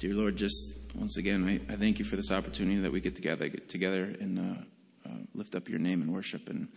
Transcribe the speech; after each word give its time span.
Dear 0.00 0.14
Lord, 0.14 0.34
just 0.34 0.78
once 0.94 1.18
again, 1.18 1.46
I, 1.46 1.56
I 1.70 1.76
thank 1.76 1.98
you 1.98 2.06
for 2.06 2.16
this 2.16 2.32
opportunity 2.32 2.80
that 2.80 2.90
we 2.90 3.02
get 3.02 3.14
together, 3.14 3.50
get 3.50 3.68
together 3.68 4.04
and 4.18 4.38
uh, 4.38 5.06
uh, 5.06 5.18
lift 5.34 5.54
up 5.54 5.68
your 5.68 5.78
name 5.78 6.00
and 6.00 6.10
worship. 6.10 6.48
And, 6.48 6.68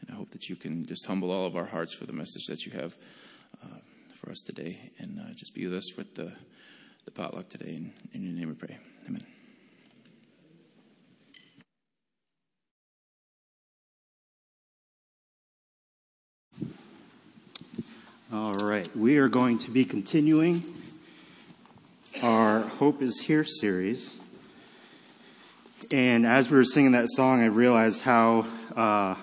and 0.00 0.10
I 0.10 0.12
hope 0.12 0.30
that 0.30 0.48
you 0.48 0.54
can 0.54 0.86
just 0.86 1.04
humble 1.04 1.32
all 1.32 1.44
of 1.44 1.56
our 1.56 1.64
hearts 1.64 1.92
for 1.92 2.06
the 2.06 2.12
message 2.12 2.44
that 2.46 2.66
you 2.66 2.78
have 2.78 2.96
uh, 3.64 3.78
for 4.14 4.30
us 4.30 4.42
today. 4.46 4.92
And 5.00 5.18
uh, 5.18 5.32
just 5.34 5.56
be 5.56 5.64
with 5.64 5.74
us 5.74 5.96
with 5.96 6.14
the, 6.14 6.32
the 7.04 7.10
potluck 7.10 7.48
today. 7.48 7.74
In, 7.74 7.92
in 8.14 8.22
your 8.22 8.32
name 8.32 8.46
we 8.46 8.54
pray. 8.54 8.78
Amen. 9.08 9.26
All 18.32 18.54
right, 18.54 18.96
we 18.96 19.16
are 19.16 19.28
going 19.28 19.58
to 19.58 19.72
be 19.72 19.84
continuing 19.84 20.62
our 22.22 22.62
Hope 22.62 23.02
is 23.02 23.20
Here 23.20 23.44
series. 23.44 24.14
And 25.90 26.26
as 26.26 26.50
we 26.50 26.56
were 26.56 26.64
singing 26.64 26.92
that 26.92 27.08
song, 27.10 27.40
I 27.40 27.46
realized 27.46 28.02
how, 28.02 28.46
uh, 28.74 29.14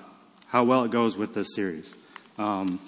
how 0.48 0.64
well 0.64 0.84
it 0.86 0.91
goes 0.91 1.18
with 1.18 1.34
this 1.34 1.55
series. 1.55 1.96
Um, 2.38 2.80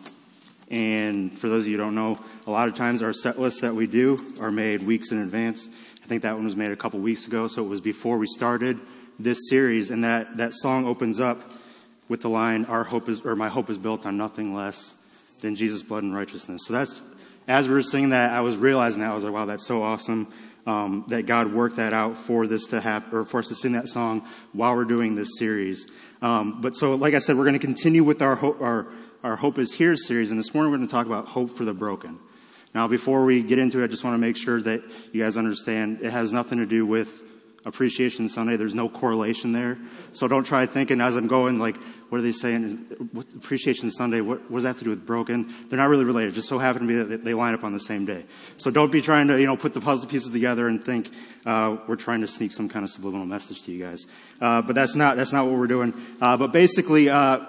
and 0.69 1.31
for 1.31 1.49
those 1.49 1.63
of 1.63 1.67
you 1.67 1.77
who 1.77 1.83
don't 1.83 1.95
know, 1.95 2.19
a 2.45 2.51
lot 2.51 2.67
of 2.67 2.75
times 2.75 3.01
our 3.01 3.13
set 3.13 3.39
lists 3.39 3.61
that 3.61 3.75
we 3.75 3.87
do 3.87 4.17
are 4.39 4.51
made 4.51 4.83
weeks 4.83 5.11
in 5.11 5.19
advance. 5.19 5.67
I 6.03 6.07
think 6.07 6.23
that 6.23 6.35
one 6.35 6.45
was 6.45 6.55
made 6.55 6.71
a 6.71 6.77
couple 6.77 6.99
weeks 6.99 7.27
ago, 7.27 7.47
so 7.47 7.63
it 7.65 7.67
was 7.67 7.81
before 7.81 8.17
we 8.17 8.27
started 8.27 8.79
this 9.19 9.49
series. 9.49 9.91
And 9.91 10.03
that, 10.03 10.37
that 10.37 10.53
song 10.53 10.85
opens 10.85 11.19
up 11.19 11.53
with 12.07 12.21
the 12.21 12.29
line, 12.29 12.65
Our 12.65 12.85
hope 12.85 13.09
is, 13.09 13.21
or 13.21 13.35
my 13.35 13.49
hope 13.49 13.69
is 13.69 13.77
built 13.77 14.05
on 14.05 14.15
nothing 14.15 14.53
less 14.53 14.93
than 15.41 15.55
Jesus' 15.55 15.83
blood 15.83 16.03
and 16.03 16.15
righteousness. 16.15 16.61
So 16.65 16.73
that's, 16.73 17.01
as 17.47 17.67
we 17.67 17.73
were 17.73 17.81
singing 17.81 18.09
that, 18.09 18.33
I 18.33 18.41
was 18.41 18.57
realizing 18.57 19.01
that. 19.01 19.11
I 19.11 19.13
was 19.13 19.23
like, 19.23 19.33
wow, 19.33 19.45
that's 19.45 19.65
so 19.65 19.81
awesome 19.83 20.31
um, 20.65 21.05
that 21.07 21.25
God 21.25 21.53
worked 21.53 21.77
that 21.77 21.93
out 21.93 22.17
for 22.17 22.45
this 22.45 22.67
to 22.67 22.81
happen, 22.81 23.17
or 23.17 23.23
for 23.23 23.39
us 23.39 23.47
to 23.47 23.55
sing 23.55 23.71
that 23.71 23.87
song 23.87 24.27
while 24.51 24.75
we're 24.75 24.83
doing 24.83 25.15
this 25.15 25.29
series. 25.39 25.87
Um, 26.21 26.59
but 26.61 26.75
so, 26.75 26.95
like 26.95 27.13
I 27.13 27.19
said, 27.19 27.37
we're 27.37 27.45
going 27.45 27.59
to 27.59 27.65
continue 27.65 28.03
with 28.03 28.21
our, 28.21 28.37
our, 28.61 28.87
our 29.23 29.35
Hope 29.37 29.57
is 29.59 29.73
Here 29.73 29.95
series, 29.95 30.29
and 30.29 30.39
this 30.39 30.53
morning 30.53 30.71
we're 30.71 30.77
going 30.77 30.89
to 30.89 30.91
talk 30.91 31.05
about 31.05 31.27
hope 31.27 31.51
for 31.51 31.63
the 31.63 31.73
broken. 31.73 32.19
Now, 32.75 32.87
before 32.87 33.23
we 33.23 33.43
get 33.43 33.59
into 33.59 33.79
it, 33.79 33.85
I 33.85 33.87
just 33.87 34.03
want 34.03 34.15
to 34.15 34.19
make 34.19 34.35
sure 34.35 34.61
that 34.61 34.81
you 35.13 35.23
guys 35.23 35.37
understand 35.37 36.01
it 36.01 36.11
has 36.11 36.33
nothing 36.33 36.57
to 36.59 36.65
do 36.65 36.85
with 36.85 37.21
Appreciation 37.65 38.29
Sunday. 38.29 38.55
There's 38.57 38.75
no 38.75 38.87
correlation 38.87 39.51
there. 39.51 39.77
So 40.13 40.27
don't 40.27 40.43
try 40.43 40.65
thinking 40.65 41.01
as 41.01 41.15
I'm 41.15 41.27
going, 41.27 41.59
like, 41.59 41.77
what 42.09 42.19
are 42.19 42.21
they 42.21 42.31
saying? 42.31 43.11
Appreciation 43.35 43.91
Sunday, 43.91 44.21
what, 44.21 44.39
what 44.49 44.57
does 44.57 44.63
that 44.63 44.69
have 44.69 44.77
to 44.77 44.83
do 44.85 44.89
with 44.91 45.05
broken? 45.05 45.53
They're 45.67 45.79
not 45.79 45.89
really 45.89 46.05
related. 46.05 46.29
It 46.29 46.35
just 46.35 46.47
so 46.47 46.57
happen 46.57 46.83
to 46.83 46.87
be 46.87 46.95
that 46.95 47.23
they 47.23 47.33
line 47.33 47.53
up 47.53 47.63
on 47.63 47.73
the 47.73 47.79
same 47.79 48.05
day. 48.05 48.25
So 48.57 48.71
don't 48.71 48.91
be 48.91 49.01
trying 49.01 49.27
to, 49.27 49.39
you 49.39 49.45
know, 49.45 49.57
put 49.57 49.73
the 49.73 49.81
puzzle 49.81 50.09
pieces 50.09 50.31
together 50.31 50.67
and 50.67 50.83
think 50.83 51.09
uh, 51.45 51.77
we're 51.87 51.97
trying 51.97 52.21
to 52.21 52.27
sneak 52.27 52.51
some 52.51 52.69
kind 52.69 52.85
of 52.85 52.91
subliminal 52.91 53.25
message 53.25 53.61
to 53.63 53.71
you 53.71 53.83
guys. 53.83 54.05
Uh, 54.39 54.61
but 54.61 54.73
that's 54.75 54.95
not 54.95 55.17
that's 55.17 55.33
not 55.33 55.45
what 55.45 55.55
we're 55.55 55.67
doing. 55.67 55.93
Uh, 56.21 56.37
but 56.37 56.51
basically, 56.53 57.09
uh, 57.09 57.39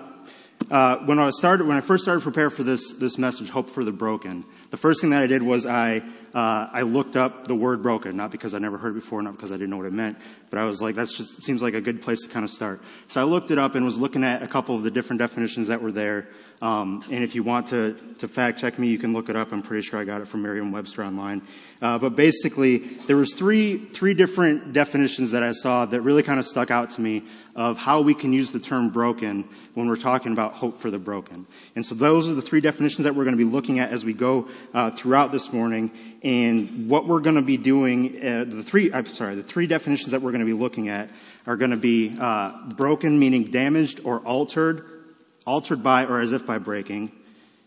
uh, 0.70 0.97
when 0.98 1.19
I 1.19 1.31
started, 1.31 1.67
when 1.67 1.77
I 1.77 1.81
first 1.81 2.03
started 2.03 2.20
to 2.20 2.25
prepare 2.25 2.50
for 2.50 2.62
this 2.62 2.93
this 2.95 3.17
message, 3.17 3.50
hope 3.50 3.70
for 3.70 3.84
the 3.84 3.93
broken, 3.93 4.45
the 4.71 4.77
first 4.77 5.01
thing 5.01 5.11
that 5.11 5.23
I 5.23 5.27
did 5.27 5.43
was 5.43 5.67
I 5.67 6.03
uh, 6.35 6.69
I 6.73 6.83
looked 6.83 7.17
up 7.17 7.49
the 7.49 7.55
word 7.55 7.83
broken, 7.83 8.17
not 8.17 8.31
because 8.31 8.55
I 8.55 8.59
never 8.59 8.77
heard 8.77 8.93
it 8.93 9.01
before, 9.01 9.23
not 9.23 9.33
because 9.33 9.51
I 9.51 9.55
didn't 9.55 9.71
know 9.71 9.79
what 9.79 9.87
it 9.87 9.93
meant, 9.93 10.19
but 10.51 10.59
I 10.59 10.65
was 10.65 10.83
like, 10.83 10.95
that 10.97 11.09
just 11.09 11.43
seems 11.43 11.63
like 11.63 11.75
a 11.75 11.81
good 11.81 12.03
place 12.03 12.23
to 12.23 12.29
kind 12.29 12.45
of 12.45 12.51
start. 12.51 12.83
So 13.09 13.21
I 13.21 13.25
looked 13.25 13.51
it 13.51 13.59
up 13.59 13.75
and 13.75 13.85
was 13.85 13.99
looking 13.99 14.25
at 14.25 14.43
a 14.43 14.47
couple 14.47 14.77
of 14.77 14.83
the 14.83 14.91
different 14.91 15.21
definitions 15.21 15.69
that 15.69 15.81
were 15.81 15.93
there. 15.93 16.29
Um, 16.61 17.05
and 17.11 17.23
if 17.23 17.35
you 17.35 17.45
want 17.45 17.69
to, 17.69 17.97
to 18.19 18.27
fact 18.27 18.59
check 18.59 18.79
me, 18.79 18.89
you 18.89 18.99
can 18.99 19.13
look 19.13 19.29
it 19.29 19.37
up. 19.37 19.53
I'm 19.53 19.63
pretty 19.63 19.83
sure 19.83 20.01
I 20.01 20.05
got 20.05 20.21
it 20.21 20.27
from 20.27 20.43
Merriam-Webster 20.43 21.05
online. 21.05 21.43
Uh, 21.81 21.99
but 21.99 22.17
basically, 22.17 22.79
there 22.79 23.17
was 23.17 23.33
three 23.35 23.79
three 23.79 24.13
different 24.13 24.73
definitions 24.73 25.31
that 25.31 25.45
I 25.45 25.53
saw 25.53 25.87
that 25.87 26.01
really 26.01 26.25
kind 26.25 26.41
of 26.41 26.45
stuck 26.45 26.73
out 26.73 26.91
to 26.91 27.01
me 27.01 27.23
of 27.55 27.79
how 27.79 28.01
we 28.01 28.13
can 28.13 28.33
use 28.33 28.51
the 28.51 28.59
term 28.59 28.91
broken 28.91 29.49
when 29.75 29.89
we're 29.89 29.97
talking 29.97 30.33
about 30.33 30.55
hope 30.55 30.78
for 30.78 30.91
the 30.91 30.99
broken. 30.99 31.47
And 31.77 31.87
so 31.87 31.95
those 31.95 32.27
are 32.28 32.34
the 32.34 32.43
three 32.43 32.61
definitions 32.61 33.05
that 33.05 33.15
we're 33.15 33.25
going 33.25 33.37
to 33.37 33.45
be 33.45 33.51
looking 33.51 33.78
at 33.78 33.91
as 33.91 34.05
we 34.05 34.12
go 34.12 34.49
uh, 34.75 34.91
throughout 34.91 35.33
this 35.33 35.53
morning. 35.53 35.91
And 36.23 36.89
what 36.89 37.07
we're 37.07 37.21
going 37.21 37.37
to 37.37 37.43
be 37.43 37.57
doing, 37.57 38.17
uh, 38.25 38.45
the 38.45 38.63
three, 38.63 38.93
I'm 38.93 39.07
sorry, 39.07 39.35
the 39.35 39.43
three 39.43 39.67
definitions 39.67 40.13
that 40.13 40.23
we're 40.23 40.33
going 40.33 40.41
to 40.41 40.47
be 40.47 40.53
looking 40.53 40.89
at 40.89 41.11
are 41.47 41.57
going 41.57 41.71
to 41.71 41.77
be 41.77 42.17
uh, 42.19 42.69
broken, 42.75 43.19
meaning 43.19 43.45
damaged 43.45 44.01
or 44.05 44.21
altered, 44.21 44.85
altered 45.47 45.83
by 45.83 46.05
or 46.05 46.21
as 46.21 46.33
if 46.33 46.45
by 46.45 46.59
breaking, 46.59 47.13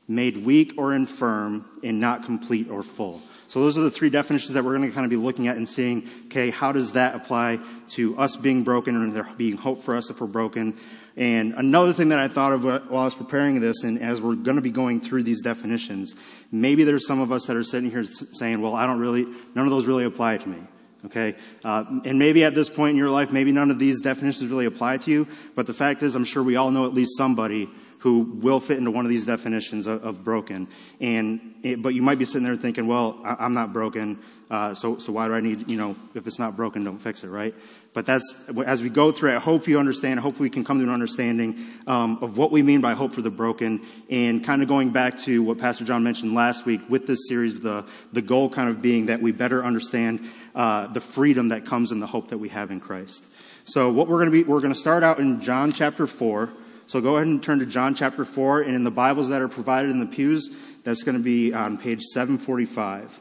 made 0.07 0.37
weak 0.37 0.73
or 0.77 0.93
infirm, 0.93 1.65
and 1.83 1.99
not 1.99 2.25
complete 2.25 2.69
or 2.69 2.83
full. 2.83 3.21
So 3.47 3.59
those 3.59 3.77
are 3.77 3.81
the 3.81 3.91
three 3.91 4.09
definitions 4.09 4.53
that 4.53 4.63
we're 4.63 4.77
going 4.77 4.87
to 4.87 4.95
kind 4.95 5.03
of 5.03 5.09
be 5.09 5.17
looking 5.17 5.49
at 5.49 5.57
and 5.57 5.67
seeing, 5.67 6.07
okay, 6.27 6.51
how 6.51 6.71
does 6.71 6.93
that 6.93 7.15
apply 7.15 7.59
to 7.89 8.17
us 8.17 8.37
being 8.37 8.63
broken 8.63 8.95
and 8.95 9.13
there 9.13 9.27
being 9.35 9.57
hope 9.57 9.81
for 9.81 9.97
us 9.97 10.09
if 10.09 10.21
we're 10.21 10.27
broken? 10.27 10.77
And 11.17 11.53
another 11.55 11.91
thing 11.93 12.09
that 12.09 12.19
I 12.19 12.27
thought 12.27 12.53
of 12.53 12.63
while 12.63 13.01
I 13.01 13.05
was 13.05 13.15
preparing 13.15 13.59
this, 13.59 13.83
and 13.83 14.01
as 14.01 14.21
we're 14.21 14.35
going 14.35 14.55
to 14.55 14.61
be 14.61 14.71
going 14.71 15.01
through 15.01 15.23
these 15.23 15.41
definitions, 15.41 16.15
maybe 16.51 16.83
there's 16.83 17.05
some 17.05 17.19
of 17.19 17.31
us 17.31 17.45
that 17.47 17.57
are 17.57 17.63
sitting 17.63 17.91
here 17.91 18.05
saying, 18.05 18.61
well, 18.61 18.75
I 18.75 18.87
don't 18.87 18.99
really, 18.99 19.25
none 19.55 19.65
of 19.65 19.71
those 19.71 19.87
really 19.87 20.05
apply 20.05 20.37
to 20.37 20.49
me. 20.49 20.59
Okay? 21.05 21.35
Uh, 21.63 21.83
and 22.05 22.19
maybe 22.19 22.43
at 22.43 22.55
this 22.55 22.69
point 22.69 22.91
in 22.91 22.97
your 22.97 23.09
life, 23.09 23.31
maybe 23.31 23.51
none 23.51 23.71
of 23.71 23.79
these 23.79 24.01
definitions 24.01 24.49
really 24.49 24.65
apply 24.65 24.97
to 24.97 25.11
you, 25.11 25.27
but 25.55 25.67
the 25.67 25.73
fact 25.73 26.03
is, 26.03 26.15
I'm 26.15 26.25
sure 26.25 26.43
we 26.43 26.55
all 26.55 26.71
know 26.71 26.85
at 26.85 26.93
least 26.93 27.17
somebody 27.17 27.69
who 27.99 28.21
will 28.21 28.59
fit 28.59 28.79
into 28.79 28.89
one 28.89 29.05
of 29.05 29.09
these 29.09 29.25
definitions 29.25 29.85
of, 29.85 30.03
of 30.03 30.23
broken. 30.23 30.67
And, 30.99 31.55
it, 31.61 31.81
but 31.83 31.93
you 31.93 32.01
might 32.01 32.17
be 32.17 32.25
sitting 32.25 32.43
there 32.43 32.55
thinking, 32.55 32.87
well, 32.87 33.19
I, 33.23 33.45
am 33.45 33.53
not 33.53 33.73
broken, 33.73 34.19
uh, 34.49 34.73
so, 34.73 34.97
so 34.97 35.11
why 35.13 35.27
do 35.27 35.35
I 35.35 35.39
need, 35.39 35.69
you 35.69 35.77
know, 35.77 35.95
if 36.15 36.25
it's 36.25 36.39
not 36.39 36.55
broken, 36.55 36.83
don't 36.83 36.97
fix 36.97 37.23
it, 37.23 37.27
right? 37.27 37.53
But 37.93 38.05
that's, 38.05 38.35
as 38.65 38.81
we 38.81 38.89
go 38.89 39.11
through 39.11 39.31
it, 39.31 39.35
I 39.35 39.39
hope 39.39 39.67
you 39.67 39.77
understand, 39.77 40.19
I 40.19 40.23
hope 40.23 40.39
we 40.39 40.49
can 40.49 40.63
come 40.63 40.79
to 40.79 40.83
an 40.85 40.89
understanding 40.89 41.65
um, 41.87 42.19
of 42.21 42.37
what 42.37 42.49
we 42.49 42.61
mean 42.61 42.79
by 42.79 42.93
hope 42.93 43.11
for 43.11 43.21
the 43.21 43.29
broken 43.29 43.81
and 44.09 44.41
kind 44.41 44.61
of 44.61 44.69
going 44.69 44.91
back 44.91 45.19
to 45.19 45.43
what 45.43 45.57
Pastor 45.57 45.83
John 45.83 46.01
mentioned 46.01 46.33
last 46.33 46.65
week 46.65 46.81
with 46.87 47.05
this 47.05 47.27
series, 47.27 47.59
the, 47.59 47.85
the 48.13 48.21
goal 48.21 48.49
kind 48.49 48.69
of 48.69 48.81
being 48.81 49.07
that 49.07 49.21
we 49.21 49.33
better 49.33 49.65
understand 49.65 50.21
uh, 50.55 50.87
the 50.87 51.01
freedom 51.01 51.49
that 51.49 51.65
comes 51.65 51.91
in 51.91 51.99
the 51.99 52.07
hope 52.07 52.29
that 52.29 52.37
we 52.37 52.47
have 52.47 52.71
in 52.71 52.79
Christ. 52.79 53.25
So 53.65 53.91
what 53.91 54.07
we're 54.07 54.23
going 54.23 54.31
to 54.31 54.43
be, 54.43 54.43
we're 54.43 54.61
going 54.61 54.73
to 54.73 54.79
start 54.79 55.03
out 55.03 55.19
in 55.19 55.41
John 55.41 55.73
chapter 55.73 56.07
4, 56.07 56.49
so 56.85 57.01
go 57.01 57.17
ahead 57.17 57.27
and 57.27 57.43
turn 57.43 57.59
to 57.59 57.65
John 57.65 57.93
chapter 57.93 58.23
4, 58.23 58.61
and 58.61 58.75
in 58.75 58.85
the 58.85 58.91
Bibles 58.91 59.29
that 59.29 59.41
are 59.41 59.49
provided 59.49 59.91
in 59.91 59.99
the 59.99 60.05
pews, 60.05 60.49
that's 60.83 61.03
going 61.03 61.17
to 61.17 61.23
be 61.23 61.53
on 61.53 61.77
page 61.77 62.01
745. 62.01 63.19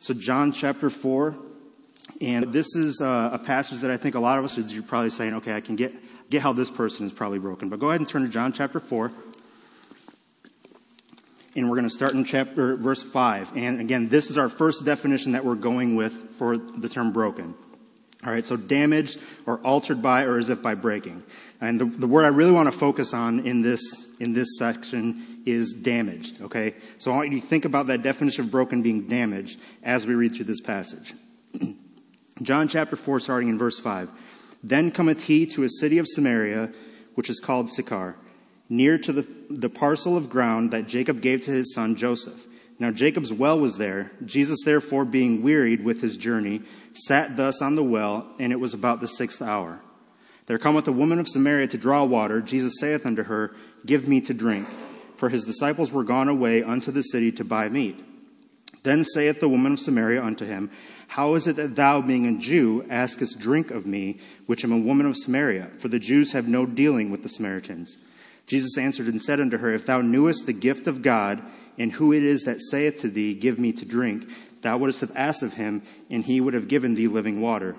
So, 0.00 0.14
John 0.14 0.52
chapter 0.52 0.90
4, 0.90 1.34
and 2.20 2.52
this 2.52 2.74
is 2.76 3.00
uh, 3.00 3.30
a 3.32 3.38
passage 3.38 3.80
that 3.80 3.90
I 3.90 3.96
think 3.96 4.14
a 4.14 4.20
lot 4.20 4.38
of 4.38 4.44
us, 4.44 4.56
you're 4.56 4.82
probably 4.82 5.10
saying, 5.10 5.34
okay, 5.34 5.52
I 5.52 5.60
can 5.60 5.76
get, 5.76 5.92
get 6.30 6.42
how 6.42 6.52
this 6.52 6.70
person 6.70 7.06
is 7.06 7.12
probably 7.12 7.38
broken. 7.38 7.68
But 7.68 7.80
go 7.80 7.90
ahead 7.90 8.00
and 8.00 8.08
turn 8.08 8.22
to 8.22 8.28
John 8.28 8.52
chapter 8.52 8.80
4. 8.80 9.10
And 11.56 11.68
we're 11.68 11.76
going 11.76 11.88
to 11.88 11.94
start 11.94 12.14
in 12.14 12.24
chapter, 12.24 12.76
verse 12.76 13.02
5. 13.02 13.56
And 13.56 13.80
again, 13.80 14.08
this 14.08 14.30
is 14.30 14.38
our 14.38 14.48
first 14.48 14.84
definition 14.84 15.32
that 15.32 15.44
we're 15.44 15.54
going 15.54 15.94
with 15.96 16.12
for 16.32 16.56
the 16.56 16.88
term 16.88 17.12
broken. 17.12 17.54
All 18.24 18.32
right, 18.32 18.44
so 18.44 18.56
damaged 18.56 19.18
or 19.44 19.58
altered 19.58 20.00
by 20.00 20.22
or 20.22 20.38
as 20.38 20.48
if 20.48 20.62
by 20.62 20.74
breaking. 20.74 21.22
And 21.60 21.80
the, 21.80 21.84
the 21.84 22.06
word 22.06 22.24
I 22.24 22.28
really 22.28 22.52
want 22.52 22.72
to 22.72 22.76
focus 22.76 23.12
on 23.12 23.40
in 23.40 23.60
this, 23.60 24.06
in 24.18 24.32
this 24.32 24.56
section 24.58 25.42
is 25.44 25.74
damaged, 25.74 26.40
okay? 26.40 26.74
So 26.96 27.12
I 27.12 27.16
want 27.16 27.32
you 27.32 27.40
to 27.40 27.46
think 27.46 27.66
about 27.66 27.88
that 27.88 28.02
definition 28.02 28.46
of 28.46 28.50
broken 28.50 28.82
being 28.82 29.06
damaged 29.08 29.60
as 29.82 30.06
we 30.06 30.14
read 30.14 30.34
through 30.34 30.46
this 30.46 30.62
passage. 30.62 31.12
John 32.42 32.66
chapter 32.66 32.96
4, 32.96 33.20
starting 33.20 33.48
in 33.48 33.58
verse 33.58 33.78
5. 33.78 34.10
Then 34.62 34.90
cometh 34.90 35.24
he 35.24 35.46
to 35.46 35.62
a 35.62 35.68
city 35.68 35.98
of 35.98 36.08
Samaria, 36.08 36.72
which 37.14 37.30
is 37.30 37.38
called 37.38 37.70
Sychar, 37.70 38.16
near 38.68 38.98
to 38.98 39.12
the, 39.12 39.26
the 39.48 39.68
parcel 39.68 40.16
of 40.16 40.30
ground 40.30 40.70
that 40.72 40.88
Jacob 40.88 41.20
gave 41.20 41.42
to 41.42 41.52
his 41.52 41.72
son 41.74 41.94
Joseph. 41.94 42.46
Now 42.78 42.90
Jacob's 42.90 43.32
well 43.32 43.58
was 43.58 43.78
there. 43.78 44.10
Jesus, 44.24 44.58
therefore, 44.64 45.04
being 45.04 45.42
wearied 45.42 45.84
with 45.84 46.00
his 46.00 46.16
journey, 46.16 46.62
sat 46.92 47.36
thus 47.36 47.62
on 47.62 47.76
the 47.76 47.84
well, 47.84 48.26
and 48.40 48.52
it 48.52 48.58
was 48.60 48.74
about 48.74 49.00
the 49.00 49.06
sixth 49.06 49.40
hour. 49.40 49.80
There 50.46 50.58
cometh 50.58 50.88
a 50.88 50.92
woman 50.92 51.20
of 51.20 51.28
Samaria 51.28 51.68
to 51.68 51.78
draw 51.78 52.04
water. 52.04 52.40
Jesus 52.40 52.74
saith 52.80 53.06
unto 53.06 53.24
her, 53.24 53.54
Give 53.86 54.08
me 54.08 54.20
to 54.22 54.34
drink. 54.34 54.68
For 55.16 55.28
his 55.28 55.44
disciples 55.44 55.92
were 55.92 56.04
gone 56.04 56.28
away 56.28 56.62
unto 56.62 56.90
the 56.90 57.02
city 57.02 57.30
to 57.32 57.44
buy 57.44 57.68
meat. 57.68 58.04
Then 58.84 59.02
saith 59.02 59.40
the 59.40 59.48
woman 59.48 59.72
of 59.72 59.80
Samaria 59.80 60.22
unto 60.22 60.44
him, 60.44 60.70
How 61.08 61.34
is 61.34 61.46
it 61.46 61.56
that 61.56 61.74
thou, 61.74 62.02
being 62.02 62.26
a 62.26 62.38
Jew, 62.38 62.86
askest 62.88 63.40
drink 63.40 63.70
of 63.70 63.86
me, 63.86 64.20
which 64.46 64.62
am 64.62 64.72
a 64.72 64.78
woman 64.78 65.06
of 65.06 65.16
Samaria? 65.16 65.70
For 65.78 65.88
the 65.88 65.98
Jews 65.98 66.32
have 66.32 66.46
no 66.46 66.66
dealing 66.66 67.10
with 67.10 67.22
the 67.22 67.28
Samaritans. 67.28 67.96
Jesus 68.46 68.76
answered 68.76 69.06
and 69.06 69.20
said 69.20 69.40
unto 69.40 69.56
her, 69.56 69.72
If 69.72 69.86
thou 69.86 70.02
knewest 70.02 70.44
the 70.44 70.52
gift 70.52 70.86
of 70.86 71.00
God, 71.00 71.42
and 71.78 71.92
who 71.92 72.12
it 72.12 72.22
is 72.22 72.42
that 72.42 72.60
saith 72.60 72.96
to 73.00 73.08
thee, 73.08 73.34
Give 73.34 73.58
me 73.58 73.72
to 73.72 73.86
drink, 73.86 74.30
thou 74.60 74.76
wouldst 74.76 75.00
have 75.00 75.16
asked 75.16 75.42
of 75.42 75.54
him, 75.54 75.82
and 76.10 76.22
he 76.22 76.42
would 76.42 76.52
have 76.52 76.68
given 76.68 76.94
thee 76.94 77.08
living 77.08 77.40
water. 77.40 77.76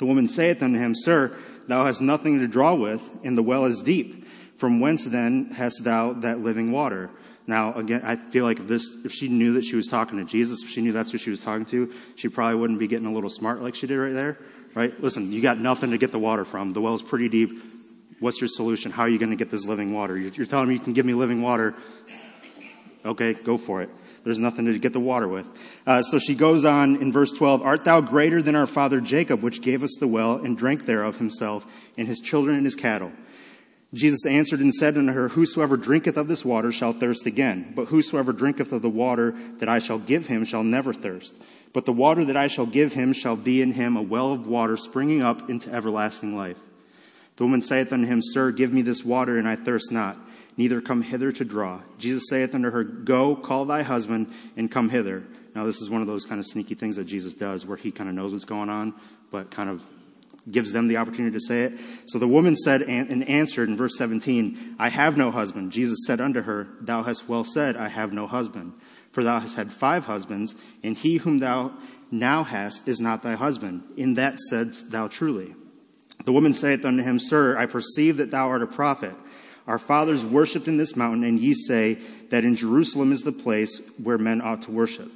The 0.00 0.06
woman 0.06 0.26
saith 0.26 0.60
unto 0.60 0.78
him, 0.78 0.94
Sir, 0.96 1.36
thou 1.68 1.86
hast 1.86 2.00
nothing 2.00 2.40
to 2.40 2.48
draw 2.48 2.74
with, 2.74 3.16
and 3.22 3.38
the 3.38 3.44
well 3.44 3.64
is 3.64 3.80
deep. 3.80 4.26
From 4.56 4.80
whence 4.80 5.04
then 5.04 5.52
hast 5.52 5.84
thou 5.84 6.14
that 6.14 6.40
living 6.40 6.72
water? 6.72 7.10
Now, 7.50 7.74
again, 7.74 8.02
I 8.04 8.14
feel 8.14 8.44
like 8.44 8.60
if 8.60 8.68
this, 8.68 8.96
if 9.04 9.10
she 9.10 9.26
knew 9.26 9.54
that 9.54 9.64
she 9.64 9.74
was 9.74 9.88
talking 9.88 10.18
to 10.18 10.24
Jesus, 10.24 10.62
if 10.62 10.68
she 10.68 10.80
knew 10.80 10.92
that's 10.92 11.10
who 11.10 11.18
she 11.18 11.30
was 11.30 11.42
talking 11.42 11.66
to, 11.66 11.92
she 12.14 12.28
probably 12.28 12.54
wouldn't 12.54 12.78
be 12.78 12.86
getting 12.86 13.06
a 13.06 13.12
little 13.12 13.28
smart 13.28 13.60
like 13.60 13.74
she 13.74 13.88
did 13.88 13.98
right 13.98 14.12
there, 14.12 14.38
right? 14.76 14.98
Listen, 15.02 15.32
you 15.32 15.42
got 15.42 15.58
nothing 15.58 15.90
to 15.90 15.98
get 15.98 16.12
the 16.12 16.18
water 16.20 16.44
from. 16.44 16.74
The 16.74 16.80
well's 16.80 17.02
pretty 17.02 17.28
deep. 17.28 17.50
What's 18.20 18.40
your 18.40 18.46
solution? 18.46 18.92
How 18.92 19.02
are 19.02 19.08
you 19.08 19.18
going 19.18 19.32
to 19.32 19.36
get 19.36 19.50
this 19.50 19.66
living 19.66 19.92
water? 19.92 20.16
You're 20.16 20.46
telling 20.46 20.68
me 20.68 20.74
you 20.74 20.80
can 20.80 20.92
give 20.92 21.04
me 21.04 21.12
living 21.12 21.42
water. 21.42 21.74
Okay, 23.04 23.34
go 23.34 23.58
for 23.58 23.82
it. 23.82 23.90
There's 24.22 24.38
nothing 24.38 24.66
to 24.66 24.78
get 24.78 24.92
the 24.92 25.00
water 25.00 25.26
with. 25.26 25.48
Uh, 25.84 26.02
so 26.02 26.20
she 26.20 26.36
goes 26.36 26.64
on 26.64 27.02
in 27.02 27.10
verse 27.10 27.32
12, 27.32 27.62
Art 27.62 27.84
thou 27.84 28.00
greater 28.00 28.40
than 28.40 28.54
our 28.54 28.68
father 28.68 29.00
Jacob, 29.00 29.42
which 29.42 29.60
gave 29.60 29.82
us 29.82 29.96
the 29.98 30.06
well 30.06 30.36
and 30.36 30.56
drank 30.56 30.86
thereof 30.86 31.16
himself 31.16 31.66
and 31.98 32.06
his 32.06 32.20
children 32.20 32.54
and 32.54 32.64
his 32.64 32.76
cattle? 32.76 33.10
Jesus 33.92 34.24
answered 34.24 34.60
and 34.60 34.72
said 34.72 34.96
unto 34.96 35.12
her, 35.12 35.28
Whosoever 35.28 35.76
drinketh 35.76 36.16
of 36.16 36.28
this 36.28 36.44
water 36.44 36.70
shall 36.70 36.92
thirst 36.92 37.26
again, 37.26 37.72
but 37.74 37.86
whosoever 37.86 38.32
drinketh 38.32 38.72
of 38.72 38.82
the 38.82 38.88
water 38.90 39.34
that 39.58 39.68
I 39.68 39.80
shall 39.80 39.98
give 39.98 40.28
him 40.28 40.44
shall 40.44 40.62
never 40.62 40.92
thirst. 40.92 41.34
But 41.72 41.86
the 41.86 41.92
water 41.92 42.24
that 42.24 42.36
I 42.36 42.46
shall 42.46 42.66
give 42.66 42.92
him 42.92 43.12
shall 43.12 43.36
be 43.36 43.62
in 43.62 43.72
him 43.72 43.96
a 43.96 44.02
well 44.02 44.32
of 44.32 44.46
water 44.46 44.76
springing 44.76 45.22
up 45.22 45.50
into 45.50 45.72
everlasting 45.72 46.36
life. 46.36 46.58
The 47.36 47.44
woman 47.44 47.62
saith 47.62 47.92
unto 47.92 48.06
him, 48.06 48.20
Sir, 48.22 48.52
give 48.52 48.72
me 48.72 48.82
this 48.82 49.04
water, 49.04 49.38
and 49.38 49.48
I 49.48 49.56
thirst 49.56 49.90
not, 49.90 50.18
neither 50.56 50.80
come 50.80 51.02
hither 51.02 51.32
to 51.32 51.44
draw. 51.44 51.80
Jesus 51.98 52.28
saith 52.28 52.54
unto 52.54 52.70
her, 52.70 52.84
Go, 52.84 53.34
call 53.34 53.64
thy 53.64 53.82
husband, 53.82 54.32
and 54.56 54.70
come 54.70 54.88
hither. 54.88 55.24
Now, 55.54 55.64
this 55.64 55.80
is 55.80 55.90
one 55.90 56.00
of 56.00 56.06
those 56.06 56.26
kind 56.26 56.38
of 56.38 56.46
sneaky 56.46 56.74
things 56.74 56.96
that 56.96 57.04
Jesus 57.04 57.34
does 57.34 57.66
where 57.66 57.76
he 57.76 57.90
kind 57.90 58.08
of 58.08 58.14
knows 58.14 58.32
what's 58.32 58.44
going 58.44 58.68
on, 58.68 58.94
but 59.32 59.50
kind 59.50 59.68
of 59.68 59.84
gives 60.50 60.72
them 60.72 60.88
the 60.88 60.96
opportunity 60.96 61.32
to 61.32 61.40
say 61.40 61.62
it. 61.62 61.78
So 62.06 62.18
the 62.18 62.28
woman 62.28 62.56
said 62.56 62.82
and 62.82 63.28
answered 63.28 63.68
in 63.68 63.76
verse 63.76 63.96
17, 63.96 64.76
I 64.78 64.88
have 64.88 65.16
no 65.16 65.30
husband. 65.30 65.72
Jesus 65.72 66.04
said 66.06 66.20
unto 66.20 66.42
her, 66.42 66.68
Thou 66.80 67.02
hast 67.02 67.28
well 67.28 67.44
said, 67.44 67.76
I 67.76 67.88
have 67.88 68.12
no 68.12 68.26
husband. 68.26 68.74
For 69.12 69.24
thou 69.24 69.40
hast 69.40 69.56
had 69.56 69.72
five 69.72 70.06
husbands, 70.06 70.54
and 70.82 70.96
he 70.96 71.16
whom 71.16 71.38
thou 71.38 71.72
now 72.10 72.44
hast 72.44 72.86
is 72.86 73.00
not 73.00 73.22
thy 73.22 73.34
husband. 73.34 73.82
In 73.96 74.14
that 74.14 74.38
saidst 74.48 74.90
thou 74.90 75.08
truly. 75.08 75.54
The 76.24 76.32
woman 76.32 76.52
saith 76.52 76.84
unto 76.84 77.02
him, 77.02 77.18
Sir, 77.18 77.56
I 77.56 77.66
perceive 77.66 78.18
that 78.18 78.30
thou 78.30 78.48
art 78.48 78.62
a 78.62 78.66
prophet. 78.66 79.14
Our 79.66 79.78
fathers 79.78 80.26
worshipped 80.26 80.68
in 80.68 80.76
this 80.76 80.96
mountain, 80.96 81.24
and 81.24 81.38
ye 81.38 81.54
say 81.54 81.94
that 82.30 82.44
in 82.44 82.56
Jerusalem 82.56 83.12
is 83.12 83.22
the 83.22 83.32
place 83.32 83.80
where 84.02 84.18
men 84.18 84.40
ought 84.40 84.62
to 84.62 84.70
worship. 84.70 85.10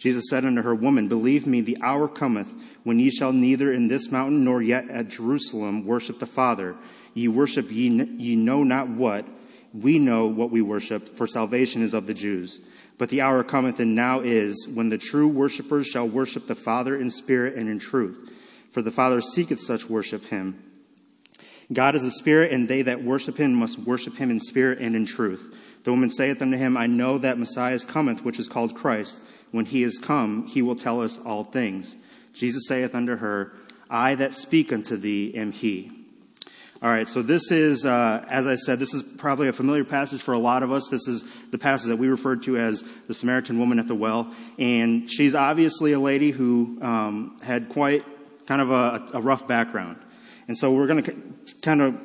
Jesus 0.00 0.30
said 0.30 0.46
unto 0.46 0.62
her, 0.62 0.74
Woman, 0.74 1.08
believe 1.08 1.46
me, 1.46 1.60
the 1.60 1.76
hour 1.82 2.08
cometh 2.08 2.54
when 2.84 2.98
ye 2.98 3.10
shall 3.10 3.34
neither 3.34 3.70
in 3.70 3.88
this 3.88 4.10
mountain 4.10 4.42
nor 4.44 4.62
yet 4.62 4.88
at 4.88 5.08
Jerusalem 5.08 5.84
worship 5.84 6.18
the 6.18 6.26
Father. 6.26 6.74
Ye 7.12 7.28
worship 7.28 7.70
ye, 7.70 7.88
ye 7.88 8.34
know 8.34 8.64
not 8.64 8.88
what. 8.88 9.26
We 9.74 9.98
know 9.98 10.26
what 10.26 10.50
we 10.50 10.62
worship, 10.62 11.06
for 11.06 11.26
salvation 11.26 11.82
is 11.82 11.92
of 11.92 12.06
the 12.06 12.14
Jews. 12.14 12.60
But 12.96 13.10
the 13.10 13.20
hour 13.20 13.44
cometh 13.44 13.78
and 13.78 13.94
now 13.94 14.20
is 14.20 14.66
when 14.66 14.88
the 14.88 14.96
true 14.96 15.28
worshippers 15.28 15.86
shall 15.86 16.08
worship 16.08 16.46
the 16.46 16.54
Father 16.54 16.96
in 16.96 17.10
spirit 17.10 17.56
and 17.56 17.68
in 17.68 17.78
truth. 17.78 18.26
For 18.70 18.80
the 18.80 18.90
Father 18.90 19.20
seeketh 19.20 19.60
such 19.60 19.90
worship 19.90 20.24
him. 20.26 20.64
God 21.70 21.94
is 21.94 22.04
a 22.04 22.10
spirit, 22.10 22.52
and 22.52 22.68
they 22.68 22.80
that 22.82 23.04
worship 23.04 23.36
him 23.36 23.52
must 23.52 23.78
worship 23.78 24.16
him 24.16 24.30
in 24.30 24.40
spirit 24.40 24.78
and 24.78 24.96
in 24.96 25.04
truth. 25.04 25.54
The 25.84 25.90
woman 25.90 26.10
saith 26.10 26.42
unto 26.42 26.56
him, 26.56 26.76
I 26.76 26.86
know 26.86 27.18
that 27.18 27.38
Messiah 27.38 27.78
cometh, 27.80 28.24
which 28.24 28.38
is 28.38 28.48
called 28.48 28.74
Christ. 28.74 29.20
When 29.50 29.64
he 29.64 29.82
is 29.82 29.98
come, 29.98 30.46
he 30.46 30.62
will 30.62 30.76
tell 30.76 31.00
us 31.00 31.18
all 31.18 31.44
things. 31.44 31.96
Jesus 32.32 32.66
saith 32.68 32.94
unto 32.94 33.16
her, 33.16 33.52
I 33.88 34.14
that 34.14 34.34
speak 34.34 34.72
unto 34.72 34.96
thee 34.96 35.34
am 35.34 35.52
he. 35.52 35.90
All 36.82 36.88
right, 36.88 37.06
so 37.06 37.20
this 37.20 37.50
is, 37.50 37.84
uh, 37.84 38.24
as 38.30 38.46
I 38.46 38.54
said, 38.54 38.78
this 38.78 38.94
is 38.94 39.02
probably 39.02 39.48
a 39.48 39.52
familiar 39.52 39.84
passage 39.84 40.22
for 40.22 40.32
a 40.32 40.38
lot 40.38 40.62
of 40.62 40.72
us. 40.72 40.88
This 40.88 41.06
is 41.08 41.24
the 41.50 41.58
passage 41.58 41.88
that 41.88 41.96
we 41.96 42.08
refer 42.08 42.36
to 42.36 42.56
as 42.56 42.82
the 43.06 43.12
Samaritan 43.12 43.58
woman 43.58 43.78
at 43.78 43.86
the 43.86 43.94
well. 43.94 44.32
And 44.58 45.10
she's 45.10 45.34
obviously 45.34 45.92
a 45.92 46.00
lady 46.00 46.30
who 46.30 46.78
um, 46.80 47.36
had 47.42 47.68
quite 47.68 48.06
kind 48.46 48.62
of 48.62 48.70
a, 48.70 49.18
a 49.18 49.20
rough 49.20 49.46
background. 49.46 50.00
And 50.48 50.56
so 50.56 50.72
we're 50.72 50.86
going 50.86 51.02
to 51.04 51.14
kind 51.60 51.82
of 51.82 52.00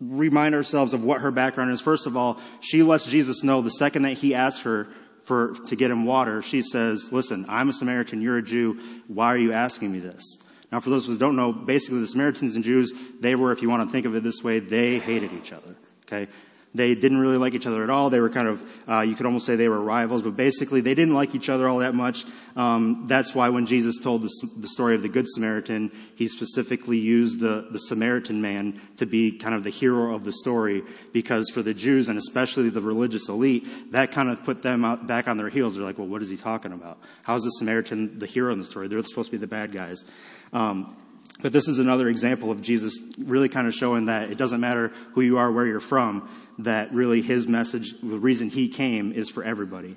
remind 0.00 0.56
ourselves 0.56 0.92
of 0.92 1.04
what 1.04 1.20
her 1.20 1.30
background 1.30 1.70
is. 1.70 1.80
First 1.80 2.06
of 2.06 2.16
all, 2.16 2.40
she 2.60 2.82
lets 2.82 3.06
Jesus 3.06 3.44
know 3.44 3.62
the 3.62 3.70
second 3.70 4.02
that 4.02 4.14
he 4.14 4.34
asked 4.34 4.62
her 4.62 4.88
for, 5.26 5.54
to 5.66 5.76
get 5.76 5.90
him 5.90 6.04
water, 6.04 6.40
she 6.40 6.62
says, 6.62 7.12
listen, 7.12 7.44
I'm 7.48 7.68
a 7.68 7.72
Samaritan, 7.72 8.20
you're 8.20 8.38
a 8.38 8.42
Jew, 8.42 8.80
why 9.08 9.26
are 9.26 9.38
you 9.38 9.52
asking 9.52 9.92
me 9.92 9.98
this? 9.98 10.38
Now, 10.70 10.78
for 10.78 10.90
those 10.90 11.04
who 11.04 11.18
don't 11.18 11.34
know, 11.34 11.52
basically 11.52 11.98
the 11.98 12.06
Samaritans 12.06 12.54
and 12.54 12.64
Jews, 12.64 12.92
they 13.20 13.34
were, 13.34 13.50
if 13.50 13.60
you 13.60 13.68
want 13.68 13.88
to 13.88 13.92
think 13.92 14.06
of 14.06 14.14
it 14.14 14.22
this 14.22 14.42
way, 14.44 14.60
they 14.60 14.98
hated 14.98 15.32
each 15.32 15.52
other. 15.52 15.76
Okay? 16.06 16.30
They 16.76 16.94
didn't 16.94 17.18
really 17.18 17.38
like 17.38 17.54
each 17.54 17.66
other 17.66 17.82
at 17.82 17.90
all. 17.90 18.10
They 18.10 18.20
were 18.20 18.30
kind 18.30 18.48
of, 18.48 18.62
uh, 18.88 19.00
you 19.00 19.14
could 19.14 19.26
almost 19.26 19.46
say 19.46 19.56
they 19.56 19.68
were 19.68 19.80
rivals, 19.80 20.22
but 20.22 20.36
basically 20.36 20.80
they 20.80 20.94
didn't 20.94 21.14
like 21.14 21.34
each 21.34 21.48
other 21.48 21.68
all 21.68 21.78
that 21.78 21.94
much. 21.94 22.24
Um, 22.54 23.04
that's 23.06 23.34
why 23.34 23.48
when 23.48 23.66
Jesus 23.66 23.98
told 23.98 24.22
the, 24.22 24.30
the, 24.56 24.68
story 24.68 24.94
of 24.94 25.02
the 25.02 25.08
Good 25.08 25.26
Samaritan, 25.28 25.90
he 26.14 26.28
specifically 26.28 26.98
used 26.98 27.40
the, 27.40 27.66
the 27.70 27.78
Samaritan 27.78 28.40
man 28.40 28.80
to 28.96 29.06
be 29.06 29.32
kind 29.32 29.54
of 29.54 29.64
the 29.64 29.70
hero 29.70 30.14
of 30.14 30.24
the 30.24 30.32
story, 30.32 30.82
because 31.12 31.50
for 31.50 31.62
the 31.62 31.74
Jews 31.74 32.08
and 32.08 32.18
especially 32.18 32.68
the 32.68 32.80
religious 32.80 33.28
elite, 33.28 33.92
that 33.92 34.12
kind 34.12 34.28
of 34.28 34.42
put 34.44 34.62
them 34.62 34.84
out, 34.84 35.06
back 35.06 35.28
on 35.28 35.36
their 35.36 35.48
heels. 35.48 35.76
They're 35.76 35.84
like, 35.84 35.98
well, 35.98 36.08
what 36.08 36.22
is 36.22 36.30
he 36.30 36.36
talking 36.36 36.72
about? 36.72 36.98
How 37.24 37.34
is 37.34 37.42
the 37.42 37.50
Samaritan 37.50 38.18
the 38.18 38.26
hero 38.26 38.52
in 38.52 38.58
the 38.58 38.64
story? 38.64 38.88
They're 38.88 39.02
supposed 39.02 39.30
to 39.30 39.36
be 39.36 39.40
the 39.40 39.46
bad 39.46 39.72
guys. 39.72 40.04
Um, 40.52 40.96
but 41.42 41.52
this 41.52 41.68
is 41.68 41.78
another 41.78 42.08
example 42.08 42.50
of 42.50 42.62
Jesus 42.62 42.98
really 43.18 43.50
kind 43.50 43.66
of 43.66 43.74
showing 43.74 44.06
that 44.06 44.30
it 44.30 44.38
doesn't 44.38 44.60
matter 44.60 44.88
who 45.12 45.20
you 45.20 45.36
are, 45.36 45.52
where 45.52 45.66
you're 45.66 45.80
from 45.80 46.28
that 46.58 46.92
really 46.92 47.22
his 47.22 47.46
message, 47.46 47.94
the 48.02 48.18
reason 48.18 48.48
he 48.48 48.68
came, 48.68 49.12
is 49.12 49.28
for 49.28 49.44
everybody. 49.44 49.96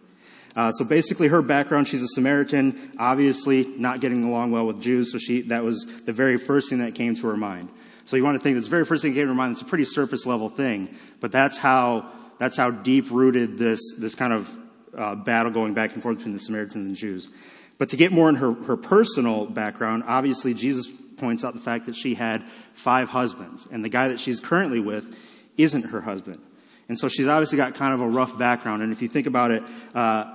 Uh, 0.56 0.72
so 0.72 0.84
basically, 0.84 1.28
her 1.28 1.42
background, 1.42 1.88
she's 1.88 2.02
a 2.02 2.08
Samaritan, 2.08 2.94
obviously 2.98 3.66
not 3.78 4.02
getting 4.02 4.24
along 4.24 4.52
well 4.52 4.66
with 4.66 4.82
Jews, 4.82 5.12
so 5.12 5.18
she, 5.18 5.42
that 5.44 5.64
was 5.64 5.86
the 6.06 6.14
very 6.14 6.38
first 6.38 6.70
thing 6.70 6.80
that 6.80 6.96
came 6.96 7.16
to 7.16 7.28
her 7.28 7.38
mind. 7.38 7.70
So 8.06 8.18
you 8.18 8.24
want 8.24 8.36
to 8.36 8.40
think 8.40 8.56
that's 8.56 8.66
the 8.66 8.72
very 8.72 8.86
first 8.86 9.04
thing 9.04 9.14
that 9.14 9.20
came 9.20 9.28
to 9.28 9.30
her 9.30 9.36
mind, 9.36 9.54
it's 9.54 9.62
a 9.62 9.66
pretty 9.66 9.84
surface 9.84 10.26
level 10.26 10.50
thing, 10.50 10.96
but 11.20 11.32
that's 11.32 11.58
how, 11.58 12.12
that's 12.40 12.58
how 12.58 12.72
deep 12.72 13.12
rooted 13.12 13.58
this, 13.58 13.80
this 14.00 14.16
kind 14.16 14.34
of 14.34 14.58
uh, 14.98 15.16
battle 15.16 15.52
going 15.52 15.76
back 15.76 15.94
and 15.94 16.02
forth 16.02 16.18
between 16.18 16.34
the 16.34 16.40
Samaritans 16.40 16.88
and 16.88 16.96
Jews. 16.96 17.30
But 17.78 17.90
to 17.90 17.98
get 17.98 18.12
more 18.12 18.28
in 18.28 18.36
her, 18.36 18.52
her 18.52 18.76
personal 18.76 19.46
background, 19.46 20.04
obviously 20.08 20.54
Jesus 20.56 20.88
points 21.18 21.44
out 21.46 21.54
the 21.54 21.60
fact 21.60 21.86
that 21.86 21.96
she 21.96 22.16
had 22.16 22.44
five 22.74 23.10
husbands, 23.10 23.68
and 23.72 23.86
the 23.86 23.90
guy 23.90 24.08
that 24.08 24.20
she's 24.20 24.40
currently 24.40 24.80
with 24.80 25.16
isn't 25.58 25.84
her 25.92 26.02
husband. 26.02 26.42
And 26.89 26.97
so 27.00 27.07
she's 27.07 27.27
obviously 27.27 27.57
got 27.57 27.75
kind 27.75 27.94
of 27.94 28.01
a 28.01 28.09
rough 28.09 28.38
background. 28.38 28.81
And 28.81 28.91
if 28.91 29.01
you 29.01 29.07
think 29.07 29.27
about 29.27 29.51
it, 29.51 29.63
uh, 29.94 30.33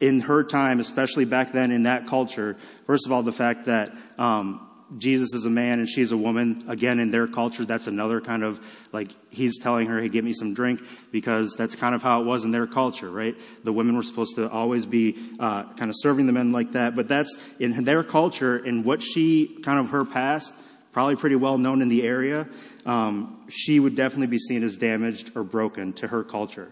in 0.00 0.20
her 0.20 0.44
time, 0.44 0.78
especially 0.78 1.24
back 1.24 1.52
then 1.52 1.72
in 1.72 1.82
that 1.82 2.06
culture, 2.06 2.56
first 2.86 3.06
of 3.06 3.12
all, 3.12 3.24
the 3.24 3.32
fact 3.32 3.64
that 3.66 3.92
um, 4.18 4.68
Jesus 4.98 5.34
is 5.34 5.46
a 5.46 5.50
man 5.50 5.80
and 5.80 5.88
she's 5.88 6.12
a 6.12 6.16
woman, 6.16 6.62
again, 6.68 7.00
in 7.00 7.10
their 7.10 7.26
culture, 7.26 7.64
that's 7.64 7.88
another 7.88 8.20
kind 8.20 8.44
of 8.44 8.60
like 8.92 9.10
he's 9.30 9.58
telling 9.58 9.88
her, 9.88 10.00
hey, 10.00 10.08
give 10.08 10.24
me 10.24 10.32
some 10.32 10.54
drink, 10.54 10.80
because 11.10 11.54
that's 11.58 11.74
kind 11.74 11.94
of 11.94 12.02
how 12.02 12.20
it 12.20 12.24
was 12.24 12.44
in 12.44 12.52
their 12.52 12.68
culture, 12.68 13.10
right? 13.10 13.34
The 13.64 13.72
women 13.72 13.96
were 13.96 14.04
supposed 14.04 14.36
to 14.36 14.48
always 14.48 14.86
be 14.86 15.18
uh, 15.40 15.64
kind 15.72 15.90
of 15.90 15.96
serving 15.98 16.26
the 16.26 16.32
men 16.32 16.52
like 16.52 16.72
that. 16.72 16.94
But 16.94 17.08
that's 17.08 17.36
in 17.58 17.82
their 17.82 18.04
culture 18.04 18.56
and 18.56 18.84
what 18.84 19.02
she, 19.02 19.58
kind 19.64 19.80
of 19.80 19.90
her 19.90 20.04
past, 20.04 20.52
probably 20.94 21.16
pretty 21.16 21.36
well 21.36 21.58
known 21.58 21.82
in 21.82 21.90
the 21.90 22.04
area 22.04 22.48
um, 22.86 23.40
she 23.48 23.80
would 23.80 23.96
definitely 23.96 24.28
be 24.28 24.38
seen 24.38 24.62
as 24.62 24.76
damaged 24.76 25.32
or 25.34 25.42
broken 25.42 25.92
to 25.94 26.08
her 26.08 26.22
culture. 26.22 26.68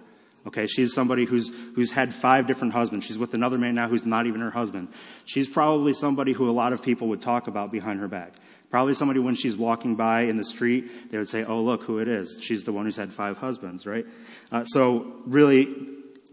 Okay, 0.46 0.66
she's 0.66 0.92
somebody 0.92 1.24
who's 1.24 1.52
who's 1.74 1.92
had 1.92 2.12
five 2.12 2.46
different 2.46 2.72
husbands. 2.72 3.06
She's 3.06 3.18
with 3.18 3.32
another 3.32 3.58
man 3.58 3.76
now 3.76 3.88
who's 3.88 4.04
not 4.04 4.26
even 4.26 4.40
her 4.40 4.50
husband. 4.50 4.88
She's 5.24 5.48
probably 5.48 5.92
somebody 5.92 6.32
who 6.32 6.50
a 6.50 6.52
lot 6.52 6.72
of 6.72 6.82
people 6.82 7.08
would 7.08 7.20
talk 7.20 7.46
about 7.46 7.70
behind 7.70 8.00
her 8.00 8.08
back. 8.08 8.34
Probably 8.68 8.94
somebody 8.94 9.20
when 9.20 9.34
she's 9.34 9.56
walking 9.56 9.94
by 9.96 10.22
in 10.22 10.36
the 10.36 10.44
street, 10.44 11.12
they 11.12 11.18
would 11.18 11.28
say, 11.28 11.44
"Oh, 11.44 11.60
look 11.60 11.84
who 11.84 11.98
it 11.98 12.08
is. 12.08 12.40
She's 12.42 12.64
the 12.64 12.72
one 12.72 12.86
who's 12.86 12.96
had 12.96 13.12
five 13.12 13.38
husbands." 13.38 13.86
Right? 13.86 14.04
Uh, 14.50 14.64
so 14.64 15.14
really, 15.26 15.72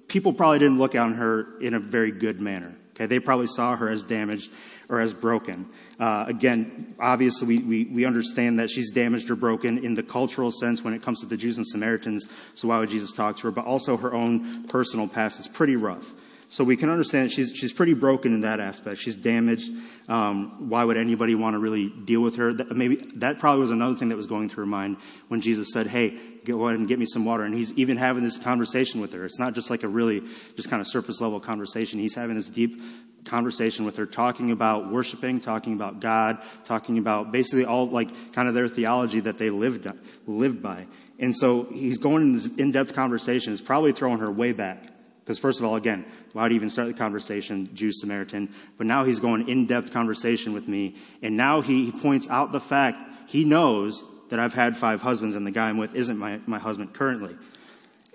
people 0.07 0.33
probably 0.33 0.57
didn't 0.57 0.79
look 0.79 0.95
on 0.95 1.13
her 1.13 1.59
in 1.59 1.75
a 1.75 1.79
very 1.79 2.11
good 2.11 2.41
manner. 2.41 2.73
Okay, 2.99 3.05
they 3.05 3.19
probably 3.19 3.47
saw 3.47 3.77
her 3.77 3.87
as 3.87 4.03
damaged 4.03 4.51
or 4.89 4.99
as 4.99 5.13
broken. 5.13 5.69
Uh, 5.97 6.25
again, 6.27 6.95
obviously, 6.99 7.47
we, 7.47 7.59
we, 7.59 7.85
we, 7.85 8.05
understand 8.05 8.59
that 8.59 8.69
she's 8.69 8.91
damaged 8.91 9.29
or 9.29 9.37
broken 9.37 9.77
in 9.77 9.93
the 9.93 10.03
cultural 10.03 10.51
sense 10.51 10.83
when 10.83 10.93
it 10.93 11.01
comes 11.01 11.21
to 11.21 11.25
the 11.25 11.37
Jews 11.37 11.57
and 11.57 11.65
Samaritans, 11.65 12.27
so 12.55 12.67
why 12.67 12.79
would 12.79 12.89
Jesus 12.89 13.13
talk 13.13 13.37
to 13.37 13.43
her? 13.43 13.51
But 13.51 13.65
also 13.65 13.95
her 13.95 14.13
own 14.13 14.67
personal 14.67 15.07
past 15.07 15.39
is 15.39 15.47
pretty 15.47 15.77
rough. 15.77 16.11
So 16.51 16.63
we 16.63 16.75
can 16.75 16.89
understand 16.89 17.31
she's, 17.31 17.55
she's 17.55 17.71
pretty 17.71 17.93
broken 17.93 18.33
in 18.33 18.41
that 18.41 18.59
aspect. 18.59 18.99
She's 18.99 19.15
damaged. 19.15 19.71
Um, 20.07 20.67
why 20.67 20.83
would 20.83 20.97
anybody 20.97 21.35
want 21.35 21.53
to 21.53 21.59
really 21.59 21.89
deal 21.89 22.21
with 22.21 22.37
her? 22.37 22.53
That, 22.53 22.75
maybe 22.75 22.95
that 23.17 23.37
probably 23.37 23.61
was 23.61 23.69
another 23.69 23.95
thing 23.95 24.09
that 24.09 24.15
was 24.15 24.25
going 24.25 24.49
through 24.49 24.63
her 24.63 24.69
mind 24.69 24.97
when 25.27 25.41
Jesus 25.41 25.71
said, 25.71 25.85
"Hey, 25.85 26.17
go 26.45 26.67
ahead 26.67 26.79
and 26.79 26.87
get 26.87 26.97
me 26.97 27.05
some 27.05 27.23
water." 27.23 27.43
And 27.43 27.53
he's 27.53 27.71
even 27.73 27.97
having 27.97 28.23
this 28.23 28.35
conversation 28.35 28.99
with 28.99 29.13
her. 29.13 29.23
It's 29.25 29.37
not 29.37 29.53
just 29.53 29.69
like 29.69 29.83
a 29.83 29.87
really 29.87 30.21
just 30.55 30.71
kind 30.71 30.81
of 30.81 30.87
surface 30.87 31.21
level 31.21 31.39
conversation. 31.39 31.99
He's 31.99 32.15
having 32.15 32.35
this 32.35 32.49
deep 32.49 32.81
conversation 33.25 33.85
with 33.85 33.97
her, 33.97 34.07
talking 34.07 34.49
about 34.49 34.91
worshiping, 34.91 35.39
talking 35.39 35.73
about 35.73 35.99
God, 35.99 36.39
talking 36.65 36.97
about 36.97 37.31
basically 37.31 37.65
all 37.65 37.87
like 37.87 38.33
kind 38.33 38.47
of 38.47 38.55
their 38.55 38.67
theology 38.67 39.19
that 39.19 39.37
they 39.37 39.51
lived 39.51 39.87
lived 40.25 40.63
by. 40.63 40.87
And 41.19 41.37
so 41.37 41.65
he's 41.65 41.99
going 41.99 42.23
in 42.23 42.33
this 42.33 42.47
in 42.57 42.71
depth 42.71 42.95
conversation, 42.95 43.53
is 43.53 43.61
probably 43.61 43.91
throwing 43.91 44.17
her 44.17 44.31
way 44.31 44.51
back. 44.51 44.83
Because, 45.29 45.37
first 45.37 45.59
of 45.59 45.65
all, 45.65 45.75
again, 45.75 46.07
why 46.33 46.41
would 46.41 46.51
he 46.51 46.55
even 46.55 46.71
start 46.71 46.87
the 46.87 46.95
conversation? 46.95 47.69
Jew 47.75 47.91
Samaritan. 47.91 48.51
But 48.79 48.87
now 48.87 49.03
he's 49.03 49.19
going 49.19 49.47
in 49.47 49.67
depth 49.67 49.93
conversation 49.93 50.53
with 50.53 50.67
me. 50.67 50.95
And 51.21 51.37
now 51.37 51.61
he, 51.61 51.85
he 51.85 51.91
points 51.91 52.27
out 52.31 52.51
the 52.51 52.59
fact 52.59 53.29
he 53.29 53.45
knows 53.45 54.03
that 54.29 54.39
I've 54.39 54.55
had 54.55 54.75
five 54.75 55.03
husbands 55.03 55.35
and 55.35 55.45
the 55.45 55.51
guy 55.51 55.69
I'm 55.69 55.77
with 55.77 55.93
isn't 55.93 56.17
my, 56.17 56.39
my 56.47 56.57
husband 56.57 56.95
currently. 56.95 57.35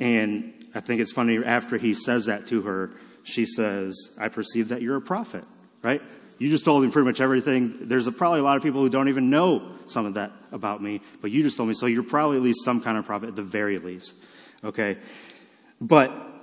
And 0.01 0.67
I 0.75 0.81
think 0.81 1.01
it's 1.01 1.13
funny 1.13 1.39
after 1.39 1.79
he 1.79 1.95
says 1.95 2.27
that 2.27 2.49
to 2.49 2.63
her, 2.63 2.91
she 3.23 3.47
says, 3.47 3.95
I 4.19 4.27
perceive 4.27 4.71
that 4.71 4.83
you're 4.83 4.97
a 4.97 5.01
prophet, 5.01 5.45
right? 5.85 6.03
You 6.41 6.51
just 6.51 6.65
told 6.65 6.83
me 6.83 6.91
pretty 6.91 7.07
much 7.07 7.21
everything. 7.21 7.87
There's 7.89 8.09
a, 8.09 8.13
probably 8.13 8.41
a 8.41 8.43
lot 8.43 8.57
of 8.57 8.65
people 8.65 8.81
who 8.81 8.89
don't 8.89 9.09
even 9.09 9.31
know 9.31 9.71
some 9.87 10.05
of 10.05 10.15
that 10.15 10.33
about 10.51 10.83
me, 10.83 11.01
but 11.21 11.31
you 11.31 11.45
just 11.45 11.57
told 11.57 11.69
me. 11.69 11.77
So 11.77 11.87
you're 11.87 12.03
probably 12.03 12.39
at 12.39 12.43
least 12.43 12.65
some 12.65 12.81
kind 12.81 12.99
of 12.99 13.07
prophet 13.07 13.29
at 13.29 13.37
the 13.37 13.45
very 13.45 13.79
least. 13.79 14.17
Okay. 14.65 14.97
But 15.81 16.34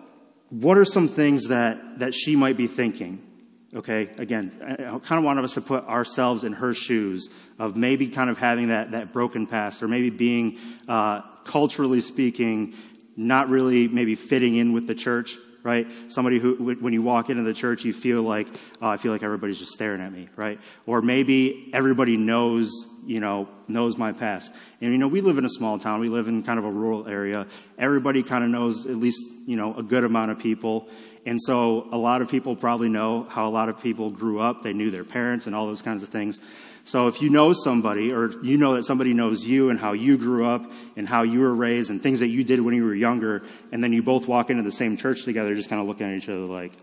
what 0.51 0.77
are 0.77 0.85
some 0.85 1.07
things 1.07 1.47
that, 1.47 1.99
that 1.99 2.13
she 2.13 2.35
might 2.35 2.57
be 2.57 2.67
thinking? 2.67 3.25
Okay, 3.73 4.09
again, 4.17 4.51
I 4.61 4.99
kind 4.99 5.17
of 5.17 5.23
want 5.23 5.39
us 5.39 5.53
to 5.53 5.61
put 5.61 5.85
ourselves 5.85 6.43
in 6.43 6.51
her 6.53 6.73
shoes 6.73 7.29
of 7.57 7.77
maybe 7.77 8.09
kind 8.09 8.29
of 8.29 8.37
having 8.37 8.67
that, 8.67 8.91
that 8.91 9.13
broken 9.13 9.47
past 9.47 9.81
or 9.81 9.87
maybe 9.87 10.09
being, 10.09 10.57
uh, 10.89 11.21
culturally 11.45 12.01
speaking, 12.01 12.75
not 13.15 13.47
really 13.47 13.87
maybe 13.87 14.15
fitting 14.15 14.55
in 14.55 14.73
with 14.73 14.87
the 14.87 14.95
church, 14.95 15.37
right? 15.63 15.87
Somebody 16.09 16.39
who, 16.39 16.75
when 16.75 16.93
you 16.93 17.01
walk 17.01 17.29
into 17.29 17.43
the 17.43 17.53
church, 17.53 17.85
you 17.85 17.93
feel 17.93 18.23
like, 18.23 18.47
oh, 18.81 18.87
I 18.87 18.97
feel 18.97 19.11
like 19.11 19.23
everybody's 19.23 19.59
just 19.59 19.71
staring 19.71 20.01
at 20.01 20.11
me, 20.11 20.29
right? 20.35 20.59
Or 20.85 21.01
maybe 21.01 21.69
everybody 21.73 22.17
knows, 22.17 22.71
you 23.05 23.19
know, 23.19 23.47
knows 23.67 23.97
my 23.97 24.11
past. 24.11 24.53
And, 24.81 24.91
you 24.91 24.97
know, 24.97 25.07
we 25.07 25.21
live 25.21 25.37
in 25.37 25.45
a 25.45 25.49
small 25.49 25.79
town. 25.79 25.99
We 25.99 26.09
live 26.09 26.27
in 26.27 26.43
kind 26.43 26.59
of 26.59 26.65
a 26.65 26.71
rural 26.71 27.07
area. 27.07 27.47
Everybody 27.77 28.23
kind 28.23 28.43
of 28.43 28.49
knows 28.49 28.85
at 28.85 28.95
least, 28.95 29.21
you 29.45 29.55
know, 29.55 29.75
a 29.75 29.83
good 29.83 30.03
amount 30.03 30.31
of 30.31 30.39
people. 30.39 30.89
And 31.25 31.39
so 31.41 31.87
a 31.91 31.97
lot 31.97 32.21
of 32.21 32.29
people 32.29 32.55
probably 32.55 32.89
know 32.89 33.23
how 33.23 33.47
a 33.47 33.51
lot 33.51 33.69
of 33.69 33.81
people 33.81 34.09
grew 34.09 34.39
up. 34.39 34.63
They 34.63 34.73
knew 34.73 34.89
their 34.89 35.03
parents 35.03 35.45
and 35.45 35.55
all 35.55 35.67
those 35.67 35.81
kinds 35.81 36.01
of 36.01 36.09
things. 36.09 36.39
So 36.83 37.07
if 37.07 37.21
you 37.21 37.29
know 37.29 37.53
somebody 37.53 38.11
or 38.11 38.31
you 38.43 38.57
know 38.57 38.73
that 38.75 38.83
somebody 38.83 39.13
knows 39.13 39.45
you 39.45 39.69
and 39.69 39.79
how 39.79 39.93
you 39.93 40.17
grew 40.17 40.45
up 40.45 40.71
and 40.95 41.07
how 41.07 41.21
you 41.23 41.39
were 41.39 41.53
raised 41.53 41.89
and 41.89 42.01
things 42.01 42.19
that 42.21 42.27
you 42.27 42.43
did 42.43 42.59
when 42.59 42.75
you 42.75 42.83
were 42.83 42.95
younger, 42.95 43.43
and 43.71 43.83
then 43.83 43.93
you 43.93 44.01
both 44.01 44.27
walk 44.27 44.49
into 44.49 44.63
the 44.63 44.71
same 44.71 44.97
church 44.97 45.23
together, 45.23 45.53
just 45.55 45.69
kind 45.69 45.81
of 45.81 45.87
looking 45.87 46.07
at 46.07 46.13
each 46.13 46.27
other 46.27 46.39
like, 46.39 46.73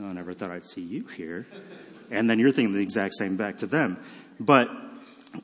oh, 0.00 0.06
I 0.06 0.12
never 0.12 0.34
thought 0.34 0.50
I'd 0.50 0.64
see 0.64 0.82
you 0.82 1.06
here. 1.06 1.46
And 2.10 2.28
then 2.28 2.38
you're 2.38 2.52
thinking 2.52 2.74
the 2.74 2.80
exact 2.80 3.14
same 3.14 3.36
back 3.36 3.58
to 3.58 3.66
them. 3.66 3.98
But 4.38 4.70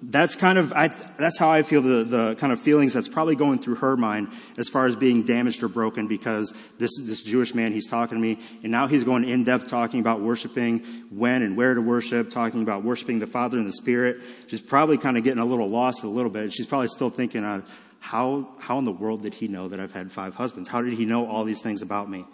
that's 0.03 0.37
kind 0.37 0.59
of 0.59 0.73
I, 0.73 0.89
that's 0.89 1.39
how 1.39 1.51
I 1.51 1.63
feel 1.63 1.83
the, 1.83 2.05
the 2.05 2.35
kind 2.37 2.53
of 2.53 2.61
feelings 2.61 2.93
that's 2.93 3.09
probably 3.09 3.37
going 3.37 3.59
through 3.59 3.77
her 3.77 3.97
mind 3.97 4.29
as 4.57 4.69
far 4.69 4.87
as 4.87 4.97
being 4.97 5.25
damaged 5.25 5.63
or 5.63 5.69
broken 5.69 6.07
because 6.07 6.53
this 6.79 6.91
this 7.01 7.23
Jewish 7.23 7.55
man 7.55 7.73
he's 7.73 7.89
talking 7.89 8.17
to 8.17 8.23
me 8.23 8.39
and 8.63 8.71
now 8.71 8.87
he's 8.87 9.05
going 9.05 9.25
in 9.25 9.45
depth 9.45 9.69
talking 9.69 10.01
about 10.01 10.21
worshiping 10.21 10.81
when 11.11 11.43
and 11.43 11.57
where 11.57 11.75
to 11.75 11.81
worship 11.81 12.31
talking 12.31 12.63
about 12.63 12.85
worshiping 12.85 13.19
the 13.19 13.27
Father 13.27 13.59
and 13.59 13.67
the 13.67 13.73
Spirit. 13.73 14.21
She's 14.47 14.61
probably 14.61 14.99
kind 14.99 15.17
of 15.17 15.25
getting 15.25 15.41
a 15.41 15.47
little 15.47 15.69
lost 15.69 16.03
a 16.05 16.09
little 16.09 16.31
bit. 16.31 16.53
She's 16.53 16.67
probably 16.67 16.89
still 16.89 17.11
thinking 17.11 17.45
on 17.45 17.65
how 18.01 18.49
how 18.61 18.79
in 18.79 18.85
the 18.85 18.93
world 18.93 19.23
did 19.23 19.35
he 19.35 19.49
know 19.49 19.69
that 19.69 19.81
I've 19.81 19.95
had 19.95 20.13
five 20.13 20.35
husbands? 20.35 20.69
How 20.69 20.83
did 20.83 20.95
he 20.95 21.07
know 21.07 21.27
all 21.27 21.45
these 21.45 21.63
things 21.63 21.83
about 21.83 22.11
me? 22.11 22.25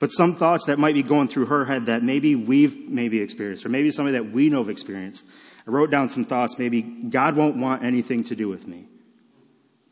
But 0.00 0.10
some 0.10 0.36
thoughts 0.36 0.66
that 0.66 0.78
might 0.78 0.94
be 0.94 1.02
going 1.02 1.28
through 1.28 1.46
her 1.46 1.64
head 1.64 1.86
that 1.86 2.02
maybe 2.02 2.36
we've 2.36 2.88
maybe 2.88 3.20
experienced 3.20 3.64
or 3.66 3.68
maybe 3.68 3.90
somebody 3.90 4.16
that 4.16 4.30
we 4.30 4.48
know 4.48 4.58
have 4.58 4.68
experienced 4.68 5.24
I 5.68 5.70
wrote 5.70 5.90
down 5.90 6.08
some 6.08 6.24
thoughts. 6.24 6.58
Maybe 6.58 6.80
God 6.80 7.36
won't 7.36 7.58
want 7.58 7.84
anything 7.84 8.24
to 8.24 8.34
do 8.34 8.48
with 8.48 8.66
me. 8.66 8.86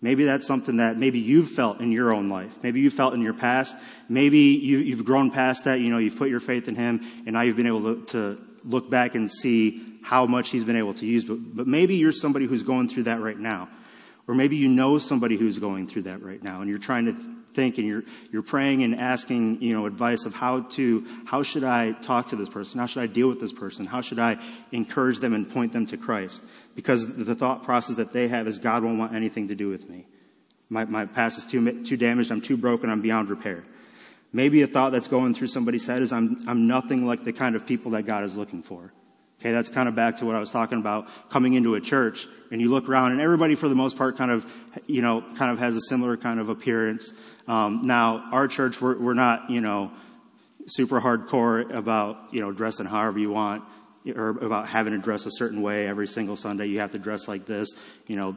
Maybe 0.00 0.24
that's 0.24 0.46
something 0.46 0.78
that 0.78 0.96
maybe 0.96 1.18
you've 1.18 1.50
felt 1.50 1.80
in 1.80 1.92
your 1.92 2.14
own 2.14 2.30
life. 2.30 2.62
Maybe 2.62 2.80
you 2.80 2.88
felt 2.88 3.12
in 3.12 3.20
your 3.20 3.34
past. 3.34 3.76
Maybe 4.08 4.38
you, 4.38 4.96
have 4.96 5.04
grown 5.04 5.30
past 5.30 5.64
that. 5.64 5.80
You 5.80 5.90
know, 5.90 5.98
you've 5.98 6.16
put 6.16 6.30
your 6.30 6.40
faith 6.40 6.68
in 6.68 6.76
Him, 6.76 7.02
and 7.26 7.34
now 7.34 7.42
you've 7.42 7.56
been 7.56 7.66
able 7.66 7.94
to, 7.94 8.06
to 8.06 8.42
look 8.64 8.88
back 8.88 9.14
and 9.14 9.30
see 9.30 9.82
how 10.02 10.24
much 10.24 10.48
He's 10.48 10.64
been 10.64 10.76
able 10.76 10.94
to 10.94 11.04
use. 11.04 11.24
But, 11.24 11.38
but 11.54 11.66
maybe 11.66 11.96
you're 11.96 12.12
somebody 12.12 12.46
who's 12.46 12.62
going 12.62 12.88
through 12.88 13.04
that 13.04 13.20
right 13.20 13.38
now. 13.38 13.68
Or 14.28 14.34
maybe 14.34 14.56
you 14.56 14.68
know 14.68 14.96
somebody 14.96 15.36
who's 15.36 15.58
going 15.58 15.88
through 15.88 16.02
that 16.02 16.22
right 16.22 16.42
now, 16.42 16.60
and 16.62 16.70
you're 16.70 16.78
trying 16.78 17.04
to 17.06 17.16
think 17.56 17.78
and 17.78 17.88
you're, 17.88 18.04
you're 18.30 18.42
praying 18.42 18.84
and 18.84 18.94
asking, 18.94 19.62
you 19.62 19.72
know, 19.72 19.86
advice 19.86 20.26
of 20.26 20.34
how 20.34 20.60
to, 20.76 21.04
how 21.24 21.42
should 21.42 21.64
I 21.64 21.92
talk 21.92 22.28
to 22.28 22.36
this 22.36 22.48
person? 22.48 22.78
How 22.78 22.86
should 22.86 23.02
I 23.02 23.06
deal 23.06 23.28
with 23.28 23.40
this 23.40 23.52
person? 23.52 23.86
How 23.86 24.02
should 24.02 24.20
I 24.20 24.38
encourage 24.70 25.18
them 25.18 25.32
and 25.34 25.50
point 25.50 25.72
them 25.72 25.86
to 25.86 25.96
Christ? 25.96 26.44
Because 26.76 27.16
the 27.16 27.34
thought 27.34 27.64
process 27.64 27.96
that 27.96 28.12
they 28.12 28.28
have 28.28 28.46
is 28.46 28.58
God 28.58 28.84
won't 28.84 28.98
want 28.98 29.14
anything 29.14 29.48
to 29.48 29.54
do 29.54 29.68
with 29.68 29.88
me. 29.88 30.06
My, 30.68 30.84
my 30.84 31.06
past 31.06 31.38
is 31.38 31.46
too, 31.46 31.82
too 31.84 31.96
damaged. 31.96 32.30
I'm 32.30 32.40
too 32.40 32.56
broken. 32.56 32.90
I'm 32.90 33.00
beyond 33.00 33.30
repair. 33.30 33.62
Maybe 34.32 34.62
a 34.62 34.66
thought 34.66 34.92
that's 34.92 35.08
going 35.08 35.32
through 35.34 35.48
somebody's 35.48 35.86
head 35.86 36.02
is 36.02 36.12
I'm, 36.12 36.36
I'm 36.46 36.66
nothing 36.66 37.06
like 37.06 37.24
the 37.24 37.32
kind 37.32 37.56
of 37.56 37.66
people 37.66 37.92
that 37.92 38.02
God 38.02 38.22
is 38.24 38.36
looking 38.36 38.62
for. 38.62 38.92
Okay, 39.40 39.52
that's 39.52 39.68
kind 39.68 39.88
of 39.88 39.94
back 39.94 40.16
to 40.16 40.26
what 40.26 40.34
I 40.34 40.40
was 40.40 40.50
talking 40.50 40.78
about 40.78 41.06
coming 41.28 41.52
into 41.52 41.74
a 41.74 41.80
church 41.80 42.26
and 42.50 42.60
you 42.60 42.70
look 42.70 42.88
around 42.88 43.12
and 43.12 43.20
everybody 43.20 43.54
for 43.54 43.68
the 43.68 43.74
most 43.74 43.96
part 43.96 44.16
kind 44.16 44.30
of, 44.30 44.50
you 44.86 45.02
know, 45.02 45.20
kind 45.36 45.50
of 45.50 45.58
has 45.58 45.76
a 45.76 45.80
similar 45.82 46.16
kind 46.16 46.40
of 46.40 46.48
appearance. 46.48 47.12
Um, 47.46 47.86
now, 47.86 48.28
our 48.32 48.48
church, 48.48 48.80
we're, 48.80 48.98
we're 48.98 49.14
not, 49.14 49.50
you 49.50 49.60
know, 49.60 49.90
super 50.66 51.00
hardcore 51.00 51.70
about, 51.72 52.16
you 52.32 52.40
know, 52.40 52.50
dressing 52.50 52.86
however 52.86 53.18
you 53.18 53.30
want 53.30 53.62
or 54.14 54.30
about 54.30 54.68
having 54.68 54.92
to 54.92 54.98
dress 54.98 55.26
a 55.26 55.30
certain 55.32 55.62
way 55.62 55.86
every 55.86 56.06
single 56.06 56.36
Sunday. 56.36 56.66
You 56.66 56.80
have 56.80 56.92
to 56.92 56.98
dress 56.98 57.28
like 57.28 57.44
this. 57.46 57.70
You 58.06 58.16
know, 58.16 58.36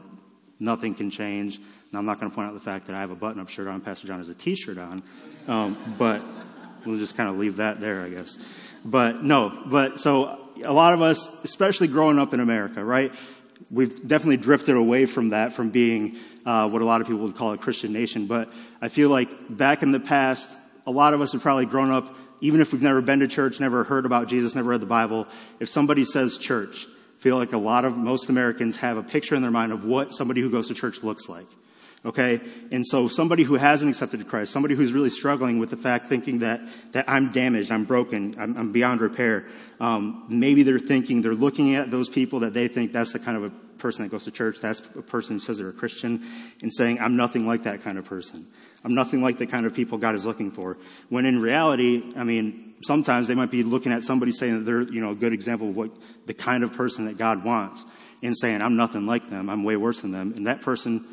nothing 0.58 0.94
can 0.94 1.10
change. 1.10 1.60
Now, 1.92 2.00
I'm 2.00 2.06
not 2.06 2.20
going 2.20 2.30
to 2.30 2.34
point 2.34 2.48
out 2.48 2.54
the 2.54 2.60
fact 2.60 2.86
that 2.86 2.94
I 2.94 3.00
have 3.00 3.10
a 3.10 3.16
button-up 3.16 3.48
shirt 3.48 3.68
on. 3.68 3.80
Pastor 3.80 4.06
John 4.06 4.18
has 4.18 4.28
a 4.28 4.34
T-shirt 4.34 4.78
on. 4.78 5.00
Um, 5.48 5.76
but 5.98 6.22
we'll 6.84 6.98
just 6.98 7.16
kind 7.16 7.28
of 7.28 7.36
leave 7.36 7.56
that 7.56 7.80
there, 7.80 8.02
I 8.02 8.10
guess. 8.10 8.38
But 8.84 9.22
no, 9.22 9.64
but 9.66 10.00
so 10.00 10.49
a 10.62 10.72
lot 10.72 10.94
of 10.94 11.02
us, 11.02 11.28
especially 11.44 11.88
growing 11.88 12.18
up 12.18 12.34
in 12.34 12.40
America, 12.40 12.84
right? 12.84 13.12
We've 13.70 14.06
definitely 14.06 14.38
drifted 14.38 14.76
away 14.76 15.06
from 15.06 15.30
that, 15.30 15.52
from 15.52 15.70
being 15.70 16.16
uh, 16.46 16.68
what 16.68 16.82
a 16.82 16.84
lot 16.84 17.00
of 17.00 17.06
people 17.06 17.22
would 17.22 17.36
call 17.36 17.52
a 17.52 17.58
Christian 17.58 17.92
nation. 17.92 18.26
But 18.26 18.50
I 18.80 18.88
feel 18.88 19.10
like 19.10 19.28
back 19.48 19.82
in 19.82 19.92
the 19.92 20.00
past, 20.00 20.50
a 20.86 20.90
lot 20.90 21.14
of 21.14 21.20
us 21.20 21.32
have 21.32 21.42
probably 21.42 21.66
grown 21.66 21.90
up, 21.90 22.14
even 22.40 22.60
if 22.60 22.72
we've 22.72 22.82
never 22.82 23.02
been 23.02 23.20
to 23.20 23.28
church, 23.28 23.60
never 23.60 23.84
heard 23.84 24.06
about 24.06 24.28
Jesus, 24.28 24.54
never 24.54 24.70
read 24.70 24.80
the 24.80 24.86
Bible. 24.86 25.26
If 25.60 25.68
somebody 25.68 26.04
says 26.04 26.38
church, 26.38 26.86
I 26.86 27.22
feel 27.22 27.36
like 27.36 27.52
a 27.52 27.58
lot 27.58 27.84
of 27.84 27.96
most 27.96 28.30
Americans 28.30 28.76
have 28.76 28.96
a 28.96 29.02
picture 29.02 29.34
in 29.34 29.42
their 29.42 29.50
mind 29.50 29.72
of 29.72 29.84
what 29.84 30.12
somebody 30.14 30.40
who 30.40 30.50
goes 30.50 30.68
to 30.68 30.74
church 30.74 31.02
looks 31.02 31.28
like. 31.28 31.46
Okay? 32.04 32.40
And 32.70 32.86
so 32.86 33.08
somebody 33.08 33.42
who 33.42 33.56
hasn't 33.56 33.90
accepted 33.90 34.26
Christ, 34.26 34.52
somebody 34.52 34.74
who's 34.74 34.92
really 34.92 35.10
struggling 35.10 35.58
with 35.58 35.70
the 35.70 35.76
fact 35.76 36.08
thinking 36.08 36.38
that, 36.38 36.60
that 36.92 37.04
I'm 37.08 37.30
damaged, 37.30 37.70
I'm 37.70 37.84
broken, 37.84 38.36
I'm, 38.38 38.56
I'm 38.56 38.72
beyond 38.72 39.00
repair, 39.00 39.46
um, 39.80 40.24
maybe 40.28 40.62
they're 40.62 40.78
thinking, 40.78 41.20
they're 41.20 41.34
looking 41.34 41.74
at 41.74 41.90
those 41.90 42.08
people 42.08 42.40
that 42.40 42.54
they 42.54 42.68
think 42.68 42.92
that's 42.92 43.12
the 43.12 43.18
kind 43.18 43.36
of 43.36 43.44
a 43.44 43.50
person 43.78 44.04
that 44.04 44.10
goes 44.10 44.24
to 44.24 44.30
church, 44.30 44.60
that's 44.60 44.80
a 44.80 45.02
person 45.02 45.36
who 45.36 45.40
says 45.40 45.58
they're 45.58 45.68
a 45.68 45.72
Christian, 45.72 46.22
and 46.62 46.72
saying, 46.72 47.00
I'm 47.00 47.16
nothing 47.16 47.46
like 47.46 47.64
that 47.64 47.82
kind 47.82 47.98
of 47.98 48.04
person. 48.04 48.46
I'm 48.82 48.94
nothing 48.94 49.22
like 49.22 49.38
the 49.38 49.46
kind 49.46 49.66
of 49.66 49.74
people 49.74 49.98
God 49.98 50.14
is 50.14 50.24
looking 50.24 50.50
for. 50.50 50.78
When 51.10 51.26
in 51.26 51.40
reality, 51.40 52.12
I 52.16 52.24
mean, 52.24 52.74
sometimes 52.82 53.28
they 53.28 53.34
might 53.34 53.50
be 53.50 53.62
looking 53.62 53.92
at 53.92 54.04
somebody 54.04 54.32
saying 54.32 54.58
that 54.58 54.64
they're, 54.64 54.82
you 54.82 55.02
know, 55.02 55.10
a 55.10 55.14
good 55.14 55.34
example 55.34 55.68
of 55.68 55.76
what 55.76 55.90
the 56.26 56.34
kind 56.34 56.64
of 56.64 56.72
person 56.72 57.04
that 57.06 57.18
God 57.18 57.44
wants 57.44 57.84
and 58.22 58.36
saying, 58.36 58.62
I'm 58.62 58.76
nothing 58.76 59.06
like 59.06 59.28
them. 59.28 59.50
I'm 59.50 59.64
way 59.64 59.76
worse 59.76 60.00
than 60.00 60.12
them. 60.12 60.32
And 60.34 60.46
that 60.46 60.62
person 60.62 61.04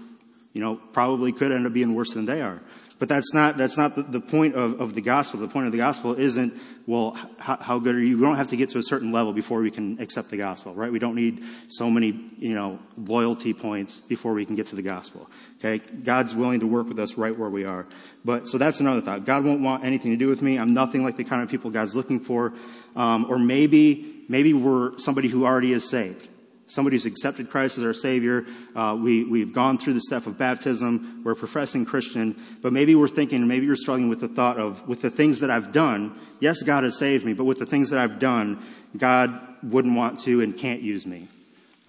you 0.58 0.64
know, 0.64 0.76
probably 0.92 1.32
could 1.32 1.52
end 1.52 1.68
up 1.68 1.74
being 1.74 1.94
worse 1.94 2.16
than 2.16 2.26
they 2.26 2.42
are. 2.42 2.60
But 2.98 3.10
that's 3.10 3.32
not, 3.32 3.58
that's 3.58 3.78
not 3.78 3.96
the, 3.96 4.02
the 4.02 4.20
point 4.20 4.56
of, 4.56 4.82
of 4.82 4.96
the 4.96 5.02
gospel. 5.02 5.40
The 5.40 5.48
point 5.48 5.68
of 5.68 5.72
the 5.72 5.78
gospel 5.78 6.16
isn't, 6.16 6.52
well, 6.88 7.12
how, 7.38 7.58
how, 7.58 7.78
good 7.78 7.94
are 7.94 8.00
you? 8.00 8.18
We 8.18 8.24
don't 8.24 8.38
have 8.38 8.48
to 8.48 8.58
get 8.58 8.72
to 8.72 8.80
a 8.80 8.84
certain 8.84 9.12
level 9.12 9.34
before 9.34 9.62
we 9.62 9.70
can 9.70 10.02
accept 10.02 10.32
the 10.32 10.38
gospel, 10.38 10.74
right? 10.74 10.92
We 10.92 10.98
don't 10.98 11.14
need 11.14 11.44
so 11.68 11.92
many, 11.92 12.08
you 12.40 12.56
know, 12.56 12.80
loyalty 12.98 13.54
points 13.54 14.00
before 14.00 14.34
we 14.34 14.48
can 14.48 14.56
get 14.56 14.66
to 14.68 14.76
the 14.76 14.82
gospel. 14.82 15.30
Okay? 15.60 15.78
God's 15.78 16.34
willing 16.34 16.62
to 16.62 16.66
work 16.66 16.88
with 16.88 16.98
us 16.98 17.20
right 17.20 17.38
where 17.38 17.52
we 17.52 17.66
are. 17.66 17.86
But, 18.26 18.48
so 18.48 18.58
that's 18.58 18.80
another 18.80 19.02
thought. 19.02 19.26
God 19.26 19.46
won't 19.46 19.62
want 19.62 19.84
anything 19.86 20.10
to 20.10 20.18
do 20.18 20.28
with 20.28 20.42
me. 20.42 20.58
I'm 20.58 20.74
nothing 20.74 21.04
like 21.04 21.18
the 21.18 21.24
kind 21.24 21.44
of 21.44 21.50
people 21.50 21.70
God's 21.70 21.96
looking 21.96 22.20
for. 22.20 22.52
Um, 22.96 23.28
or 23.30 23.38
maybe, 23.38 24.24
maybe 24.28 24.54
we're 24.54 24.98
somebody 24.98 25.28
who 25.28 25.46
already 25.46 25.72
is 25.72 25.88
saved 25.88 26.28
somebody 26.68 26.96
who's 26.96 27.06
accepted 27.06 27.50
Christ 27.50 27.78
as 27.78 27.84
our 27.84 27.94
Savior. 27.94 28.46
Uh, 28.76 28.98
we, 29.00 29.24
we've 29.24 29.54
gone 29.54 29.78
through 29.78 29.94
the 29.94 30.02
step 30.02 30.28
of 30.28 30.38
baptism. 30.38 31.22
We're 31.24 31.32
a 31.32 31.36
professing 31.36 31.86
Christian. 31.86 32.36
But 32.62 32.74
maybe 32.74 32.94
we're 32.94 33.08
thinking, 33.08 33.48
maybe 33.48 33.66
you're 33.66 33.76
struggling 33.76 34.10
with 34.10 34.20
the 34.20 34.28
thought 34.28 34.58
of, 34.58 34.88
with 34.88 35.02
the 35.02 35.10
things 35.10 35.40
that 35.40 35.50
I've 35.50 35.72
done, 35.72 36.20
yes, 36.40 36.62
God 36.62 36.84
has 36.84 36.98
saved 36.98 37.26
me, 37.26 37.34
but 37.34 37.46
with 37.46 37.60
the 37.60 37.66
things 37.66 37.90
that 37.90 38.00
I've 38.00 38.20
done, 38.20 38.64
God 38.96 39.40
wouldn't 39.64 39.96
want 39.96 40.20
to 40.22 40.42
and 40.42 40.58
can't 40.58 40.82
use 40.82 41.06
me. 41.06 41.28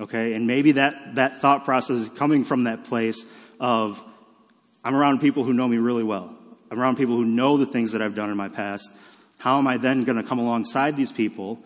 Okay? 0.00 0.34
And 0.34 0.46
maybe 0.46 0.72
that, 0.72 1.16
that 1.16 1.40
thought 1.40 1.64
process 1.64 1.96
is 1.96 2.08
coming 2.08 2.44
from 2.44 2.64
that 2.64 2.84
place 2.84 3.26
of, 3.60 4.02
I'm 4.84 4.94
around 4.94 5.20
people 5.20 5.44
who 5.44 5.52
know 5.52 5.66
me 5.66 5.78
really 5.78 6.04
well. 6.04 6.36
I'm 6.70 6.80
around 6.80 6.96
people 6.96 7.16
who 7.16 7.24
know 7.24 7.56
the 7.56 7.66
things 7.66 7.92
that 7.92 8.02
I've 8.02 8.14
done 8.14 8.30
in 8.30 8.36
my 8.36 8.48
past. 8.48 8.90
How 9.38 9.58
am 9.58 9.66
I 9.66 9.76
then 9.76 10.04
going 10.04 10.20
to 10.20 10.22
come 10.22 10.38
alongside 10.38 10.96
these 10.96 11.12
people 11.12 11.58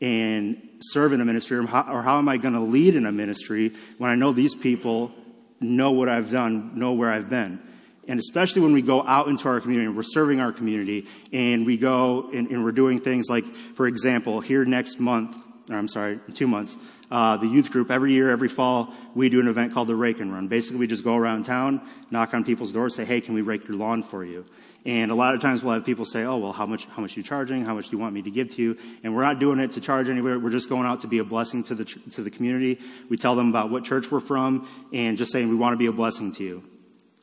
and 0.00 0.67
serve 0.80 1.12
in 1.12 1.20
a 1.20 1.24
ministry, 1.24 1.58
or 1.58 1.66
how, 1.66 2.18
am 2.18 2.28
I 2.28 2.36
going 2.36 2.54
to 2.54 2.60
lead 2.60 2.94
in 2.94 3.06
a 3.06 3.12
ministry 3.12 3.72
when 3.98 4.10
I 4.10 4.14
know 4.14 4.32
these 4.32 4.54
people 4.54 5.12
know 5.60 5.92
what 5.92 6.08
I've 6.08 6.30
done, 6.30 6.78
know 6.78 6.92
where 6.92 7.10
I've 7.10 7.28
been. 7.28 7.60
And 8.06 8.18
especially 8.18 8.62
when 8.62 8.72
we 8.72 8.80
go 8.80 9.02
out 9.02 9.28
into 9.28 9.48
our 9.48 9.60
community 9.60 9.86
and 9.86 9.96
we're 9.96 10.02
serving 10.02 10.40
our 10.40 10.52
community 10.52 11.06
and 11.32 11.66
we 11.66 11.76
go 11.76 12.30
and, 12.30 12.50
and 12.50 12.64
we're 12.64 12.72
doing 12.72 13.00
things 13.00 13.26
like, 13.28 13.44
for 13.44 13.86
example, 13.86 14.40
here 14.40 14.64
next 14.64 14.98
month, 14.98 15.36
or 15.68 15.76
I'm 15.76 15.88
sorry, 15.88 16.18
two 16.32 16.46
months, 16.46 16.76
uh, 17.10 17.36
the 17.36 17.46
youth 17.46 17.70
group, 17.70 17.90
every 17.90 18.12
year, 18.12 18.30
every 18.30 18.48
fall, 18.48 18.94
we 19.14 19.28
do 19.28 19.40
an 19.40 19.48
event 19.48 19.74
called 19.74 19.88
the 19.88 19.94
Rake 19.94 20.20
and 20.20 20.32
Run. 20.32 20.48
Basically, 20.48 20.78
we 20.78 20.86
just 20.86 21.04
go 21.04 21.16
around 21.16 21.44
town, 21.44 21.82
knock 22.10 22.32
on 22.32 22.44
people's 22.44 22.72
doors, 22.72 22.94
say, 22.94 23.04
hey, 23.04 23.20
can 23.20 23.34
we 23.34 23.42
rake 23.42 23.68
your 23.68 23.76
lawn 23.76 24.02
for 24.02 24.24
you? 24.24 24.46
And 24.86 25.10
a 25.10 25.14
lot 25.14 25.34
of 25.34 25.42
times 25.42 25.62
we'll 25.62 25.74
have 25.74 25.84
people 25.84 26.04
say, 26.04 26.24
oh, 26.24 26.38
well, 26.38 26.52
how 26.52 26.64
much, 26.64 26.86
how 26.86 27.02
much 27.02 27.16
are 27.16 27.20
you 27.20 27.24
charging? 27.24 27.64
How 27.64 27.74
much 27.74 27.86
do 27.86 27.96
you 27.96 27.98
want 27.98 28.14
me 28.14 28.22
to 28.22 28.30
give 28.30 28.54
to 28.54 28.62
you? 28.62 28.78
And 29.02 29.14
we're 29.14 29.22
not 29.22 29.38
doing 29.38 29.58
it 29.58 29.72
to 29.72 29.80
charge 29.80 30.08
anywhere. 30.08 30.38
We're 30.38 30.50
just 30.50 30.68
going 30.68 30.86
out 30.86 31.00
to 31.00 31.08
be 31.08 31.18
a 31.18 31.24
blessing 31.24 31.64
to 31.64 31.74
the, 31.74 31.84
to 31.84 32.22
the 32.22 32.30
community. 32.30 32.80
We 33.10 33.16
tell 33.16 33.34
them 33.34 33.48
about 33.50 33.70
what 33.70 33.84
church 33.84 34.10
we're 34.10 34.20
from 34.20 34.68
and 34.92 35.18
just 35.18 35.32
saying 35.32 35.48
we 35.48 35.56
want 35.56 35.74
to 35.74 35.76
be 35.76 35.86
a 35.86 35.92
blessing 35.92 36.32
to 36.34 36.44
you. 36.44 36.62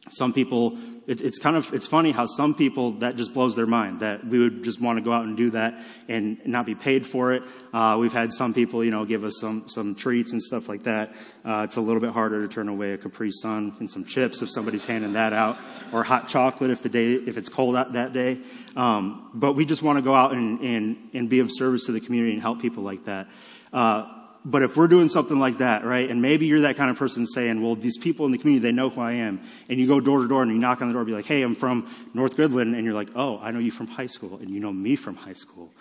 Some 0.10 0.34
people 0.34 0.78
it, 1.08 1.22
it's 1.22 1.38
kind 1.38 1.56
of 1.56 1.74
it's 1.74 1.86
funny 1.86 2.12
how 2.12 2.26
some 2.26 2.56
people 2.56 2.94
that 2.94 3.16
just 3.16 3.34
blows 3.34 3.56
their 3.56 3.68
mind 3.68 4.00
that 4.00 4.26
we 4.26 4.40
would 4.40 4.64
just 4.64 4.82
want 4.82 4.98
to 4.98 5.06
go 5.06 5.12
out 5.12 5.26
and 5.26 5.38
do 5.38 5.52
that 5.52 5.80
and 6.08 6.40
not 6.46 6.66
be 6.66 6.76
paid 6.76 7.06
for 7.06 7.34
it. 7.34 7.44
Uh, 7.74 7.98
we've 8.00 8.14
had 8.14 8.34
some 8.34 8.54
people, 8.54 8.84
you 8.84 8.92
know, 8.92 9.06
give 9.06 9.24
us 9.24 9.38
some 9.40 9.68
some 9.70 9.96
treats 9.96 10.32
and 10.32 10.42
stuff 10.42 10.68
like 10.68 10.84
that. 10.84 11.16
Uh, 11.44 11.64
it's 11.66 11.76
a 11.76 11.82
little 11.82 12.02
bit 12.02 12.12
harder 12.12 12.48
to 12.48 12.54
turn 12.54 12.70
away 12.70 12.94
a 12.94 12.98
Capri 12.98 13.32
Sun 13.32 13.76
and 13.80 13.90
some 13.90 14.06
chips 14.06 14.42
if 14.42 14.50
somebody's 14.50 14.86
handing 14.86 15.14
that 15.14 15.34
out, 15.34 15.58
or 15.92 16.04
hot 16.04 16.28
chocolate 16.28 16.72
if 16.72 16.82
the 16.82 16.90
day 16.90 17.14
if 17.14 17.38
it's 17.38 17.50
cold 17.50 17.76
out 17.76 17.94
that 17.94 18.14
day. 18.14 18.40
Um, 18.76 19.30
but 19.34 19.54
we 19.54 19.66
just 19.66 19.84
want 19.84 19.98
to 19.98 20.02
go 20.02 20.16
out 20.16 20.34
and, 20.34 20.60
and 20.62 21.10
and 21.14 21.30
be 21.30 21.40
of 21.40 21.50
service 21.52 21.86
to 21.86 21.92
the 21.92 22.02
community 22.02 22.34
and 22.34 22.42
help 22.42 22.62
people 22.62 22.84
like 22.84 23.06
that. 23.06 23.28
Uh, 23.72 24.15
but 24.46 24.62
if 24.62 24.78
we're 24.78 24.88
doing 24.88 25.10
something 25.10 25.40
like 25.40 25.58
that, 25.58 25.84
right, 25.84 26.10
and 26.10 26.22
maybe 26.22 26.46
you're 26.46 26.62
that 26.62 26.78
kind 26.78 26.92
of 26.92 26.98
person 26.98 27.26
saying, 27.26 27.64
well, 27.64 27.76
these 27.76 27.98
people 27.98 28.28
in 28.28 28.32
the 28.32 28.38
community, 28.38 28.62
they 28.62 28.72
know 28.72 28.90
who 28.90 29.02
I 29.02 29.14
am, 29.14 29.42
and 29.68 29.80
you 29.80 29.88
go 29.88 30.00
door 30.00 30.22
to 30.22 30.28
door 30.28 30.44
and 30.44 30.52
you 30.52 30.60
knock 30.60 30.82
on 30.82 30.88
the 30.88 30.94
door 30.94 31.02
and 31.02 31.08
be 31.08 31.14
like, 31.14 31.26
hey, 31.26 31.42
I'm 31.42 31.56
from 31.56 31.90
North 32.14 32.38
Goodland, 32.38 32.76
and 32.76 32.86
you're 32.86 32.94
like, 32.94 33.10
oh, 33.16 33.40
I 33.40 33.50
know 33.52 33.60
you 33.60 33.72
from 33.72 33.88
high 33.88 34.06
school, 34.06 34.38
and 34.38 34.52
you 34.52 34.60
know 34.60 34.72
me 34.72 34.96
from 34.96 35.16
high 35.16 35.34
school. 35.34 35.72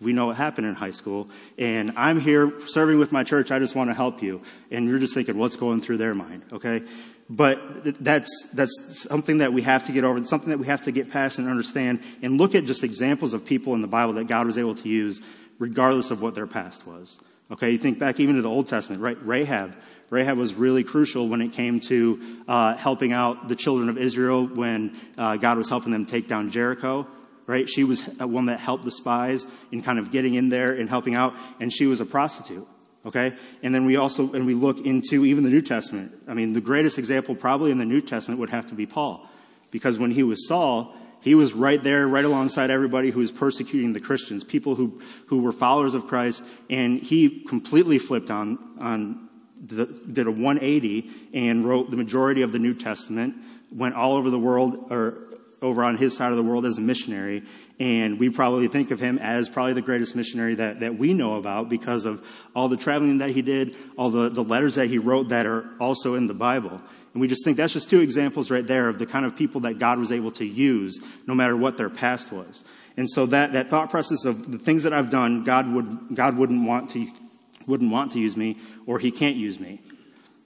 We 0.00 0.12
know 0.12 0.26
what 0.26 0.36
happened 0.36 0.66
in 0.66 0.74
high 0.74 0.90
school, 0.90 1.30
and 1.56 1.92
I'm 1.96 2.18
here 2.18 2.52
serving 2.66 2.98
with 2.98 3.12
my 3.12 3.22
church, 3.22 3.52
I 3.52 3.60
just 3.60 3.76
want 3.76 3.90
to 3.90 3.94
help 3.94 4.20
you. 4.20 4.42
And 4.72 4.88
you're 4.88 4.98
just 4.98 5.14
thinking, 5.14 5.38
what's 5.38 5.56
going 5.56 5.80
through 5.80 5.98
their 5.98 6.14
mind, 6.14 6.42
okay? 6.52 6.82
But 7.30 8.02
that's, 8.02 8.50
that's 8.52 9.06
something 9.08 9.38
that 9.38 9.52
we 9.52 9.62
have 9.62 9.86
to 9.86 9.92
get 9.92 10.02
over, 10.02 10.22
something 10.24 10.50
that 10.50 10.58
we 10.58 10.66
have 10.66 10.82
to 10.82 10.90
get 10.92 11.10
past 11.10 11.38
and 11.38 11.48
understand, 11.48 12.00
and 12.20 12.36
look 12.36 12.56
at 12.56 12.64
just 12.64 12.82
examples 12.82 13.32
of 13.32 13.46
people 13.46 13.74
in 13.74 13.80
the 13.80 13.86
Bible 13.86 14.14
that 14.14 14.26
God 14.26 14.46
was 14.46 14.58
able 14.58 14.74
to 14.74 14.88
use 14.88 15.20
regardless 15.58 16.10
of 16.10 16.22
what 16.22 16.34
their 16.34 16.46
past 16.46 16.86
was. 16.86 17.18
Okay, 17.50 17.70
you 17.70 17.78
think 17.78 17.98
back 17.98 18.18
even 18.18 18.36
to 18.36 18.42
the 18.42 18.48
Old 18.48 18.68
Testament, 18.68 19.02
right? 19.02 19.18
Rahab. 19.22 19.74
Rahab 20.10 20.36
was 20.36 20.54
really 20.54 20.84
crucial 20.84 21.28
when 21.28 21.40
it 21.40 21.52
came 21.52 21.80
to 21.80 22.20
uh, 22.46 22.76
helping 22.76 23.12
out 23.12 23.48
the 23.48 23.56
children 23.56 23.88
of 23.88 23.96
Israel 23.96 24.46
when 24.46 24.96
uh, 25.16 25.36
God 25.36 25.56
was 25.56 25.68
helping 25.68 25.92
them 25.92 26.06
take 26.06 26.28
down 26.28 26.50
Jericho. 26.50 27.06
Right? 27.46 27.68
She 27.68 27.82
was 27.82 28.02
one 28.18 28.46
that 28.46 28.60
helped 28.60 28.84
the 28.84 28.90
spies 28.90 29.46
in 29.72 29.82
kind 29.82 29.98
of 29.98 30.12
getting 30.12 30.34
in 30.34 30.48
there 30.48 30.72
and 30.72 30.88
helping 30.88 31.14
out, 31.14 31.34
and 31.60 31.72
she 31.72 31.86
was 31.86 32.00
a 32.00 32.06
prostitute. 32.06 32.66
Okay? 33.04 33.34
And 33.62 33.74
then 33.74 33.84
we 33.84 33.96
also, 33.96 34.32
and 34.32 34.46
we 34.46 34.54
look 34.54 34.78
into 34.84 35.24
even 35.24 35.44
the 35.44 35.50
New 35.50 35.62
Testament. 35.62 36.12
I 36.28 36.34
mean, 36.34 36.52
the 36.52 36.60
greatest 36.60 36.98
example 36.98 37.34
probably 37.34 37.70
in 37.70 37.78
the 37.78 37.84
New 37.84 38.00
Testament 38.00 38.38
would 38.38 38.50
have 38.50 38.66
to 38.66 38.74
be 38.74 38.86
Paul. 38.86 39.28
Because 39.70 39.98
when 39.98 40.12
he 40.12 40.22
was 40.22 40.46
Saul, 40.46 40.94
he 41.22 41.34
was 41.34 41.52
right 41.52 41.82
there, 41.82 42.06
right 42.06 42.24
alongside 42.24 42.70
everybody 42.70 43.10
who 43.10 43.20
was 43.20 43.30
persecuting 43.30 43.92
the 43.92 44.00
Christians, 44.00 44.42
people 44.42 44.74
who, 44.74 45.00
who 45.28 45.40
were 45.40 45.52
followers 45.52 45.94
of 45.94 46.06
Christ, 46.06 46.44
and 46.68 47.00
he 47.00 47.44
completely 47.44 47.98
flipped 47.98 48.30
on, 48.30 48.58
on 48.80 49.28
the, 49.60 49.86
did 49.86 50.26
a 50.26 50.30
180 50.30 51.10
and 51.32 51.66
wrote 51.66 51.90
the 51.90 51.96
majority 51.96 52.42
of 52.42 52.50
the 52.50 52.58
New 52.58 52.74
Testament, 52.74 53.36
went 53.70 53.94
all 53.94 54.14
over 54.14 54.30
the 54.30 54.38
world, 54.38 54.88
or 54.90 55.28
over 55.62 55.84
on 55.84 55.96
his 55.96 56.16
side 56.16 56.32
of 56.32 56.36
the 56.36 56.42
world 56.42 56.66
as 56.66 56.76
a 56.76 56.80
missionary, 56.80 57.44
and 57.78 58.18
we 58.18 58.28
probably 58.28 58.66
think 58.66 58.90
of 58.90 58.98
him 58.98 59.16
as 59.18 59.48
probably 59.48 59.74
the 59.74 59.80
greatest 59.80 60.16
missionary 60.16 60.56
that, 60.56 60.80
that 60.80 60.96
we 60.96 61.14
know 61.14 61.36
about 61.36 61.68
because 61.68 62.04
of 62.04 62.26
all 62.54 62.68
the 62.68 62.76
traveling 62.76 63.18
that 63.18 63.30
he 63.30 63.42
did, 63.42 63.76
all 63.96 64.10
the, 64.10 64.28
the 64.28 64.42
letters 64.42 64.74
that 64.74 64.88
he 64.88 64.98
wrote 64.98 65.28
that 65.28 65.46
are 65.46 65.70
also 65.78 66.14
in 66.14 66.26
the 66.26 66.34
Bible. 66.34 66.80
And 67.12 67.20
we 67.20 67.28
just 67.28 67.44
think 67.44 67.56
that's 67.56 67.72
just 67.72 67.90
two 67.90 68.00
examples 68.00 68.50
right 68.50 68.66
there 68.66 68.88
of 68.88 68.98
the 68.98 69.06
kind 69.06 69.26
of 69.26 69.36
people 69.36 69.62
that 69.62 69.78
God 69.78 69.98
was 69.98 70.10
able 70.10 70.30
to 70.32 70.44
use 70.44 70.98
no 71.26 71.34
matter 71.34 71.56
what 71.56 71.76
their 71.76 71.90
past 71.90 72.32
was. 72.32 72.64
And 72.96 73.08
so 73.08 73.26
that, 73.26 73.52
that 73.52 73.68
thought 73.68 73.90
process 73.90 74.24
of 74.24 74.50
the 74.50 74.58
things 74.58 74.82
that 74.84 74.92
I've 74.92 75.10
done, 75.10 75.44
God 75.44 75.70
would, 75.72 76.14
God 76.14 76.36
wouldn't 76.36 76.66
want 76.66 76.90
to, 76.90 77.08
wouldn't 77.66 77.90
want 77.90 78.12
to 78.12 78.18
use 78.18 78.36
me 78.36 78.58
or 78.86 78.98
he 78.98 79.10
can't 79.10 79.36
use 79.36 79.60
me. 79.60 79.80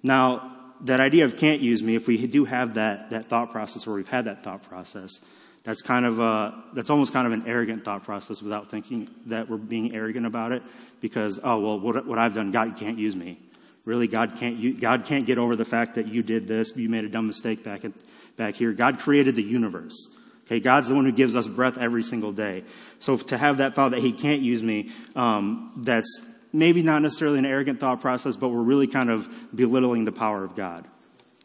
Now, 0.02 0.52
that 0.82 1.00
idea 1.00 1.24
of 1.24 1.36
can't 1.36 1.62
use 1.62 1.82
me, 1.82 1.94
if 1.94 2.06
we 2.06 2.26
do 2.26 2.44
have 2.44 2.74
that, 2.74 3.10
that 3.10 3.24
thought 3.24 3.50
process 3.50 3.86
or 3.86 3.94
we've 3.94 4.08
had 4.08 4.26
that 4.26 4.44
thought 4.44 4.62
process, 4.62 5.20
that's 5.64 5.82
kind 5.82 6.06
of 6.06 6.20
a, 6.20 6.62
that's 6.74 6.90
almost 6.90 7.12
kind 7.12 7.26
of 7.26 7.32
an 7.32 7.44
arrogant 7.46 7.84
thought 7.84 8.04
process 8.04 8.42
without 8.42 8.70
thinking 8.70 9.08
that 9.26 9.48
we're 9.48 9.56
being 9.56 9.94
arrogant 9.94 10.26
about 10.26 10.52
it 10.52 10.62
because, 11.00 11.40
oh, 11.42 11.58
well, 11.58 11.80
what, 11.80 12.06
what 12.06 12.18
I've 12.18 12.34
done, 12.34 12.52
God 12.52 12.76
can't 12.76 12.98
use 12.98 13.16
me. 13.16 13.38
Really, 13.86 14.08
God 14.08 14.34
can't, 14.36 14.56
you, 14.56 14.74
God 14.74 15.04
can't 15.04 15.24
get 15.24 15.38
over 15.38 15.54
the 15.54 15.64
fact 15.64 15.94
that 15.94 16.12
you 16.12 16.22
did 16.22 16.48
this, 16.48 16.76
you 16.76 16.88
made 16.88 17.04
a 17.04 17.08
dumb 17.08 17.28
mistake 17.28 17.64
back, 17.64 17.84
at, 17.84 17.92
back 18.36 18.56
here. 18.56 18.72
God 18.72 18.98
created 18.98 19.36
the 19.36 19.42
universe. 19.42 20.08
Okay, 20.46 20.60
God's 20.60 20.88
the 20.88 20.94
one 20.94 21.04
who 21.04 21.12
gives 21.12 21.34
us 21.34 21.46
breath 21.46 21.78
every 21.78 22.02
single 22.02 22.32
day. 22.32 22.64
So 22.98 23.16
to 23.16 23.38
have 23.38 23.58
that 23.58 23.74
thought 23.74 23.92
that 23.92 24.00
He 24.00 24.12
can't 24.12 24.42
use 24.42 24.62
me, 24.62 24.90
um, 25.14 25.72
that's 25.76 26.28
maybe 26.52 26.82
not 26.82 27.00
necessarily 27.02 27.38
an 27.38 27.46
arrogant 27.46 27.78
thought 27.78 28.00
process, 28.00 28.36
but 28.36 28.48
we're 28.48 28.62
really 28.62 28.88
kind 28.88 29.08
of 29.08 29.28
belittling 29.54 30.04
the 30.04 30.12
power 30.12 30.42
of 30.42 30.56
God. 30.56 30.84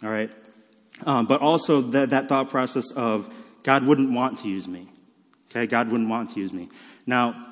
All 0.03 0.09
right, 0.09 0.33
um, 1.05 1.27
but 1.27 1.41
also 1.41 1.81
that 1.81 2.09
that 2.09 2.27
thought 2.27 2.49
process 2.49 2.91
of 2.91 3.31
God 3.61 3.85
wouldn't 3.85 4.11
want 4.11 4.39
to 4.39 4.49
use 4.49 4.67
me. 4.67 4.87
Okay, 5.49 5.67
God 5.67 5.89
wouldn't 5.89 6.09
want 6.09 6.31
to 6.31 6.39
use 6.39 6.53
me. 6.53 6.69
Now, 7.05 7.47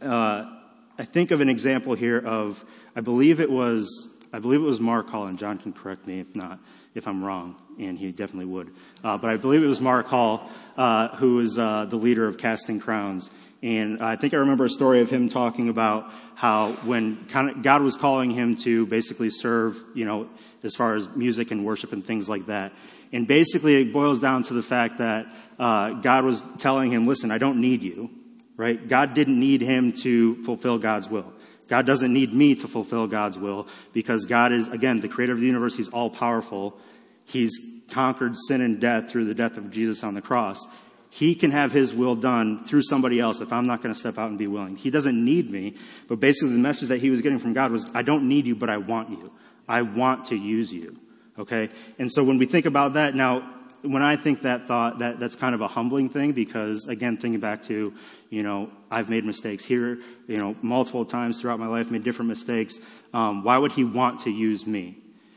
uh, 0.00 0.53
I 0.96 1.04
think 1.04 1.32
of 1.32 1.40
an 1.40 1.48
example 1.48 1.94
here 1.94 2.18
of 2.18 2.64
I 2.94 3.00
believe 3.00 3.40
it 3.40 3.50
was 3.50 4.08
I 4.32 4.38
believe 4.38 4.60
it 4.60 4.64
was 4.64 4.80
Mark 4.80 5.08
Hall, 5.10 5.26
and 5.26 5.38
John 5.38 5.58
can 5.58 5.72
correct 5.72 6.06
me 6.06 6.20
if 6.20 6.34
not 6.36 6.60
if 6.94 7.08
I'm 7.08 7.24
wrong, 7.24 7.56
and 7.78 7.98
he 7.98 8.12
definitely 8.12 8.46
would. 8.46 8.70
Uh, 9.02 9.18
but 9.18 9.28
I 9.30 9.36
believe 9.36 9.64
it 9.64 9.66
was 9.66 9.80
Mark 9.80 10.06
Hall 10.06 10.48
uh, 10.76 11.08
who 11.16 11.36
was 11.36 11.58
uh, 11.58 11.86
the 11.86 11.96
leader 11.96 12.28
of 12.28 12.38
Casting 12.38 12.78
Crowns, 12.78 13.28
and 13.62 14.00
I 14.00 14.14
think 14.14 14.34
I 14.34 14.36
remember 14.36 14.66
a 14.66 14.70
story 14.70 15.00
of 15.00 15.10
him 15.10 15.28
talking 15.28 15.68
about 15.68 16.12
how 16.36 16.72
when 16.84 17.26
God 17.62 17.82
was 17.82 17.96
calling 17.96 18.30
him 18.30 18.56
to 18.58 18.86
basically 18.86 19.30
serve, 19.30 19.82
you 19.94 20.04
know, 20.04 20.28
as 20.62 20.76
far 20.76 20.94
as 20.94 21.08
music 21.16 21.50
and 21.50 21.64
worship 21.64 21.92
and 21.92 22.04
things 22.04 22.28
like 22.28 22.46
that. 22.46 22.72
And 23.12 23.26
basically, 23.26 23.82
it 23.82 23.92
boils 23.92 24.20
down 24.20 24.44
to 24.44 24.54
the 24.54 24.62
fact 24.62 24.98
that 24.98 25.26
uh, 25.58 25.90
God 25.94 26.24
was 26.24 26.44
telling 26.58 26.92
him, 26.92 27.08
"Listen, 27.08 27.32
I 27.32 27.38
don't 27.38 27.60
need 27.60 27.82
you." 27.82 28.10
Right? 28.56 28.86
God 28.86 29.14
didn't 29.14 29.38
need 29.38 29.60
him 29.60 29.92
to 30.02 30.42
fulfill 30.44 30.78
God's 30.78 31.08
will. 31.08 31.32
God 31.68 31.86
doesn't 31.86 32.12
need 32.12 32.32
me 32.32 32.54
to 32.56 32.68
fulfill 32.68 33.06
God's 33.06 33.38
will 33.38 33.66
because 33.92 34.26
God 34.26 34.52
is, 34.52 34.68
again, 34.68 35.00
the 35.00 35.08
creator 35.08 35.32
of 35.32 35.40
the 35.40 35.46
universe. 35.46 35.76
He's 35.76 35.88
all 35.88 36.10
powerful. 36.10 36.78
He's 37.26 37.58
conquered 37.90 38.36
sin 38.48 38.60
and 38.60 38.80
death 38.80 39.10
through 39.10 39.24
the 39.24 39.34
death 39.34 39.56
of 39.56 39.70
Jesus 39.70 40.04
on 40.04 40.14
the 40.14 40.22
cross. 40.22 40.66
He 41.10 41.34
can 41.34 41.52
have 41.52 41.72
his 41.72 41.94
will 41.94 42.16
done 42.16 42.64
through 42.64 42.82
somebody 42.82 43.20
else 43.20 43.40
if 43.40 43.52
I'm 43.52 43.66
not 43.66 43.82
going 43.82 43.94
to 43.94 43.98
step 43.98 44.18
out 44.18 44.30
and 44.30 44.38
be 44.38 44.48
willing. 44.48 44.76
He 44.76 44.90
doesn't 44.90 45.24
need 45.24 45.48
me. 45.48 45.76
But 46.08 46.18
basically, 46.18 46.52
the 46.52 46.58
message 46.58 46.88
that 46.88 46.98
he 46.98 47.10
was 47.10 47.22
getting 47.22 47.38
from 47.38 47.52
God 47.52 47.70
was, 47.70 47.88
I 47.94 48.02
don't 48.02 48.28
need 48.28 48.46
you, 48.46 48.56
but 48.56 48.68
I 48.68 48.78
want 48.78 49.10
you. 49.10 49.32
I 49.68 49.82
want 49.82 50.26
to 50.26 50.36
use 50.36 50.72
you. 50.72 50.98
Okay? 51.38 51.70
And 51.98 52.10
so 52.10 52.24
when 52.24 52.38
we 52.38 52.46
think 52.46 52.66
about 52.66 52.94
that, 52.94 53.14
now, 53.14 53.48
when 53.84 54.02
I 54.02 54.16
think 54.16 54.42
that 54.42 54.66
thought, 54.66 54.98
that, 55.00 55.20
that's 55.20 55.36
kind 55.36 55.54
of 55.54 55.60
a 55.60 55.68
humbling 55.68 56.08
thing 56.08 56.32
because, 56.32 56.86
again, 56.86 57.16
thinking 57.16 57.40
back 57.40 57.62
to, 57.64 57.92
you 58.30 58.42
know, 58.42 58.70
I've 58.90 59.10
made 59.10 59.24
mistakes 59.24 59.64
here, 59.64 59.98
you 60.26 60.38
know, 60.38 60.56
multiple 60.62 61.04
times 61.04 61.40
throughout 61.40 61.58
my 61.58 61.66
life, 61.66 61.90
made 61.90 62.02
different 62.02 62.28
mistakes. 62.28 62.78
Um, 63.12 63.44
why 63.44 63.58
would 63.58 63.72
he 63.72 63.84
want 63.84 64.20
to 64.20 64.30
use 64.30 64.66
me? 64.66 64.96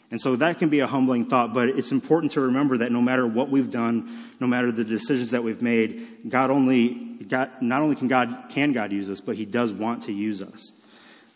And 0.10 0.22
so 0.22 0.38
that 0.38 0.58
can 0.58 0.70
be 0.70 0.80
a 0.80 0.88
humbling 0.88 1.26
thought, 1.26 1.54
but 1.54 1.68
it's 1.68 1.92
important 1.92 2.32
to 2.34 2.42
remember 2.42 2.78
that 2.78 2.92
no 2.92 3.02
matter 3.02 3.28
what 3.28 3.50
we've 3.50 3.70
done, 3.70 4.10
no 4.40 4.48
matter 4.48 4.72
the 4.72 4.86
decisions 4.86 5.32
that 5.32 5.44
we've 5.44 5.62
made, 5.62 6.30
God 6.30 6.50
only, 6.50 7.18
God, 7.28 7.52
not 7.62 7.82
only 7.82 7.96
can 7.96 8.08
God, 8.08 8.46
can 8.50 8.72
God 8.72 8.94
use 8.94 9.10
us, 9.10 9.20
but 9.20 9.36
he 9.36 9.46
does 9.46 9.74
want 9.74 10.04
to 10.04 10.14
use 10.14 10.42
us. 10.42 10.72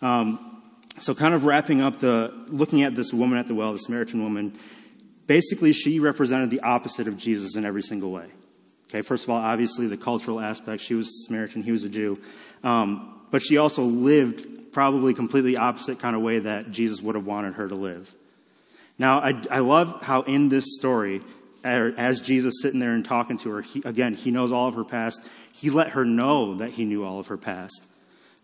Um, 0.01 0.61
so 0.99 1.13
kind 1.13 1.33
of 1.33 1.43
wrapping 1.43 1.81
up 1.81 1.99
the, 1.99 2.33
looking 2.47 2.83
at 2.83 2.95
this 2.95 3.13
woman 3.13 3.37
at 3.37 3.47
the 3.47 3.55
well, 3.55 3.73
the 3.73 3.79
Samaritan 3.79 4.23
woman, 4.23 4.53
basically 5.27 5.73
she 5.73 5.99
represented 5.99 6.49
the 6.49 6.61
opposite 6.61 7.07
of 7.07 7.17
Jesus 7.17 7.55
in 7.55 7.65
every 7.65 7.81
single 7.81 8.11
way. 8.11 8.25
Okay, 8.89 9.01
first 9.01 9.23
of 9.23 9.29
all, 9.29 9.37
obviously 9.37 9.87
the 9.87 9.97
cultural 9.97 10.39
aspect. 10.39 10.83
She 10.83 10.95
was 10.95 11.25
Samaritan, 11.25 11.63
he 11.63 11.71
was 11.71 11.83
a 11.83 11.89
Jew. 11.89 12.17
Um, 12.63 13.21
but 13.31 13.41
she 13.41 13.57
also 13.57 13.83
lived 13.83 14.73
probably 14.73 15.13
completely 15.13 15.55
opposite 15.57 15.99
kind 15.99 16.15
of 16.15 16.21
way 16.21 16.39
that 16.39 16.71
Jesus 16.71 17.01
would 17.01 17.15
have 17.15 17.25
wanted 17.25 17.53
her 17.53 17.67
to 17.67 17.75
live. 17.75 18.13
Now, 18.99 19.19
I, 19.19 19.41
I 19.49 19.59
love 19.59 20.03
how 20.03 20.21
in 20.23 20.49
this 20.49 20.75
story, 20.75 21.21
as 21.63 22.21
Jesus 22.21 22.61
sitting 22.61 22.79
there 22.79 22.93
and 22.93 23.05
talking 23.05 23.37
to 23.39 23.49
her, 23.51 23.61
he, 23.61 23.81
again, 23.85 24.13
he 24.13 24.31
knows 24.31 24.51
all 24.51 24.67
of 24.67 24.75
her 24.75 24.83
past. 24.83 25.21
He 25.53 25.69
let 25.69 25.91
her 25.91 26.03
know 26.05 26.55
that 26.55 26.71
he 26.71 26.85
knew 26.85 27.03
all 27.03 27.19
of 27.19 27.27
her 27.27 27.37
past. 27.37 27.81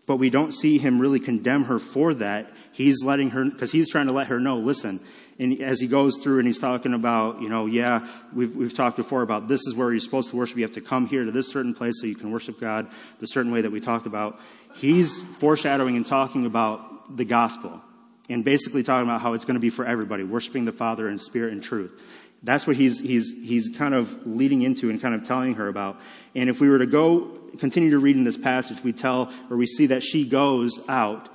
but 0.08 0.16
we 0.16 0.30
don't 0.30 0.52
see 0.52 0.78
him 0.78 0.98
really 0.98 1.20
condemn 1.20 1.64
her 1.64 1.78
for 1.78 2.14
that. 2.14 2.50
He's 2.72 3.04
letting 3.04 3.30
her, 3.30 3.44
because 3.44 3.70
he's 3.70 3.90
trying 3.90 4.06
to 4.06 4.12
let 4.12 4.28
her 4.28 4.40
know, 4.40 4.56
listen, 4.56 5.00
and 5.38 5.60
as 5.60 5.80
he 5.80 5.86
goes 5.86 6.18
through 6.18 6.38
and 6.38 6.48
he's 6.48 6.58
talking 6.58 6.94
about, 6.94 7.40
you 7.40 7.48
know, 7.48 7.66
yeah, 7.66 8.08
we've, 8.32 8.54
we've 8.56 8.74
talked 8.74 8.96
before 8.96 9.22
about 9.22 9.46
this 9.46 9.60
is 9.66 9.74
where 9.74 9.92
you're 9.92 10.00
supposed 10.00 10.30
to 10.30 10.36
worship. 10.36 10.56
You 10.56 10.64
have 10.64 10.74
to 10.74 10.80
come 10.80 11.06
here 11.06 11.24
to 11.24 11.30
this 11.30 11.48
certain 11.48 11.74
place 11.74 12.00
so 12.00 12.06
you 12.06 12.16
can 12.16 12.32
worship 12.32 12.60
God 12.60 12.88
the 13.20 13.26
certain 13.26 13.52
way 13.52 13.60
that 13.60 13.70
we 13.70 13.80
talked 13.80 14.06
about. 14.06 14.40
He's 14.74 15.22
foreshadowing 15.22 15.96
and 15.96 16.04
talking 16.04 16.44
about 16.44 17.16
the 17.16 17.24
gospel 17.24 17.80
and 18.28 18.44
basically 18.44 18.82
talking 18.82 19.06
about 19.06 19.20
how 19.20 19.34
it's 19.34 19.44
going 19.44 19.54
to 19.54 19.60
be 19.60 19.70
for 19.70 19.84
everybody, 19.84 20.24
worshiping 20.24 20.64
the 20.64 20.72
Father 20.72 21.08
in 21.08 21.18
spirit 21.18 21.52
and 21.52 21.62
truth. 21.62 22.02
That's 22.42 22.66
what 22.66 22.76
he's, 22.76 23.00
he's, 23.00 23.32
he's 23.32 23.68
kind 23.76 23.94
of 23.94 24.26
leading 24.26 24.62
into 24.62 24.90
and 24.90 25.00
kind 25.00 25.14
of 25.14 25.24
telling 25.24 25.54
her 25.54 25.68
about. 25.68 26.00
And 26.34 26.50
if 26.50 26.60
we 26.60 26.68
were 26.68 26.78
to 26.78 26.86
go, 26.86 27.34
continue 27.58 27.90
to 27.90 27.98
read 27.98 28.16
in 28.16 28.24
this 28.24 28.36
passage, 28.36 28.82
we 28.82 28.92
tell, 28.92 29.32
or 29.50 29.56
we 29.56 29.66
see 29.66 29.86
that 29.86 30.02
she 30.02 30.28
goes 30.28 30.78
out 30.88 31.28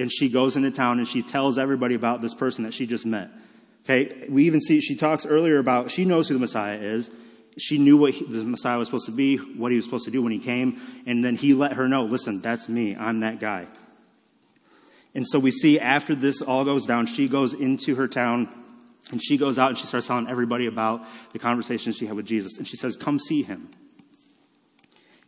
and 0.00 0.10
she 0.10 0.28
goes 0.28 0.56
into 0.56 0.70
town 0.70 0.98
and 0.98 1.06
she 1.06 1.22
tells 1.22 1.58
everybody 1.58 1.94
about 1.94 2.22
this 2.22 2.34
person 2.34 2.64
that 2.64 2.74
she 2.74 2.86
just 2.86 3.06
met. 3.06 3.30
Okay, 3.84 4.26
we 4.28 4.44
even 4.44 4.60
see 4.60 4.80
she 4.80 4.96
talks 4.96 5.26
earlier 5.26 5.58
about 5.58 5.90
she 5.90 6.04
knows 6.04 6.28
who 6.28 6.34
the 6.34 6.40
Messiah 6.40 6.78
is. 6.78 7.10
She 7.58 7.78
knew 7.78 7.96
what 7.96 8.14
he, 8.14 8.24
the 8.24 8.44
Messiah 8.44 8.78
was 8.78 8.88
supposed 8.88 9.06
to 9.06 9.12
be, 9.12 9.36
what 9.36 9.72
he 9.72 9.76
was 9.76 9.84
supposed 9.84 10.04
to 10.04 10.10
do 10.10 10.22
when 10.22 10.32
he 10.32 10.38
came, 10.38 10.80
and 11.06 11.22
then 11.22 11.34
he 11.34 11.52
let 11.52 11.74
her 11.74 11.88
know, 11.88 12.04
listen, 12.04 12.40
that's 12.40 12.68
me. 12.68 12.96
I'm 12.96 13.20
that 13.20 13.40
guy. 13.40 13.66
And 15.14 15.26
so 15.26 15.38
we 15.38 15.50
see 15.50 15.80
after 15.80 16.14
this 16.14 16.40
all 16.40 16.64
goes 16.64 16.86
down, 16.86 17.06
she 17.06 17.28
goes 17.28 17.52
into 17.52 17.96
her 17.96 18.06
town 18.06 18.48
and 19.10 19.20
she 19.22 19.36
goes 19.36 19.58
out 19.58 19.70
and 19.70 19.78
she 19.78 19.86
starts 19.86 20.06
telling 20.06 20.28
everybody 20.28 20.66
about 20.66 21.04
the 21.32 21.38
conversation 21.38 21.92
she 21.92 22.06
had 22.06 22.14
with 22.14 22.26
Jesus. 22.26 22.56
And 22.56 22.66
she 22.66 22.76
says, 22.76 22.96
Come 22.96 23.18
see 23.18 23.42
him. 23.42 23.68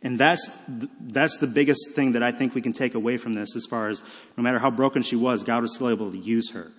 And 0.03 0.19
that's, 0.19 0.49
that's 0.67 1.37
the 1.37 1.47
biggest 1.47 1.91
thing 1.91 2.11
that 2.11 2.23
I 2.23 2.31
think 2.31 2.53
we 2.53 2.61
can 2.61 2.73
take 2.73 2.93
away 2.93 3.17
from 3.17 3.33
this 3.33 3.55
as 3.55 3.65
far 3.65 3.87
as 3.87 4.03
no 4.37 4.43
matter 4.43 4.59
how 4.59 4.69
broken 4.69 5.01
she 5.01 5.15
was, 5.15 5.43
God 5.43 5.61
was 5.61 5.73
still 5.73 5.89
able 5.89 6.11
to 6.11 6.17
use 6.17 6.51
her. 6.51 6.71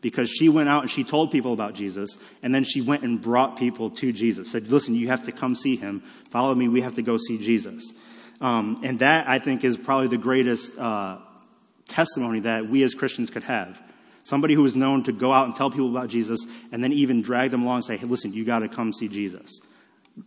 Because 0.00 0.28
she 0.28 0.48
went 0.48 0.68
out 0.68 0.82
and 0.82 0.90
she 0.90 1.04
told 1.04 1.30
people 1.30 1.52
about 1.52 1.74
Jesus, 1.74 2.18
and 2.42 2.52
then 2.52 2.64
she 2.64 2.80
went 2.80 3.04
and 3.04 3.22
brought 3.22 3.56
people 3.56 3.88
to 3.90 4.12
Jesus. 4.12 4.50
Said, 4.50 4.68
Listen, 4.68 4.96
you 4.96 5.06
have 5.06 5.24
to 5.26 5.32
come 5.32 5.54
see 5.54 5.76
him. 5.76 6.00
Follow 6.00 6.56
me. 6.56 6.66
We 6.66 6.80
have 6.80 6.94
to 6.94 7.02
go 7.02 7.18
see 7.18 7.38
Jesus. 7.38 7.92
Um, 8.40 8.80
and 8.82 8.98
that, 8.98 9.28
I 9.28 9.38
think, 9.38 9.62
is 9.62 9.76
probably 9.76 10.08
the 10.08 10.18
greatest 10.18 10.76
uh, 10.76 11.18
testimony 11.86 12.40
that 12.40 12.66
we 12.66 12.82
as 12.82 12.94
Christians 12.94 13.30
could 13.30 13.44
have. 13.44 13.80
Somebody 14.24 14.54
who 14.54 14.64
is 14.64 14.74
known 14.74 15.04
to 15.04 15.12
go 15.12 15.32
out 15.32 15.46
and 15.46 15.54
tell 15.54 15.70
people 15.70 15.90
about 15.90 16.08
Jesus 16.08 16.44
and 16.72 16.82
then 16.82 16.92
even 16.92 17.22
drag 17.22 17.52
them 17.52 17.62
along 17.62 17.76
and 17.76 17.84
say, 17.84 17.96
hey, 17.96 18.06
listen, 18.06 18.32
you 18.32 18.44
got 18.44 18.60
to 18.60 18.68
come 18.68 18.92
see 18.92 19.06
Jesus. 19.06 19.60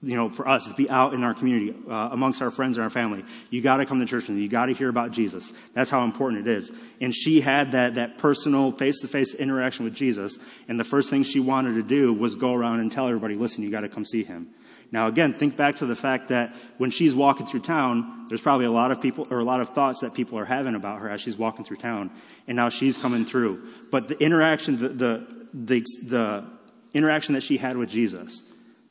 You 0.02 0.15
know, 0.15 0.30
for 0.30 0.48
us 0.48 0.67
to 0.67 0.74
be 0.74 0.89
out 0.89 1.13
in 1.13 1.24
our 1.24 1.36
community, 1.36 1.76
uh, 1.88 2.10
amongst 2.12 2.41
our 2.41 2.50
friends 2.50 2.78
and 2.78 2.84
our 2.84 2.89
family, 2.89 3.24
you 3.52 3.62
got 3.62 3.78
to 3.78 3.86
come 3.86 4.00
to 4.00 4.06
church 4.08 4.30
and 4.30 4.41
you 4.41 4.50
got 4.50 4.65
to 4.65 4.74
hear 4.74 4.89
about 4.89 5.12
Jesus. 5.12 5.54
That's 5.74 5.91
how 5.91 6.04
important 6.04 6.48
it 6.48 6.52
is. 6.52 6.71
And 7.00 7.13
she 7.13 7.39
had 7.41 7.74
that, 7.74 7.93
that 7.93 8.17
personal 8.17 8.71
face 8.71 9.00
to 9.02 9.08
face 9.08 9.36
interaction 9.36 9.86
with 9.86 9.93
Jesus. 9.93 10.39
And 10.67 10.80
the 10.80 10.84
first 10.84 11.12
thing 11.12 11.21
she 11.21 11.39
wanted 11.39 11.76
to 11.76 11.84
do 11.84 12.12
was 12.13 12.34
go 12.34 12.56
around 12.56 12.80
and 12.80 12.91
tell 12.91 13.08
everybody, 13.08 13.36
listen, 13.36 13.63
you 13.63 13.69
got 13.69 13.82
to 13.82 13.89
come 13.89 14.06
see 14.06 14.24
him. 14.24 14.50
Now, 14.91 15.08
again, 15.08 15.34
think 15.34 15.56
back 15.56 15.76
to 15.78 15.86
the 15.86 15.95
fact 15.95 16.30
that 16.30 16.56
when 16.78 16.89
she's 16.89 17.13
walking 17.13 17.45
through 17.45 17.62
town, 17.62 18.26
there's 18.28 18.41
probably 18.41 18.65
a 18.65 18.71
lot 18.71 18.91
of 18.91 19.02
people 19.02 19.28
or 19.30 19.39
a 19.39 19.43
lot 19.43 19.62
of 19.62 19.69
thoughts 19.69 20.02
that 20.02 20.13
people 20.13 20.39
are 20.39 20.45
having 20.45 20.74
about 20.74 21.02
her 21.02 21.10
as 21.10 21.21
she's 21.21 21.38
walking 21.38 21.65
through 21.65 21.78
town. 21.78 22.12
And 22.48 22.56
now 22.56 22.69
she's 22.69 22.98
coming 22.98 23.26
through. 23.26 23.62
But 23.91 24.08
the 24.08 24.17
interaction, 24.24 24.78
the, 24.78 24.89
the, 24.89 25.48
the, 25.54 25.86
the 26.04 26.45
interaction 26.93 27.34
that 27.34 27.43
she 27.43 27.58
had 27.58 27.78
with 27.78 27.89
Jesus, 27.89 28.41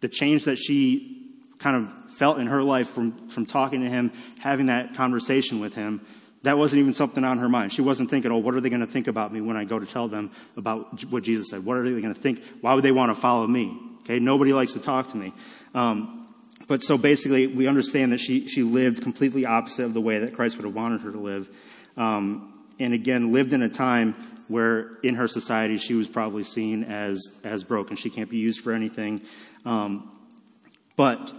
the 0.04 0.08
change 0.10 0.44
that 0.44 0.56
she 0.56 1.32
kind 1.56 1.76
of 1.76 2.10
felt 2.10 2.38
in 2.38 2.46
her 2.46 2.62
life 2.62 2.90
from, 2.90 3.30
from 3.30 3.46
talking 3.46 3.80
to 3.80 3.88
him, 3.88 4.12
having 4.38 4.66
that 4.66 4.94
conversation 4.94 5.60
with 5.60 5.74
him, 5.74 6.02
that 6.42 6.58
wasn't 6.58 6.78
even 6.78 6.92
something 6.92 7.24
on 7.24 7.38
her 7.38 7.48
mind. 7.48 7.72
She 7.72 7.80
wasn't 7.80 8.10
thinking, 8.10 8.30
oh, 8.30 8.36
what 8.36 8.54
are 8.54 8.60
they 8.60 8.68
going 8.68 8.84
to 8.84 8.86
think 8.86 9.06
about 9.06 9.32
me 9.32 9.40
when 9.40 9.56
I 9.56 9.64
go 9.64 9.78
to 9.78 9.86
tell 9.86 10.06
them 10.06 10.30
about 10.58 11.04
what 11.06 11.22
Jesus 11.22 11.48
said? 11.48 11.64
What 11.64 11.78
are 11.78 11.84
they 11.84 12.02
going 12.02 12.12
to 12.12 12.20
think? 12.20 12.44
Why 12.60 12.74
would 12.74 12.84
they 12.84 12.92
want 12.92 13.14
to 13.16 13.18
follow 13.18 13.46
me? 13.46 13.80
Okay, 14.00 14.18
nobody 14.18 14.52
likes 14.52 14.74
to 14.74 14.78
talk 14.78 15.08
to 15.12 15.16
me. 15.16 15.32
Um, 15.74 16.28
but 16.68 16.82
so 16.82 16.98
basically, 16.98 17.46
we 17.46 17.66
understand 17.66 18.12
that 18.12 18.20
she, 18.20 18.46
she 18.46 18.62
lived 18.62 19.02
completely 19.02 19.46
opposite 19.46 19.86
of 19.86 19.94
the 19.94 20.02
way 20.02 20.18
that 20.18 20.34
Christ 20.34 20.58
would 20.58 20.66
have 20.66 20.74
wanted 20.74 21.00
her 21.00 21.12
to 21.12 21.18
live. 21.18 21.48
Um, 21.96 22.52
and 22.78 22.92
again, 22.92 23.32
lived 23.32 23.54
in 23.54 23.62
a 23.62 23.70
time 23.70 24.16
where 24.48 24.96
in 25.02 25.14
her 25.14 25.28
society 25.28 25.78
she 25.78 25.94
was 25.94 26.08
probably 26.08 26.42
seen 26.42 26.84
as, 26.84 27.26
as 27.42 27.64
broken. 27.64 27.96
She 27.96 28.10
can't 28.10 28.28
be 28.28 28.36
used 28.36 28.60
for 28.60 28.72
anything. 28.72 29.22
Um, 29.64 30.10
but 30.96 31.36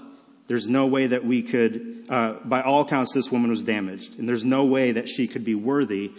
there's 0.47 0.67
no 0.67 0.87
way 0.87 1.07
that 1.07 1.25
we 1.25 1.41
could, 1.41 2.05
uh, 2.09 2.33
by 2.43 2.61
all 2.61 2.81
accounts, 2.81 3.13
this 3.13 3.31
woman 3.31 3.49
was 3.49 3.63
damaged. 3.63 4.19
And 4.19 4.27
there's 4.27 4.45
no 4.45 4.65
way 4.65 4.91
that 4.91 5.09
she 5.09 5.27
could 5.27 5.43
be 5.43 5.55
worthy 5.55 6.11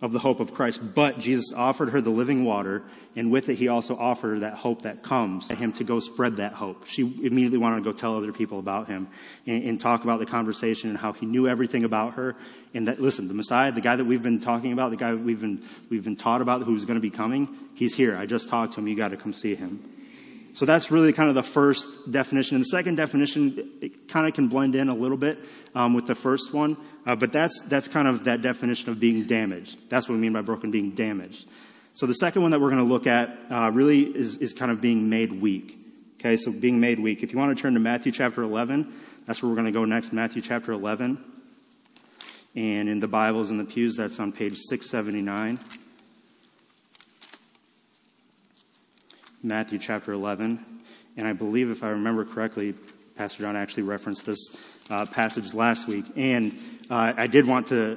of 0.00 0.12
the 0.12 0.20
hope 0.20 0.40
of 0.40 0.54
Christ. 0.54 0.94
But 0.94 1.18
Jesus 1.18 1.52
offered 1.54 1.90
her 1.90 2.00
the 2.00 2.10
living 2.10 2.44
water, 2.44 2.84
and 3.16 3.32
with 3.32 3.48
it, 3.48 3.56
he 3.56 3.68
also 3.68 3.96
offered 3.96 4.28
her 4.28 4.38
that 4.40 4.54
hope 4.54 4.82
that 4.82 5.02
comes, 5.02 5.48
to 5.48 5.56
him 5.56 5.72
to 5.72 5.84
go 5.84 5.98
spread 5.98 6.36
that 6.36 6.52
hope. 6.52 6.86
She 6.86 7.02
immediately 7.02 7.58
wanted 7.58 7.82
to 7.82 7.82
go 7.82 7.92
tell 7.92 8.16
other 8.16 8.32
people 8.32 8.58
about 8.60 8.86
him 8.86 9.08
and, 9.46 9.66
and, 9.66 9.80
talk 9.80 10.04
about 10.04 10.20
the 10.20 10.26
conversation 10.26 10.90
and 10.90 10.98
how 10.98 11.12
he 11.12 11.26
knew 11.26 11.48
everything 11.48 11.84
about 11.84 12.14
her. 12.14 12.36
And 12.74 12.86
that, 12.86 13.00
listen, 13.00 13.26
the 13.28 13.34
Messiah, 13.34 13.72
the 13.72 13.80
guy 13.80 13.96
that 13.96 14.04
we've 14.04 14.22
been 14.22 14.40
talking 14.40 14.72
about, 14.72 14.90
the 14.90 14.96
guy 14.96 15.14
we've 15.14 15.40
been, 15.40 15.62
we've 15.90 16.04
been 16.04 16.16
taught 16.16 16.42
about 16.42 16.62
who's 16.62 16.84
going 16.84 16.96
to 16.96 17.02
be 17.02 17.10
coming, 17.10 17.48
he's 17.74 17.96
here. 17.96 18.16
I 18.16 18.26
just 18.26 18.48
talked 18.48 18.74
to 18.74 18.80
him. 18.80 18.88
You 18.88 18.96
got 18.96 19.08
to 19.08 19.16
come 19.16 19.32
see 19.32 19.54
him. 19.56 19.82
So 20.58 20.66
that's 20.66 20.90
really 20.90 21.12
kind 21.12 21.28
of 21.28 21.36
the 21.36 21.44
first 21.44 22.10
definition. 22.10 22.56
And 22.56 22.64
the 22.64 22.70
second 22.70 22.96
definition, 22.96 23.70
it 23.80 24.08
kind 24.08 24.26
of 24.26 24.34
can 24.34 24.48
blend 24.48 24.74
in 24.74 24.88
a 24.88 24.94
little 24.94 25.16
bit 25.16 25.38
um, 25.72 25.94
with 25.94 26.08
the 26.08 26.16
first 26.16 26.52
one. 26.52 26.76
Uh, 27.06 27.14
but 27.14 27.30
that's, 27.30 27.60
that's 27.68 27.86
kind 27.86 28.08
of 28.08 28.24
that 28.24 28.42
definition 28.42 28.90
of 28.90 28.98
being 28.98 29.22
damaged. 29.22 29.78
That's 29.88 30.08
what 30.08 30.16
we 30.16 30.20
mean 30.20 30.32
by 30.32 30.42
broken, 30.42 30.72
being 30.72 30.90
damaged. 30.96 31.46
So 31.94 32.06
the 32.06 32.14
second 32.14 32.42
one 32.42 32.50
that 32.50 32.60
we're 32.60 32.70
going 32.70 32.82
to 32.82 32.88
look 32.88 33.06
at 33.06 33.38
uh, 33.48 33.70
really 33.72 34.00
is, 34.00 34.38
is 34.38 34.52
kind 34.52 34.72
of 34.72 34.80
being 34.80 35.08
made 35.08 35.40
weak. 35.40 35.78
Okay, 36.18 36.36
so 36.36 36.50
being 36.50 36.80
made 36.80 36.98
weak. 36.98 37.22
If 37.22 37.32
you 37.32 37.38
want 37.38 37.56
to 37.56 37.62
turn 37.62 37.74
to 37.74 37.80
Matthew 37.80 38.10
chapter 38.10 38.42
11, 38.42 38.92
that's 39.28 39.40
where 39.40 39.50
we're 39.50 39.54
going 39.54 39.66
to 39.66 39.72
go 39.72 39.84
next, 39.84 40.12
Matthew 40.12 40.42
chapter 40.42 40.72
11. 40.72 41.24
And 42.56 42.88
in 42.88 42.98
the 42.98 43.06
Bibles 43.06 43.52
in 43.52 43.58
the 43.58 43.64
pews, 43.64 43.94
that's 43.94 44.18
on 44.18 44.32
page 44.32 44.56
679. 44.56 45.60
Matthew 49.42 49.78
chapter 49.78 50.12
11. 50.12 50.64
And 51.16 51.26
I 51.26 51.32
believe, 51.32 51.70
if 51.70 51.84
I 51.84 51.90
remember 51.90 52.24
correctly, 52.24 52.74
Pastor 53.16 53.42
John 53.42 53.56
actually 53.56 53.84
referenced 53.84 54.26
this 54.26 54.38
uh, 54.90 55.06
passage 55.06 55.54
last 55.54 55.86
week. 55.86 56.04
And 56.16 56.52
uh, 56.90 57.12
I 57.16 57.26
did 57.26 57.46
want 57.46 57.68
to 57.68 57.96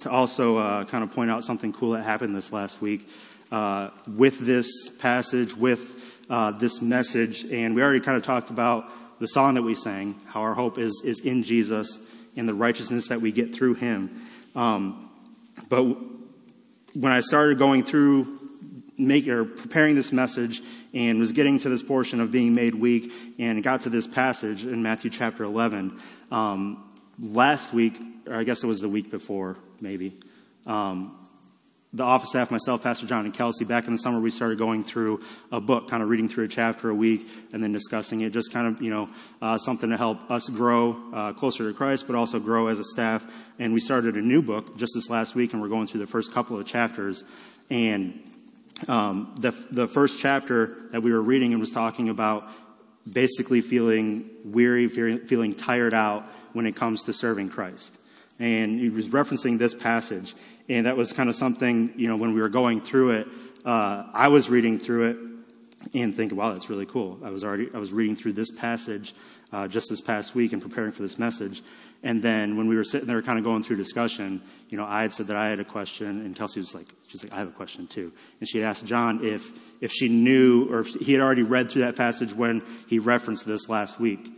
to 0.00 0.10
also 0.10 0.56
uh, 0.56 0.84
kind 0.84 1.04
of 1.04 1.12
point 1.12 1.30
out 1.30 1.44
something 1.44 1.72
cool 1.72 1.92
that 1.92 2.02
happened 2.02 2.34
this 2.34 2.52
last 2.52 2.82
week 2.82 3.08
uh, 3.52 3.90
with 4.08 4.40
this 4.40 4.88
passage, 4.88 5.56
with 5.56 6.18
uh, 6.28 6.50
this 6.50 6.82
message, 6.82 7.44
and 7.44 7.74
we 7.74 7.82
already 7.82 8.00
kind 8.00 8.16
of 8.16 8.24
talked 8.24 8.50
about 8.50 8.90
the 9.20 9.28
song 9.28 9.54
that 9.54 9.62
we 9.62 9.76
sang, 9.76 10.18
how 10.26 10.40
our 10.40 10.54
hope 10.54 10.78
is 10.78 11.02
is 11.04 11.20
in 11.20 11.44
Jesus 11.44 12.00
and 12.36 12.48
the 12.48 12.54
righteousness 12.54 13.08
that 13.08 13.20
we 13.20 13.30
get 13.30 13.54
through 13.54 13.74
Him. 13.74 14.22
Um, 14.56 15.08
but 15.68 15.84
when 16.94 17.12
I 17.12 17.20
started 17.20 17.58
going 17.58 17.84
through 17.84 18.41
make, 18.98 19.26
or 19.28 19.44
preparing 19.44 19.94
this 19.94 20.12
message 20.12 20.62
and 20.92 21.18
was 21.18 21.32
getting 21.32 21.58
to 21.60 21.68
this 21.68 21.82
portion 21.82 22.20
of 22.20 22.30
being 22.30 22.54
made 22.54 22.74
weak 22.74 23.12
and 23.38 23.62
got 23.62 23.82
to 23.82 23.90
this 23.90 24.06
passage 24.06 24.64
in 24.64 24.82
Matthew 24.82 25.10
chapter 25.10 25.44
11. 25.44 26.00
Um, 26.30 26.84
last 27.18 27.72
week, 27.72 28.00
or 28.26 28.36
I 28.36 28.44
guess 28.44 28.62
it 28.62 28.66
was 28.66 28.80
the 28.80 28.88
week 28.88 29.10
before, 29.10 29.56
maybe, 29.80 30.14
um, 30.66 31.16
the 31.94 32.04
office 32.04 32.30
staff, 32.30 32.50
myself, 32.50 32.82
Pastor 32.82 33.06
John, 33.06 33.26
and 33.26 33.34
Kelsey, 33.34 33.66
back 33.66 33.86
in 33.86 33.92
the 33.92 33.98
summer, 33.98 34.18
we 34.18 34.30
started 34.30 34.56
going 34.56 34.82
through 34.82 35.22
a 35.50 35.60
book, 35.60 35.90
kind 35.90 36.02
of 36.02 36.08
reading 36.08 36.26
through 36.26 36.44
a 36.44 36.48
chapter 36.48 36.88
a 36.88 36.94
week 36.94 37.28
and 37.52 37.62
then 37.62 37.70
discussing 37.70 38.22
it. 38.22 38.32
Just 38.32 38.50
kind 38.50 38.66
of, 38.66 38.80
you 38.80 38.88
know, 38.88 39.10
uh, 39.42 39.58
something 39.58 39.90
to 39.90 39.98
help 39.98 40.30
us 40.30 40.48
grow 40.48 40.96
uh, 41.12 41.32
closer 41.34 41.68
to 41.68 41.76
Christ, 41.76 42.06
but 42.06 42.16
also 42.16 42.40
grow 42.40 42.68
as 42.68 42.78
a 42.78 42.84
staff. 42.84 43.26
And 43.58 43.74
we 43.74 43.80
started 43.80 44.16
a 44.16 44.22
new 44.22 44.40
book 44.40 44.78
just 44.78 44.92
this 44.94 45.10
last 45.10 45.34
week, 45.34 45.52
and 45.52 45.60
we're 45.60 45.68
going 45.68 45.86
through 45.86 46.00
the 46.00 46.06
first 46.06 46.32
couple 46.32 46.58
of 46.58 46.66
chapters. 46.66 47.24
And 47.68 48.18
um, 48.88 49.34
the, 49.38 49.52
the 49.70 49.86
first 49.86 50.20
chapter 50.20 50.88
that 50.90 51.02
we 51.02 51.12
were 51.12 51.22
reading 51.22 51.52
and 51.52 51.60
was 51.60 51.70
talking 51.70 52.08
about 52.08 52.48
basically 53.10 53.60
feeling 53.60 54.30
weary, 54.44 54.88
feeling 54.88 55.54
tired 55.54 55.94
out 55.94 56.24
when 56.52 56.66
it 56.66 56.76
comes 56.76 57.04
to 57.04 57.12
serving 57.12 57.48
Christ. 57.48 57.98
And 58.38 58.78
he 58.78 58.90
was 58.90 59.08
referencing 59.08 59.58
this 59.58 59.74
passage. 59.74 60.34
And 60.68 60.86
that 60.86 60.96
was 60.96 61.12
kind 61.12 61.28
of 61.28 61.34
something, 61.34 61.92
you 61.96 62.08
know, 62.08 62.16
when 62.16 62.34
we 62.34 62.40
were 62.40 62.48
going 62.48 62.80
through 62.80 63.10
it, 63.12 63.28
uh, 63.64 64.04
I 64.12 64.28
was 64.28 64.48
reading 64.48 64.78
through 64.78 65.04
it 65.10 65.16
and 65.94 66.14
thinking, 66.14 66.36
wow, 66.36 66.52
that's 66.52 66.70
really 66.70 66.86
cool. 66.86 67.18
I 67.24 67.30
was 67.30 67.44
already, 67.44 67.68
I 67.74 67.78
was 67.78 67.92
reading 67.92 68.16
through 68.16 68.34
this 68.34 68.50
passage 68.50 69.14
uh, 69.52 69.68
just 69.68 69.90
this 69.90 70.00
past 70.00 70.34
week 70.34 70.52
and 70.52 70.62
preparing 70.62 70.92
for 70.92 71.02
this 71.02 71.18
message. 71.18 71.62
And 72.02 72.22
then 72.22 72.56
when 72.56 72.66
we 72.66 72.74
were 72.74 72.84
sitting 72.84 73.06
there 73.06 73.22
kind 73.22 73.38
of 73.38 73.44
going 73.44 73.62
through 73.62 73.76
discussion, 73.76 74.42
you 74.68 74.76
know, 74.76 74.84
I 74.84 75.02
had 75.02 75.12
said 75.12 75.28
that 75.28 75.36
I 75.36 75.50
had 75.50 75.60
a 75.60 75.64
question 75.64 76.08
and 76.08 76.34
Kelsey 76.34 76.58
was 76.58 76.74
like, 76.74 76.88
she's 77.06 77.22
like, 77.22 77.32
I 77.32 77.38
have 77.38 77.48
a 77.48 77.52
question 77.52 77.86
too. 77.86 78.12
And 78.40 78.48
she 78.48 78.62
asked 78.64 78.84
John 78.86 79.24
if, 79.24 79.52
if 79.80 79.92
she 79.92 80.08
knew 80.08 80.68
or 80.68 80.80
if 80.80 80.88
he 80.88 81.12
had 81.12 81.22
already 81.22 81.44
read 81.44 81.70
through 81.70 81.82
that 81.82 81.94
passage 81.94 82.32
when 82.32 82.62
he 82.88 82.98
referenced 82.98 83.46
this 83.46 83.68
last 83.68 84.00
week. 84.00 84.28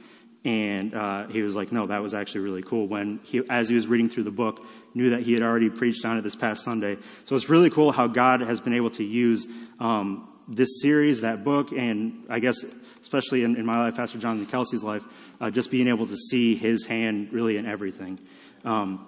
And 0.45 0.95
uh, 0.95 1.29
he 1.29 1.41
was 1.41 1.57
like, 1.57 1.73
no, 1.73 1.87
that 1.87 2.03
was 2.03 2.13
actually 2.13 2.43
really 2.43 2.61
cool. 2.61 2.87
When 2.87 3.21
he, 3.25 3.43
as 3.49 3.71
he 3.71 3.75
was 3.75 3.87
reading 3.87 4.11
through 4.11 4.25
the 4.25 4.31
book, 4.31 4.67
knew 4.93 5.11
that 5.11 5.23
he 5.23 5.33
had 5.33 5.43
already 5.43 5.71
preached 5.71 6.05
on 6.05 6.19
it 6.19 6.21
this 6.21 6.37
past 6.37 6.63
Sunday. 6.65 6.99
So 7.25 7.35
it's 7.35 7.49
really 7.49 7.71
cool 7.71 7.93
how 7.93 8.09
God 8.09 8.43
has 8.43 8.61
been 8.61 8.75
able 8.75 8.91
to 8.91 9.05
use 9.05 9.47
um, 9.81 10.29
this 10.49 10.81
series, 10.81 11.23
that 11.23 11.45
book, 11.45 11.73
and 11.73 12.25
I 12.29 12.39
guess 12.39 12.63
especially 13.01 13.45
in, 13.45 13.57
in 13.57 13.67
my 13.67 13.79
life, 13.79 13.95
Pastor 13.95 14.19
John 14.19 14.39
and 14.39 14.49
Kelsey's 14.49 14.83
life, 14.83 15.05
uh, 15.41 15.51
just 15.51 15.71
being 15.71 15.89
able 15.89 16.07
to 16.07 16.17
see 16.17 16.55
his 16.55 16.87
hand 16.87 17.33
really 17.33 17.59
in 17.59 17.67
everything. 17.67 18.19
Um, 18.65 19.07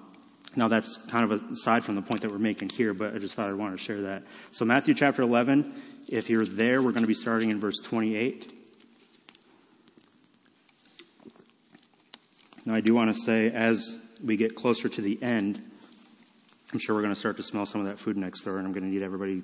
now 0.55 0.69
that's 0.69 0.99
kind 1.09 1.31
of 1.31 1.51
aside 1.51 1.85
from 1.85 1.95
the 1.95 2.03
point 2.03 2.21
that 2.23 2.31
we're 2.31 2.39
making 2.39 2.71
here, 2.71 2.93
but 2.93 3.15
I 3.15 3.19
just 3.19 3.35
thought 3.35 3.49
I'd 3.49 3.55
want 3.55 3.77
to 3.77 3.83
share 3.83 4.03
that. 4.03 4.25
So 4.53 4.65
Matthew 4.65 4.95
chapter 4.95 5.23
11, 5.23 5.75
if 6.09 6.31
you're 6.31 6.45
there, 6.45 6.83
we're 6.83 6.93
going 6.93 7.05
to 7.05 7.09
be 7.09 7.15
starting 7.15 7.51
in 7.51 7.59
verse 7.59 7.79
28. 7.83 8.53
Now, 12.67 12.75
I 12.75 12.81
do 12.81 12.95
want 12.95 13.15
to 13.15 13.21
say, 13.21 13.51
as 13.51 13.97
we 14.23 14.37
get 14.37 14.55
closer 14.55 14.89
to 14.89 15.01
the 15.01 15.23
end, 15.23 15.63
I'm 16.73 16.79
sure 16.79 16.95
we're 16.95 17.03
going 17.03 17.15
to 17.15 17.19
start 17.19 17.37
to 17.37 17.43
smell 17.43 17.65
some 17.65 17.81
of 17.81 17.87
that 17.87 17.99
food 17.99 18.17
next 18.17 18.43
door, 18.43 18.59
and 18.59 18.67
I'm 18.67 18.73
going 18.73 18.83
to 18.83 18.91
need 18.91 19.03
everybody 19.03 19.43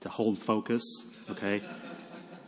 to 0.00 0.08
hold 0.08 0.38
focus, 0.38 0.82
okay? 1.30 1.62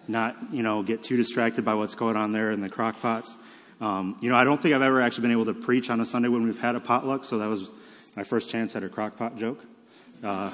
Not, 0.08 0.36
you 0.52 0.62
know, 0.62 0.82
get 0.82 1.02
too 1.02 1.16
distracted 1.16 1.64
by 1.64 1.74
what's 1.74 1.94
going 1.94 2.16
on 2.16 2.32
there 2.32 2.50
in 2.50 2.60
the 2.60 2.68
crock 2.68 3.00
pots. 3.00 3.36
Um, 3.80 4.16
you 4.20 4.28
know, 4.28 4.36
I 4.36 4.44
don't 4.44 4.60
think 4.60 4.74
I've 4.74 4.82
ever 4.82 5.00
actually 5.00 5.22
been 5.22 5.32
able 5.32 5.46
to 5.46 5.54
preach 5.54 5.88
on 5.88 6.00
a 6.00 6.04
Sunday 6.04 6.28
when 6.28 6.42
we've 6.42 6.58
had 6.58 6.76
a 6.76 6.80
potluck, 6.80 7.24
so 7.24 7.38
that 7.38 7.48
was 7.48 7.70
my 8.16 8.24
first 8.24 8.50
chance 8.50 8.76
at 8.76 8.82
a 8.82 8.88
crock 8.88 9.16
pot 9.16 9.38
joke. 9.38 9.64
Uh, 10.22 10.50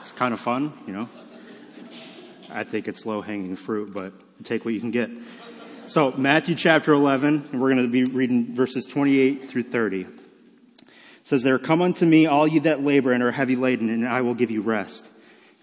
it's 0.00 0.12
kind 0.12 0.34
of 0.34 0.40
fun, 0.40 0.72
you 0.86 0.92
know. 0.92 1.08
I 2.52 2.64
think 2.64 2.88
it's 2.88 3.06
low 3.06 3.20
hanging 3.20 3.54
fruit, 3.54 3.92
but 3.92 4.12
take 4.42 4.64
what 4.64 4.74
you 4.74 4.80
can 4.80 4.90
get. 4.90 5.10
So, 5.86 6.12
Matthew 6.12 6.54
chapter 6.54 6.92
11, 6.92 7.48
and 7.52 7.60
we're 7.60 7.74
going 7.74 7.84
to 7.84 7.90
be 7.90 8.04
reading 8.04 8.54
verses 8.54 8.86
28 8.86 9.44
through 9.44 9.64
30. 9.64 10.00
It 10.00 10.08
says 11.22 11.42
there, 11.42 11.58
Come 11.58 11.82
unto 11.82 12.06
me, 12.06 12.26
all 12.26 12.46
you 12.46 12.60
that 12.60 12.82
labor 12.82 13.12
and 13.12 13.22
are 13.22 13.30
heavy 13.30 13.56
laden, 13.56 13.90
and 13.90 14.06
I 14.06 14.22
will 14.22 14.34
give 14.34 14.50
you 14.50 14.62
rest. 14.62 15.06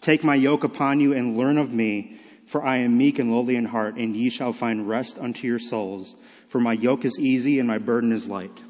Take 0.02 0.24
my 0.24 0.36
yoke 0.36 0.64
upon 0.64 1.00
you 1.00 1.14
and 1.14 1.38
learn 1.38 1.58
of 1.58 1.74
me, 1.74 2.18
for 2.46 2.64
I 2.64 2.78
am 2.78 2.98
meek 2.98 3.20
and 3.20 3.32
lowly 3.32 3.56
in 3.56 3.66
heart, 3.66 3.96
and 3.96 4.16
ye 4.16 4.30
shall 4.30 4.54
find 4.54 4.88
rest 4.88 5.20
unto 5.20 5.48
your 5.48 5.60
souls. 5.60 6.16
For 6.48 6.60
my 6.60 6.74
yoke 6.74 7.04
is 7.04 7.20
easy 7.20 7.60
and 7.60 7.68
my 7.68 7.78
burden 7.78 8.12
is 8.12 8.28
light. 8.28 8.62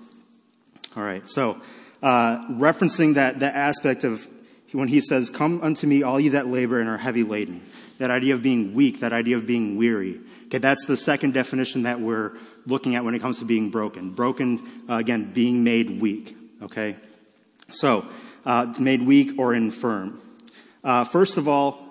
All 0.96 1.04
right, 1.04 1.30
so 1.30 1.62
uh, 2.02 2.48
referencing 2.48 3.16
that, 3.16 3.40
that 3.42 3.56
aspect 3.56 4.04
of 4.04 4.28
when 4.72 4.88
he 4.88 5.00
says, 5.00 5.30
Come 5.30 5.62
unto 5.62 5.88
me, 5.88 6.04
all 6.04 6.20
ye 6.20 6.30
that 6.30 6.48
labor 6.48 6.80
and 6.80 6.90
are 6.90 6.98
heavy 6.98 7.24
laden. 7.24 7.62
That 8.00 8.12
idea 8.12 8.34
of 8.34 8.42
being 8.42 8.74
weak, 8.74 9.00
that 9.02 9.14
idea 9.14 9.38
of 9.38 9.46
being 9.46 9.78
weary. 9.78 10.20
Okay, 10.48 10.60
that's 10.60 10.86
the 10.86 10.98
second 10.98 11.34
definition 11.34 11.84
that 11.84 12.00
we're 12.00 12.38
looking 12.66 12.96
at 12.96 13.04
when 13.04 13.16
it 13.16 13.20
comes 13.20 13.40
to 13.40 13.46
being 13.46 13.70
broken. 13.70 14.12
Broken, 14.12 14.62
uh, 14.90 14.96
again, 14.96 15.32
being 15.34 15.64
made 15.64 16.02
weak. 16.02 16.38
Okay? 16.62 16.98
So, 17.70 18.06
uh, 18.46 18.74
made 18.80 19.02
weak 19.02 19.38
or 19.38 19.54
infirm. 19.54 20.22
Uh, 20.84 21.04
first 21.04 21.38
of 21.38 21.48
all, 21.48 21.84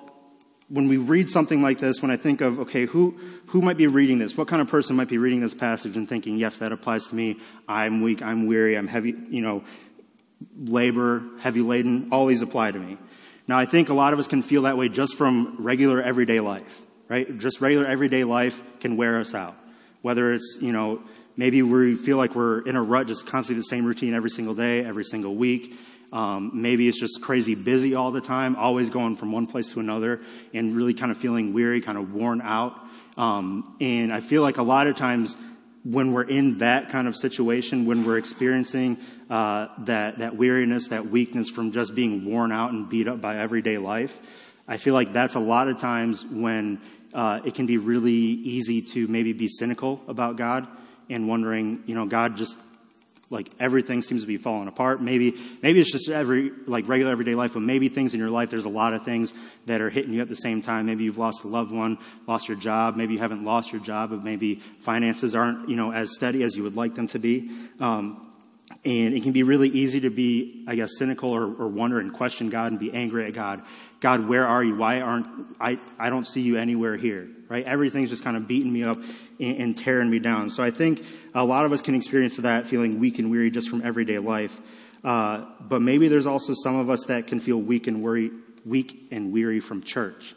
when 0.68 0.88
we 0.88 0.96
read 0.96 1.30
something 1.30 1.62
like 1.62 1.78
this, 1.78 2.02
when 2.02 2.10
I 2.10 2.16
think 2.16 2.40
of, 2.40 2.60
okay, 2.60 2.86
who, 2.86 3.18
who 3.46 3.60
might 3.60 3.76
be 3.76 3.86
reading 3.86 4.18
this? 4.18 4.36
What 4.36 4.48
kind 4.48 4.60
of 4.60 4.68
person 4.68 4.96
might 4.96 5.08
be 5.08 5.18
reading 5.18 5.40
this 5.40 5.54
passage 5.54 5.96
and 5.96 6.08
thinking, 6.08 6.36
yes, 6.38 6.58
that 6.58 6.72
applies 6.72 7.06
to 7.08 7.14
me. 7.14 7.38
I'm 7.68 8.00
weak, 8.02 8.22
I'm 8.22 8.46
weary, 8.46 8.76
I'm 8.76 8.88
heavy, 8.88 9.14
you 9.28 9.42
know, 9.42 9.62
labor, 10.56 11.22
heavy 11.40 11.60
laden, 11.60 12.08
all 12.10 12.26
these 12.26 12.42
apply 12.42 12.72
to 12.72 12.78
me. 12.78 12.98
Now, 13.46 13.58
I 13.58 13.66
think 13.66 13.90
a 13.90 13.94
lot 13.94 14.12
of 14.12 14.18
us 14.18 14.26
can 14.26 14.42
feel 14.42 14.62
that 14.62 14.76
way 14.76 14.88
just 14.88 15.16
from 15.16 15.56
regular 15.60 16.02
everyday 16.02 16.40
life 16.40 16.82
right? 17.08 17.38
Just 17.38 17.60
regular 17.60 17.86
everyday 17.86 18.24
life 18.24 18.62
can 18.80 18.96
wear 18.96 19.20
us 19.20 19.34
out. 19.34 19.54
Whether 20.02 20.32
it's, 20.32 20.58
you 20.60 20.72
know, 20.72 21.02
maybe 21.36 21.62
we 21.62 21.94
feel 21.94 22.16
like 22.16 22.34
we're 22.34 22.60
in 22.60 22.76
a 22.76 22.82
rut, 22.82 23.06
just 23.06 23.26
constantly 23.26 23.60
the 23.60 23.64
same 23.64 23.84
routine 23.84 24.14
every 24.14 24.30
single 24.30 24.54
day, 24.54 24.84
every 24.84 25.04
single 25.04 25.34
week. 25.34 25.76
Um, 26.12 26.50
maybe 26.54 26.88
it's 26.88 26.98
just 26.98 27.20
crazy 27.20 27.54
busy 27.54 27.94
all 27.94 28.10
the 28.12 28.20
time, 28.20 28.56
always 28.56 28.90
going 28.90 29.16
from 29.16 29.32
one 29.32 29.46
place 29.46 29.72
to 29.72 29.80
another 29.80 30.20
and 30.54 30.76
really 30.76 30.94
kind 30.94 31.10
of 31.10 31.18
feeling 31.18 31.52
weary, 31.52 31.80
kind 31.80 31.98
of 31.98 32.14
worn 32.14 32.40
out. 32.42 32.78
Um, 33.16 33.76
and 33.80 34.12
I 34.12 34.20
feel 34.20 34.42
like 34.42 34.58
a 34.58 34.62
lot 34.62 34.86
of 34.86 34.96
times 34.96 35.36
when 35.84 36.12
we're 36.12 36.24
in 36.24 36.58
that 36.58 36.90
kind 36.90 37.06
of 37.06 37.16
situation, 37.16 37.86
when 37.86 38.04
we're 38.04 38.18
experiencing 38.18 38.98
uh, 39.30 39.68
that 39.84 40.18
that 40.18 40.36
weariness, 40.36 40.88
that 40.88 41.06
weakness 41.06 41.48
from 41.48 41.72
just 41.72 41.94
being 41.94 42.24
worn 42.24 42.52
out 42.52 42.72
and 42.72 42.88
beat 42.90 43.08
up 43.08 43.20
by 43.20 43.38
everyday 43.38 43.78
life, 43.78 44.18
I 44.66 44.78
feel 44.78 44.94
like 44.94 45.12
that's 45.12 45.36
a 45.36 45.40
lot 45.40 45.68
of 45.68 45.78
times 45.78 46.24
when 46.24 46.80
uh, 47.14 47.40
it 47.44 47.54
can 47.54 47.66
be 47.66 47.78
really 47.78 48.12
easy 48.12 48.82
to 48.82 49.06
maybe 49.08 49.32
be 49.32 49.48
cynical 49.48 50.02
about 50.08 50.36
God 50.36 50.66
and 51.08 51.28
wondering, 51.28 51.82
you 51.86 51.94
know, 51.94 52.06
God 52.06 52.36
just 52.36 52.58
like 53.28 53.50
everything 53.58 54.02
seems 54.02 54.22
to 54.22 54.26
be 54.26 54.36
falling 54.36 54.68
apart. 54.68 55.02
Maybe, 55.02 55.34
maybe 55.62 55.80
it's 55.80 55.90
just 55.90 56.08
every, 56.08 56.52
like 56.66 56.86
regular 56.88 57.10
everyday 57.10 57.34
life, 57.34 57.54
but 57.54 57.62
maybe 57.62 57.88
things 57.88 58.14
in 58.14 58.20
your 58.20 58.30
life, 58.30 58.50
there's 58.50 58.64
a 58.64 58.70
lot 58.70 58.92
of 58.92 59.04
things 59.04 59.34
that 59.66 59.80
are 59.80 59.90
hitting 59.90 60.12
you 60.12 60.22
at 60.22 60.28
the 60.28 60.36
same 60.36 60.62
time. 60.62 60.86
Maybe 60.86 61.04
you've 61.04 61.18
lost 61.18 61.42
a 61.44 61.48
loved 61.48 61.72
one, 61.72 61.98
lost 62.28 62.46
your 62.48 62.56
job. 62.56 62.96
Maybe 62.96 63.14
you 63.14 63.18
haven't 63.18 63.44
lost 63.44 63.72
your 63.72 63.80
job, 63.80 64.10
but 64.10 64.22
maybe 64.22 64.56
finances 64.56 65.34
aren't, 65.34 65.68
you 65.68 65.76
know, 65.76 65.92
as 65.92 66.14
steady 66.14 66.44
as 66.44 66.56
you 66.56 66.62
would 66.62 66.76
like 66.76 66.94
them 66.94 67.08
to 67.08 67.18
be. 67.18 67.50
Um, 67.80 68.22
and 68.84 69.14
it 69.14 69.22
can 69.24 69.32
be 69.32 69.42
really 69.42 69.68
easy 69.68 70.00
to 70.00 70.10
be, 70.10 70.64
I 70.68 70.76
guess, 70.76 70.90
cynical 70.96 71.30
or, 71.30 71.42
or 71.42 71.68
wonder 71.68 71.98
and 71.98 72.12
question 72.12 72.50
God 72.50 72.70
and 72.70 72.78
be 72.78 72.92
angry 72.92 73.24
at 73.24 73.32
God. 73.32 73.62
God, 74.00 74.28
where 74.28 74.46
are 74.46 74.62
you? 74.62 74.76
Why 74.76 75.00
aren't 75.00 75.26
I? 75.60 75.78
I 75.98 76.10
don't 76.10 76.26
see 76.26 76.42
you 76.42 76.58
anywhere 76.58 76.96
here, 76.96 77.28
right? 77.48 77.64
Everything's 77.64 78.10
just 78.10 78.22
kind 78.22 78.36
of 78.36 78.46
beating 78.46 78.72
me 78.72 78.84
up 78.84 78.98
and, 79.40 79.58
and 79.58 79.78
tearing 79.78 80.10
me 80.10 80.18
down. 80.18 80.50
So 80.50 80.62
I 80.62 80.70
think 80.70 81.04
a 81.34 81.44
lot 81.44 81.64
of 81.64 81.72
us 81.72 81.82
can 81.82 81.94
experience 81.94 82.36
that, 82.36 82.66
feeling 82.66 82.98
weak 82.98 83.18
and 83.18 83.30
weary 83.30 83.50
just 83.50 83.68
from 83.68 83.82
everyday 83.82 84.18
life. 84.18 84.60
Uh, 85.04 85.44
but 85.60 85.82
maybe 85.82 86.08
there's 86.08 86.26
also 86.26 86.52
some 86.54 86.76
of 86.76 86.90
us 86.90 87.04
that 87.06 87.26
can 87.26 87.40
feel 87.40 87.60
weak 87.60 87.86
and 87.86 88.02
worry, 88.02 88.30
weak 88.64 89.08
and 89.10 89.32
weary 89.32 89.60
from 89.60 89.82
church. 89.82 90.34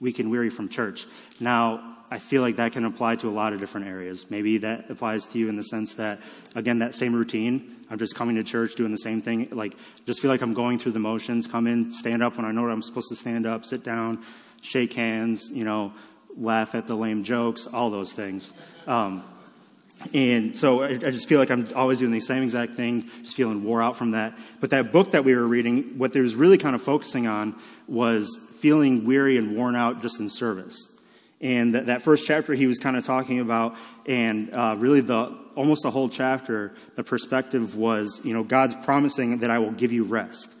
Weak 0.00 0.18
and 0.18 0.30
weary 0.30 0.50
from 0.50 0.68
church. 0.68 1.06
Now, 1.40 1.96
I 2.10 2.18
feel 2.18 2.40
like 2.40 2.56
that 2.56 2.72
can 2.72 2.84
apply 2.84 3.16
to 3.16 3.28
a 3.28 3.30
lot 3.30 3.52
of 3.52 3.60
different 3.60 3.86
areas. 3.86 4.30
Maybe 4.30 4.58
that 4.58 4.90
applies 4.90 5.26
to 5.28 5.38
you 5.38 5.48
in 5.48 5.56
the 5.56 5.62
sense 5.62 5.94
that, 5.94 6.20
again, 6.54 6.78
that 6.78 6.94
same 6.94 7.14
routine. 7.14 7.76
I'm 7.90 7.98
just 7.98 8.14
coming 8.14 8.36
to 8.36 8.44
church, 8.44 8.74
doing 8.76 8.92
the 8.92 8.98
same 8.98 9.20
thing. 9.20 9.48
Like, 9.50 9.74
just 10.06 10.20
feel 10.20 10.30
like 10.30 10.40
I'm 10.40 10.54
going 10.54 10.78
through 10.78 10.92
the 10.92 11.00
motions. 11.00 11.46
Come 11.46 11.66
in, 11.66 11.92
stand 11.92 12.22
up 12.22 12.36
when 12.36 12.46
I 12.46 12.52
know 12.52 12.68
I'm 12.68 12.82
supposed 12.82 13.08
to 13.08 13.16
stand 13.16 13.46
up, 13.46 13.64
sit 13.64 13.84
down, 13.84 14.22
shake 14.62 14.94
hands, 14.94 15.50
you 15.52 15.64
know, 15.64 15.92
laugh 16.38 16.74
at 16.74 16.86
the 16.86 16.94
lame 16.94 17.24
jokes, 17.24 17.66
all 17.66 17.90
those 17.90 18.12
things. 18.12 18.52
Um, 18.86 19.22
and 20.14 20.56
so 20.56 20.82
I, 20.82 20.90
I, 20.90 20.96
just 20.96 21.28
feel 21.28 21.40
like 21.40 21.50
I'm 21.50 21.68
always 21.74 21.98
doing 21.98 22.12
the 22.12 22.20
same 22.20 22.44
exact 22.44 22.74
thing, 22.74 23.10
just 23.22 23.34
feeling 23.34 23.64
wore 23.64 23.82
out 23.82 23.96
from 23.96 24.12
that. 24.12 24.38
But 24.60 24.70
that 24.70 24.92
book 24.92 25.10
that 25.10 25.24
we 25.24 25.34
were 25.34 25.46
reading, 25.46 25.98
what 25.98 26.12
they 26.12 26.20
was 26.20 26.36
really 26.36 26.56
kind 26.56 26.76
of 26.76 26.82
focusing 26.82 27.26
on 27.26 27.56
was 27.88 28.38
feeling 28.60 29.04
weary 29.04 29.36
and 29.36 29.56
worn 29.56 29.74
out 29.74 30.00
just 30.00 30.20
in 30.20 30.30
service. 30.30 30.88
And 31.40 31.74
that, 31.74 31.86
that 31.86 32.02
first 32.02 32.26
chapter 32.26 32.54
he 32.54 32.66
was 32.66 32.78
kind 32.78 32.96
of 32.96 33.04
talking 33.04 33.40
about, 33.40 33.76
and 34.06 34.54
uh, 34.54 34.76
really 34.78 35.00
the 35.00 35.36
almost 35.56 35.82
the 35.82 35.90
whole 35.90 36.08
chapter, 36.08 36.72
the 36.94 37.02
perspective 37.02 37.74
was, 37.74 38.20
you 38.22 38.32
know, 38.32 38.44
God's 38.44 38.76
promising 38.76 39.38
that 39.38 39.50
I 39.50 39.58
will 39.58 39.72
give 39.72 39.92
you 39.92 40.04
rest. 40.04 40.52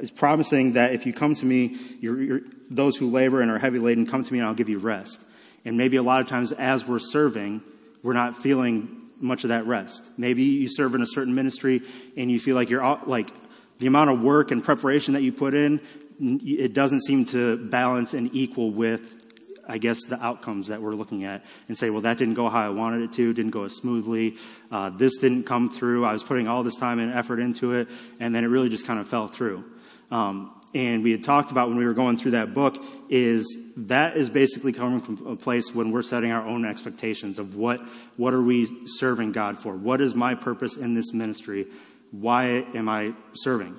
He's 0.00 0.10
promising 0.10 0.72
that 0.72 0.94
if 0.94 1.06
you 1.06 1.12
come 1.12 1.34
to 1.34 1.44
me, 1.44 1.78
you're, 2.00 2.22
you're, 2.22 2.40
those 2.70 2.96
who 2.96 3.10
labor 3.10 3.42
and 3.42 3.50
are 3.50 3.58
heavy 3.58 3.78
laden, 3.78 4.06
come 4.06 4.24
to 4.24 4.32
me 4.32 4.38
and 4.38 4.48
I'll 4.48 4.54
give 4.54 4.68
you 4.68 4.78
rest. 4.78 5.20
And 5.64 5.76
maybe 5.76 5.96
a 5.96 6.02
lot 6.02 6.20
of 6.20 6.28
times 6.28 6.52
as 6.52 6.86
we're 6.86 6.98
serving, 6.98 7.62
we're 8.02 8.14
not 8.14 8.42
feeling 8.42 9.10
much 9.20 9.44
of 9.44 9.48
that 9.48 9.66
rest. 9.66 10.02
Maybe 10.16 10.42
you 10.42 10.68
serve 10.68 10.94
in 10.94 11.02
a 11.02 11.06
certain 11.06 11.34
ministry 11.34 11.82
and 12.16 12.30
you 12.30 12.40
feel 12.40 12.56
like 12.56 12.70
you're 12.70 13.00
like 13.06 13.30
the 13.78 13.86
amount 13.86 14.10
of 14.10 14.20
work 14.20 14.50
and 14.50 14.64
preparation 14.64 15.14
that 15.14 15.22
you 15.22 15.32
put 15.32 15.54
in, 15.54 15.80
it 16.20 16.72
doesn't 16.72 17.02
seem 17.02 17.26
to 17.26 17.56
balance 17.56 18.14
and 18.14 18.34
equal 18.34 18.70
with 18.70 19.22
I 19.68 19.78
guess, 19.78 20.04
the 20.04 20.22
outcomes 20.22 20.68
that 20.68 20.82
we're 20.82 20.94
looking 20.94 21.24
at 21.24 21.44
and 21.68 21.78
say, 21.78 21.88
well, 21.88 22.00
that 22.00 22.18
didn't 22.18 22.34
go 22.34 22.48
how 22.48 22.66
I 22.66 22.70
wanted 22.70 23.02
it 23.02 23.12
to, 23.12 23.32
didn't 23.32 23.52
go 23.52 23.62
as 23.62 23.74
smoothly, 23.74 24.36
uh, 24.72 24.90
this 24.90 25.18
didn't 25.18 25.44
come 25.44 25.70
through, 25.70 26.04
I 26.04 26.12
was 26.12 26.22
putting 26.22 26.48
all 26.48 26.62
this 26.62 26.76
time 26.76 26.98
and 26.98 27.12
effort 27.12 27.38
into 27.38 27.72
it, 27.74 27.88
and 28.18 28.34
then 28.34 28.42
it 28.44 28.48
really 28.48 28.68
just 28.68 28.86
kind 28.86 28.98
of 28.98 29.06
fell 29.06 29.28
through. 29.28 29.64
Um, 30.12 30.54
and 30.74 31.02
we 31.02 31.10
had 31.10 31.24
talked 31.24 31.50
about 31.50 31.68
when 31.68 31.78
we 31.78 31.86
were 31.86 31.94
going 31.94 32.18
through 32.18 32.32
that 32.32 32.54
book 32.54 32.84
is 33.08 33.58
that 33.76 34.16
is 34.16 34.28
basically 34.28 34.72
coming 34.72 35.00
from 35.00 35.26
a 35.26 35.36
place 35.36 35.74
when 35.74 35.90
we're 35.90 36.02
setting 36.02 36.30
our 36.30 36.46
own 36.46 36.64
expectations 36.64 37.38
of 37.38 37.56
what 37.56 37.80
what 38.16 38.34
are 38.34 38.42
we 38.42 38.86
serving 38.86 39.32
God 39.32 39.58
for? 39.58 39.74
What 39.74 40.00
is 40.00 40.14
my 40.14 40.34
purpose 40.34 40.76
in 40.76 40.94
this 40.94 41.12
ministry? 41.12 41.66
Why 42.10 42.66
am 42.74 42.88
I 42.88 43.14
serving? 43.34 43.74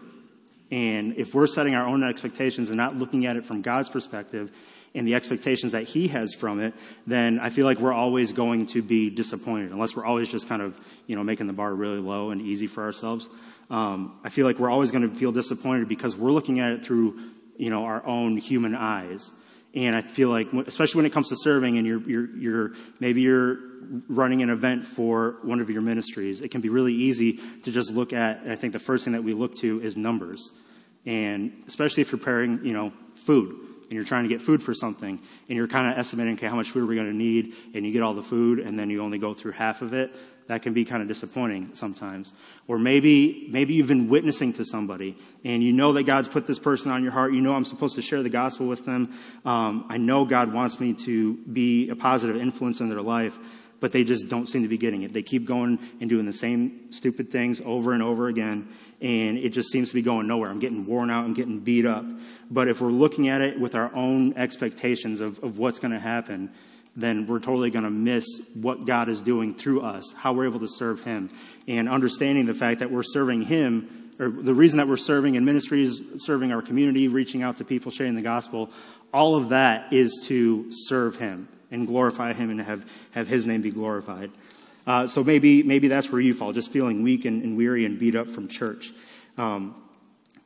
And 0.72 1.15
if 1.17 1.36
we're 1.36 1.46
setting 1.46 1.76
our 1.76 1.86
own 1.86 2.04
expectations 2.04 2.69
and 2.69 2.78
not 2.78 2.96
looking 2.96 3.28
at 3.28 3.36
it 3.36 3.46
from 3.46 3.62
God's 3.62 3.89
perspective 3.89 4.52
and 4.96 5.08
the 5.08 5.13
expectations 5.13 5.72
that 5.74 5.84
he 5.84 6.08
has 6.08 6.34
from 6.34 6.60
it, 6.60 6.74
then 7.06 7.39
I 7.39 7.52
feel 7.52 7.65
like 7.65 7.80
we're 7.80 7.93
always 7.93 8.34
going 8.34 8.65
to 8.67 8.82
be 8.82 9.12
disappointed 9.12 9.72
unless 9.72 9.96
we're 9.96 10.06
always 10.06 10.30
just 10.30 10.50
kind 10.50 10.63
of, 10.63 10.80
you 11.06 11.15
know, 11.15 11.24
making 11.24 11.46
the 11.46 11.54
bar 11.54 11.74
really 11.74 12.00
low 12.00 12.32
and 12.32 12.41
easy 12.41 12.65
for 12.65 12.84
ourselves. 12.84 13.30
Um, 13.69 14.19
I 14.23 14.30
feel 14.30 14.45
like 14.45 14.60
we're 14.60 14.69
always 14.69 14.91
going 14.91 15.10
to 15.10 15.15
feel 15.15 15.32
disappointed 15.32 15.88
because 15.88 16.15
we're 16.15 16.32
looking 16.32 16.60
at 16.60 16.71
it 16.71 16.86
through, 16.86 17.19
you 17.58 17.69
know, 17.69 17.86
our 17.86 18.06
own 18.06 18.38
human 18.38 18.76
eyes. 18.76 19.32
And 19.73 19.95
I 19.95 20.02
feel 20.02 20.30
like, 20.30 20.54
especially 20.54 20.99
when 20.99 21.06
it 21.06 21.13
comes 21.13 21.30
to 21.30 21.36
serving 21.36 21.78
and 21.78 21.88
you're, 21.88 22.02
you're, 22.02 22.36
you're, 22.36 22.71
maybe 22.99 23.21
you're 23.21 23.58
running 24.08 24.41
an 24.43 24.49
event 24.49 24.86
for 24.86 25.38
one 25.41 25.60
of 25.60 25.69
your 25.69 25.82
ministries, 25.82 26.41
it 26.41 26.52
can 26.52 26.62
be 26.62 26.69
really 26.69 26.93
easy 26.93 27.39
to 27.63 27.71
just 27.71 27.91
look 27.91 28.13
at, 28.13 28.47
I 28.47 28.56
think 28.56 28.73
the 28.73 28.80
first 28.80 29.04
thing 29.04 29.13
that 29.13 29.23
we 29.23 29.34
look 29.34 29.56
to 29.56 29.82
is 29.82 29.97
numbers. 29.97 30.52
And 31.06 31.63
especially 31.67 32.02
if 32.02 32.12
you're 32.12 32.19
preparing, 32.19 32.63
you 32.63 32.73
know, 32.73 32.91
food 33.15 33.49
and 33.84 33.91
you're 33.91 34.04
trying 34.04 34.23
to 34.23 34.30
get 34.30 34.41
food 34.41 34.62
for 34.62 34.73
something 34.73 35.19
and 35.49 35.58
you're 35.58 35.67
kind 35.67 35.91
of 35.91 35.97
estimating, 35.97 36.36
okay, 36.36 36.47
how 36.47 36.56
much 36.56 36.69
food 36.69 36.84
are 36.84 36.88
we 36.88 36.95
going 36.95 37.12
to 37.12 37.17
need? 37.17 37.56
And 37.73 37.86
you 37.86 37.91
get 37.91 38.04
all 38.04 38.13
the 38.13 38.23
food 38.23 38.60
and 38.60 38.78
then 38.78 38.89
you 38.89 39.02
only 39.02 39.17
go 39.17 39.34
through 39.34 39.54
half 39.54 39.82
of 39.82 39.93
it 39.93 40.15
that 40.47 40.62
can 40.62 40.73
be 40.73 40.86
kind 40.86 41.01
of 41.01 41.08
disappointing 41.08 41.71
sometimes. 41.73 42.34
Or 42.67 42.77
maybe, 42.77 43.47
maybe 43.51 43.73
you've 43.73 43.88
been 43.88 44.10
witnessing 44.10 44.53
to 44.53 44.65
somebody 44.65 45.17
and 45.45 45.63
you 45.63 45.73
know 45.73 45.93
that 45.93 46.03
God's 46.03 46.27
put 46.27 46.47
this 46.47 46.60
person 46.60 46.91
on 46.91 47.03
your 47.03 47.12
heart. 47.12 47.34
You 47.34 47.41
know 47.41 47.56
I'm 47.56 47.65
supposed 47.65 47.95
to 47.95 48.01
share 48.01 48.23
the 48.23 48.29
gospel 48.29 48.67
with 48.67 48.86
them. 48.86 49.13
Um, 49.45 49.86
I 49.89 49.97
know 49.97 50.25
God 50.25 50.53
wants 50.53 50.79
me 50.79 50.93
to 51.06 51.36
be 51.38 51.89
a 51.89 51.95
positive 51.95 52.36
influence 52.36 52.82
in 52.82 52.89
their 52.89 53.01
life, 53.01 53.38
but 53.84 53.91
they 53.91 54.06
just 54.06 54.29
don't 54.29 54.47
seem 54.47 54.62
to 54.62 54.69
be 54.69 54.77
getting 54.77 55.03
it. 55.03 55.12
They 55.12 55.23
keep 55.23 55.45
going 55.45 55.77
and 55.99 56.10
doing 56.10 56.25
the 56.25 56.32
same 56.32 56.89
stupid 56.93 57.29
things 57.29 57.62
over 57.65 57.91
and 57.91 58.01
over 58.01 58.29
again, 58.29 58.69
and 59.01 59.38
it 59.38 59.49
just 59.49 59.71
seems 59.71 59.89
to 59.89 59.95
be 59.95 60.01
going 60.01 60.25
nowhere. 60.25 60.49
I'm 60.49 60.60
getting 60.60 60.86
worn 60.86 61.10
out, 61.10 61.25
I'm 61.25 61.34
getting 61.34 61.60
beat 61.60 61.86
up. 61.86 62.06
But 62.49 62.69
if 62.69 62.79
we're 62.79 62.88
looking 62.88 63.27
at 63.27 63.41
it 63.41 63.60
with 63.60 63.75
our 63.75 63.93
own 63.93 64.38
expectations 64.38 65.19
of, 65.19 65.43
of 65.43 65.58
what's 65.58 65.79
going 65.79 65.91
to 65.91 65.99
happen, 65.99 66.49
then 66.95 67.25
we're 67.25 67.39
totally 67.39 67.71
going 67.71 67.86
to 67.86 67.89
miss 67.89 68.25
what 68.53 68.86
God 68.86 69.10
is 69.10 69.21
doing 69.21 69.56
through 69.56 69.82
us, 69.82 70.13
how 70.15 70.34
we're 70.34 70.45
able 70.45 70.60
to 70.60 70.67
serve 70.67 71.01
Him. 71.01 71.29
And 71.67 71.89
understanding 71.89 72.45
the 72.45 72.53
fact 72.53 72.79
that 72.79 72.91
we're 72.91 73.03
serving 73.03 73.43
Him, 73.43 74.12
or 74.19 74.29
the 74.29 74.53
reason 74.53 74.77
that 74.77 74.88
we're 74.88 74.97
serving 74.97 75.36
in 75.36 75.43
ministries, 75.43 76.01
serving 76.17 76.51
our 76.51 76.62
community, 76.62 77.08
reaching 77.08 77.41
out 77.41 77.58
to 77.58 77.65
people, 77.65 77.91
sharing 77.91 78.15
the 78.15 78.21
gospel, 78.21 78.69
all 79.12 79.36
of 79.36 79.49
that 79.49 79.91
is 79.91 80.23
to 80.27 80.67
serve 80.71 81.15
Him 81.15 81.47
and 81.71 81.88
glorify 81.88 82.34
Him 82.34 82.51
and 82.51 82.62
have, 82.62 82.89
have 83.12 83.27
His 83.27 83.47
name 83.47 83.62
be 83.62 83.71
glorified. 83.71 84.29
Uh, 84.86 85.08
so 85.08 85.23
maybe, 85.23 85.63
maybe 85.63 85.88
that's 85.88 86.12
where 86.12 86.21
you 86.21 86.34
fall, 86.34 86.51
just 86.51 86.71
feeling 86.71 87.01
weak 87.01 87.25
and, 87.25 87.41
and 87.41 87.58
weary 87.58 87.86
and 87.86 87.97
beat 87.97 88.15
up 88.15 88.27
from 88.27 88.47
church. 88.47 88.91
Um, 89.38 89.82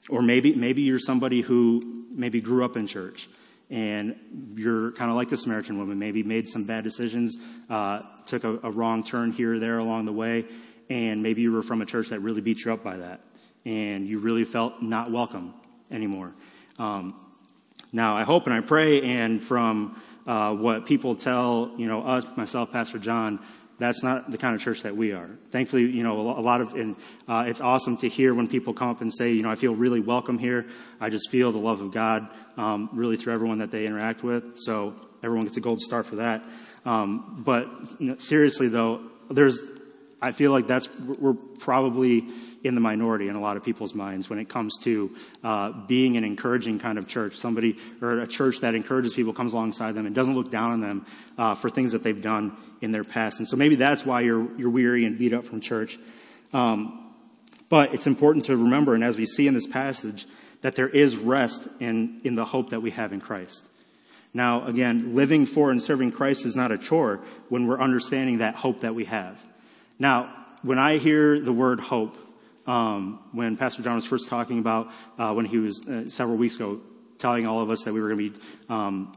or 0.10 0.22
maybe, 0.22 0.56
maybe 0.56 0.84
you're 0.84 1.00
somebody 1.00 1.42
who 1.42 2.06
maybe 2.12 2.40
grew 2.40 2.64
up 2.64 2.78
in 2.78 2.88
church 2.88 3.28
and 3.70 4.16
you're 4.56 4.92
kind 4.94 5.12
of 5.12 5.18
like 5.18 5.30
the 5.30 5.38
Samaritan 5.38 5.78
woman, 5.78 6.00
maybe 6.00 6.24
made 6.24 6.48
some 6.48 6.64
bad 6.64 6.84
decisions, 6.84 7.38
uh, 7.70 8.02
took 8.26 8.44
a, 8.44 8.60
a, 8.64 8.72
wrong 8.72 9.04
turn 9.04 9.32
here 9.32 9.56
or 9.56 9.60
there 9.60 9.78
along 9.78 10.06
the 10.06 10.14
way, 10.14 10.46
and 10.90 11.22
maybe 11.22 11.42
you 11.42 11.52
were 11.52 11.64
from 11.64 11.82
a 11.82 11.86
church 11.86 12.10
that 12.10 12.22
really 12.22 12.42
beat 12.42 12.64
you 12.64 12.72
up 12.72 12.84
by 12.84 12.98
that, 12.98 13.22
and 13.66 14.08
you 14.08 14.20
really 14.20 14.46
felt 14.46 14.82
not 14.82 15.12
welcome 15.12 15.54
anymore. 15.92 16.34
Um, 16.80 17.12
now, 17.92 18.16
I 18.16 18.24
hope 18.24 18.46
and 18.46 18.54
I 18.54 18.62
pray, 18.62 19.02
and 19.02 19.44
from 19.44 20.02
uh, 20.26 20.54
what 20.54 20.86
people 20.86 21.16
tell, 21.16 21.72
you 21.78 21.88
know, 21.88 22.04
us, 22.04 22.26
myself, 22.36 22.72
Pastor 22.72 23.00
John, 23.00 23.44
that's 23.80 24.02
not 24.02 24.32
the 24.32 24.38
kind 24.38 24.56
of 24.56 24.62
church 24.62 24.82
that 24.84 24.96
we 24.96 25.12
are. 25.12 25.28
Thankfully, 25.52 25.84
you 25.84 26.04
know, 26.04 26.20
a 26.20 26.42
lot 26.42 26.62
of, 26.62 26.74
and 26.74 26.96
uh, 27.28 27.46
it's 27.48 27.62
awesome 27.62 27.98
to 27.98 28.10
hear 28.10 28.34
when 28.34 28.48
people 28.48 28.74
come 28.74 28.90
up 28.90 29.02
and 29.02 29.14
say, 29.14 29.34
you 29.34 29.44
know, 29.44 29.52
I 29.52 29.56
feel 29.56 29.76
really 29.76 30.00
welcome 30.00 30.40
here. 30.40 30.66
I 31.00 31.10
just 31.10 31.30
feel 31.30 31.52
the 31.52 31.60
love 31.60 31.80
of 31.82 31.92
God 31.92 32.28
um, 32.58 32.90
really 32.92 33.18
through 33.18 33.34
everyone 33.34 33.60
that 33.60 33.70
they 33.70 33.86
interact 33.86 34.24
with. 34.24 34.58
So 34.58 34.96
everyone 35.22 35.46
gets 35.46 35.58
a 35.58 35.62
gold 35.62 35.82
star 35.82 36.02
for 36.02 36.18
that. 36.18 36.48
Um, 36.86 37.44
but 37.46 37.68
you 38.00 38.12
know, 38.12 38.18
seriously, 38.18 38.68
though, 38.68 39.02
there's, 39.30 39.62
I 40.22 40.32
feel 40.32 40.52
like 40.52 40.66
that's 40.66 40.90
we're 41.00 41.34
probably 41.34 42.26
in 42.68 42.76
the 42.76 42.82
minority 42.82 43.28
in 43.28 43.36
a 43.36 43.40
lot 43.40 43.58
of 43.58 43.64
people's 43.64 43.94
minds 43.96 44.30
when 44.30 44.40
it 44.40 44.50
comes 44.50 44.78
to 44.80 45.16
uh, 45.44 45.72
being 45.88 46.18
an 46.18 46.24
encouraging 46.24 46.80
kind 46.80 46.98
of 46.98 47.08
church. 47.08 47.36
Somebody 47.36 47.78
or 48.02 48.20
a 48.20 48.28
church 48.28 48.60
that 48.60 48.76
encourages 48.76 49.14
people, 49.14 49.34
comes 49.34 49.54
alongside 49.54 49.94
them, 49.94 50.06
and 50.06 50.14
doesn't 50.14 50.36
look 50.36 50.52
down 50.52 50.72
on 50.72 50.82
them 50.82 51.06
uh, 51.38 51.56
for 51.56 51.70
things 51.70 51.94
that 51.94 52.04
they've 52.04 52.22
done 52.22 52.56
in 52.82 52.92
their 52.92 53.04
past. 53.04 53.40
And 53.40 53.48
so 53.48 53.56
maybe 53.56 53.76
that's 53.76 54.06
why 54.06 54.22
you're, 54.22 54.48
you're 54.58 54.70
weary 54.70 55.06
and 55.06 55.18
beat 55.18 55.34
up 55.34 55.46
from 55.46 55.62
church. 55.62 55.98
Um, 56.54 57.14
but 57.70 57.94
it's 57.94 58.08
important 58.08 58.46
to 58.46 58.56
remember, 58.56 58.94
and 58.94 59.04
as 59.04 59.18
we 59.18 59.26
see 59.26 59.48
in 59.48 59.54
this 59.54 59.68
passage, 59.68 60.26
that 60.62 60.76
there 60.76 60.88
is 60.90 61.18
rest 61.18 61.68
in, 61.80 62.22
in 62.24 62.36
the 62.36 62.46
hope 62.46 62.70
that 62.70 62.82
we 62.82 62.92
have 62.92 63.14
in 63.14 63.22
Christ. 63.22 63.66
Now, 64.34 64.66
again, 64.66 65.16
living 65.16 65.46
for 65.46 65.72
and 65.72 65.82
serving 65.82 66.12
Christ 66.12 66.46
is 66.46 66.56
not 66.56 66.72
a 66.72 66.78
chore 66.78 67.22
when 67.50 67.68
we're 67.68 67.80
understanding 67.80 68.38
that 68.38 68.56
hope 68.56 68.82
that 68.82 68.94
we 68.94 69.06
have. 69.06 69.44
Now, 70.00 70.34
when 70.64 70.80
I 70.80 70.98
hear 70.98 71.40
the 71.40 71.54
word 71.54 71.80
hope, 71.80 72.18
um, 72.68 73.20
when 73.32 73.58
Pastor 73.58 73.82
John 73.82 73.96
was 73.96 74.06
first 74.06 74.28
talking 74.28 74.60
about 74.60 74.92
uh, 75.18 75.34
when 75.34 75.46
he 75.46 75.58
was 75.58 75.88
uh, 75.88 76.10
several 76.10 76.38
weeks 76.38 76.58
ago 76.58 76.82
telling 77.18 77.48
all 77.48 77.62
of 77.62 77.72
us 77.72 77.84
that 77.84 77.94
we 77.94 78.02
were 78.02 78.10
going 78.10 78.32
to 78.32 78.40
be 78.40 78.46
um, 78.70 79.12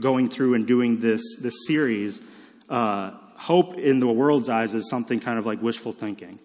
going 0.00 0.30
through 0.30 0.54
and 0.54 0.66
doing 0.66 1.00
this 1.00 1.22
this 1.40 1.66
series, 1.66 2.22
uh, 2.70 3.10
hope 3.36 3.74
in 3.74 4.00
the 4.00 4.06
world's 4.06 4.48
eyes 4.48 4.74
is 4.74 4.88
something 4.88 5.20
kind 5.20 5.38
of 5.38 5.44
like 5.44 5.60
wishful 5.60 5.92
thinking, 5.92 6.38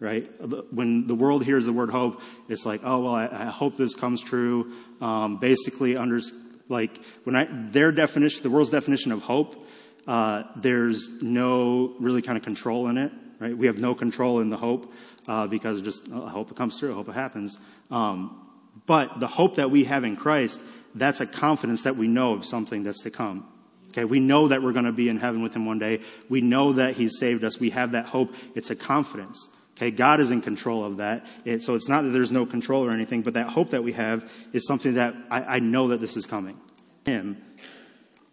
right? 0.00 0.26
When 0.72 1.06
the 1.06 1.14
world 1.14 1.44
hears 1.44 1.66
the 1.66 1.72
word 1.72 1.90
hope, 1.90 2.22
it's 2.48 2.64
like, 2.64 2.80
oh 2.84 3.04
well, 3.04 3.14
I, 3.14 3.26
I 3.26 3.44
hope 3.46 3.76
this 3.76 3.94
comes 3.94 4.22
true. 4.22 4.72
Um, 5.00 5.38
basically, 5.38 5.96
under 5.96 6.20
like 6.68 7.04
when 7.24 7.36
I 7.36 7.48
their 7.50 7.92
definition, 7.92 8.42
the 8.42 8.50
world's 8.50 8.70
definition 8.70 9.12
of 9.12 9.22
hope, 9.22 9.66
uh, 10.06 10.44
there's 10.56 11.10
no 11.20 11.94
really 11.98 12.22
kind 12.22 12.38
of 12.38 12.44
control 12.44 12.88
in 12.88 12.96
it, 12.96 13.12
right? 13.40 13.56
We 13.56 13.66
have 13.66 13.78
no 13.78 13.94
control 13.94 14.40
in 14.40 14.50
the 14.50 14.56
hope 14.56 14.92
uh, 15.28 15.46
because 15.46 15.82
just 15.82 16.10
I 16.12 16.30
hope 16.30 16.50
it 16.50 16.56
comes 16.56 16.78
through, 16.78 16.92
I 16.92 16.94
hope 16.94 17.08
it 17.08 17.14
happens. 17.14 17.58
Um, 17.90 18.46
but 18.86 19.20
the 19.20 19.26
hope 19.26 19.56
that 19.56 19.70
we 19.70 19.84
have 19.84 20.04
in 20.04 20.16
Christ, 20.16 20.60
that's 20.94 21.20
a 21.20 21.26
confidence 21.26 21.82
that 21.84 21.96
we 21.96 22.08
know 22.08 22.34
of 22.34 22.44
something 22.44 22.82
that's 22.82 23.02
to 23.02 23.10
come. 23.10 23.46
Okay, 23.90 24.04
we 24.04 24.20
know 24.20 24.48
that 24.48 24.62
we're 24.62 24.72
going 24.72 24.84
to 24.84 24.92
be 24.92 25.08
in 25.08 25.16
heaven 25.16 25.42
with 25.42 25.54
him 25.54 25.64
one 25.64 25.78
day. 25.78 26.02
We 26.28 26.42
know 26.42 26.72
that 26.72 26.96
he's 26.96 27.18
saved 27.18 27.44
us. 27.44 27.58
We 27.58 27.70
have 27.70 27.92
that 27.92 28.06
hope. 28.06 28.34
It's 28.54 28.70
a 28.70 28.76
confidence. 28.76 29.48
Okay, 29.76 29.90
God 29.90 30.20
is 30.20 30.30
in 30.30 30.42
control 30.42 30.84
of 30.84 30.98
that. 30.98 31.26
It, 31.44 31.62
so 31.62 31.74
it's 31.74 31.88
not 31.88 32.02
that 32.02 32.10
there's 32.10 32.32
no 32.32 32.46
control 32.46 32.84
or 32.84 32.90
anything, 32.90 33.22
but 33.22 33.34
that 33.34 33.48
hope 33.48 33.70
that 33.70 33.82
we 33.82 33.92
have 33.92 34.30
is 34.52 34.66
something 34.66 34.94
that 34.94 35.14
I, 35.30 35.42
I 35.56 35.58
know 35.60 35.88
that 35.88 36.00
this 36.00 36.16
is 36.16 36.26
coming. 36.26 36.58
Him. 37.04 37.42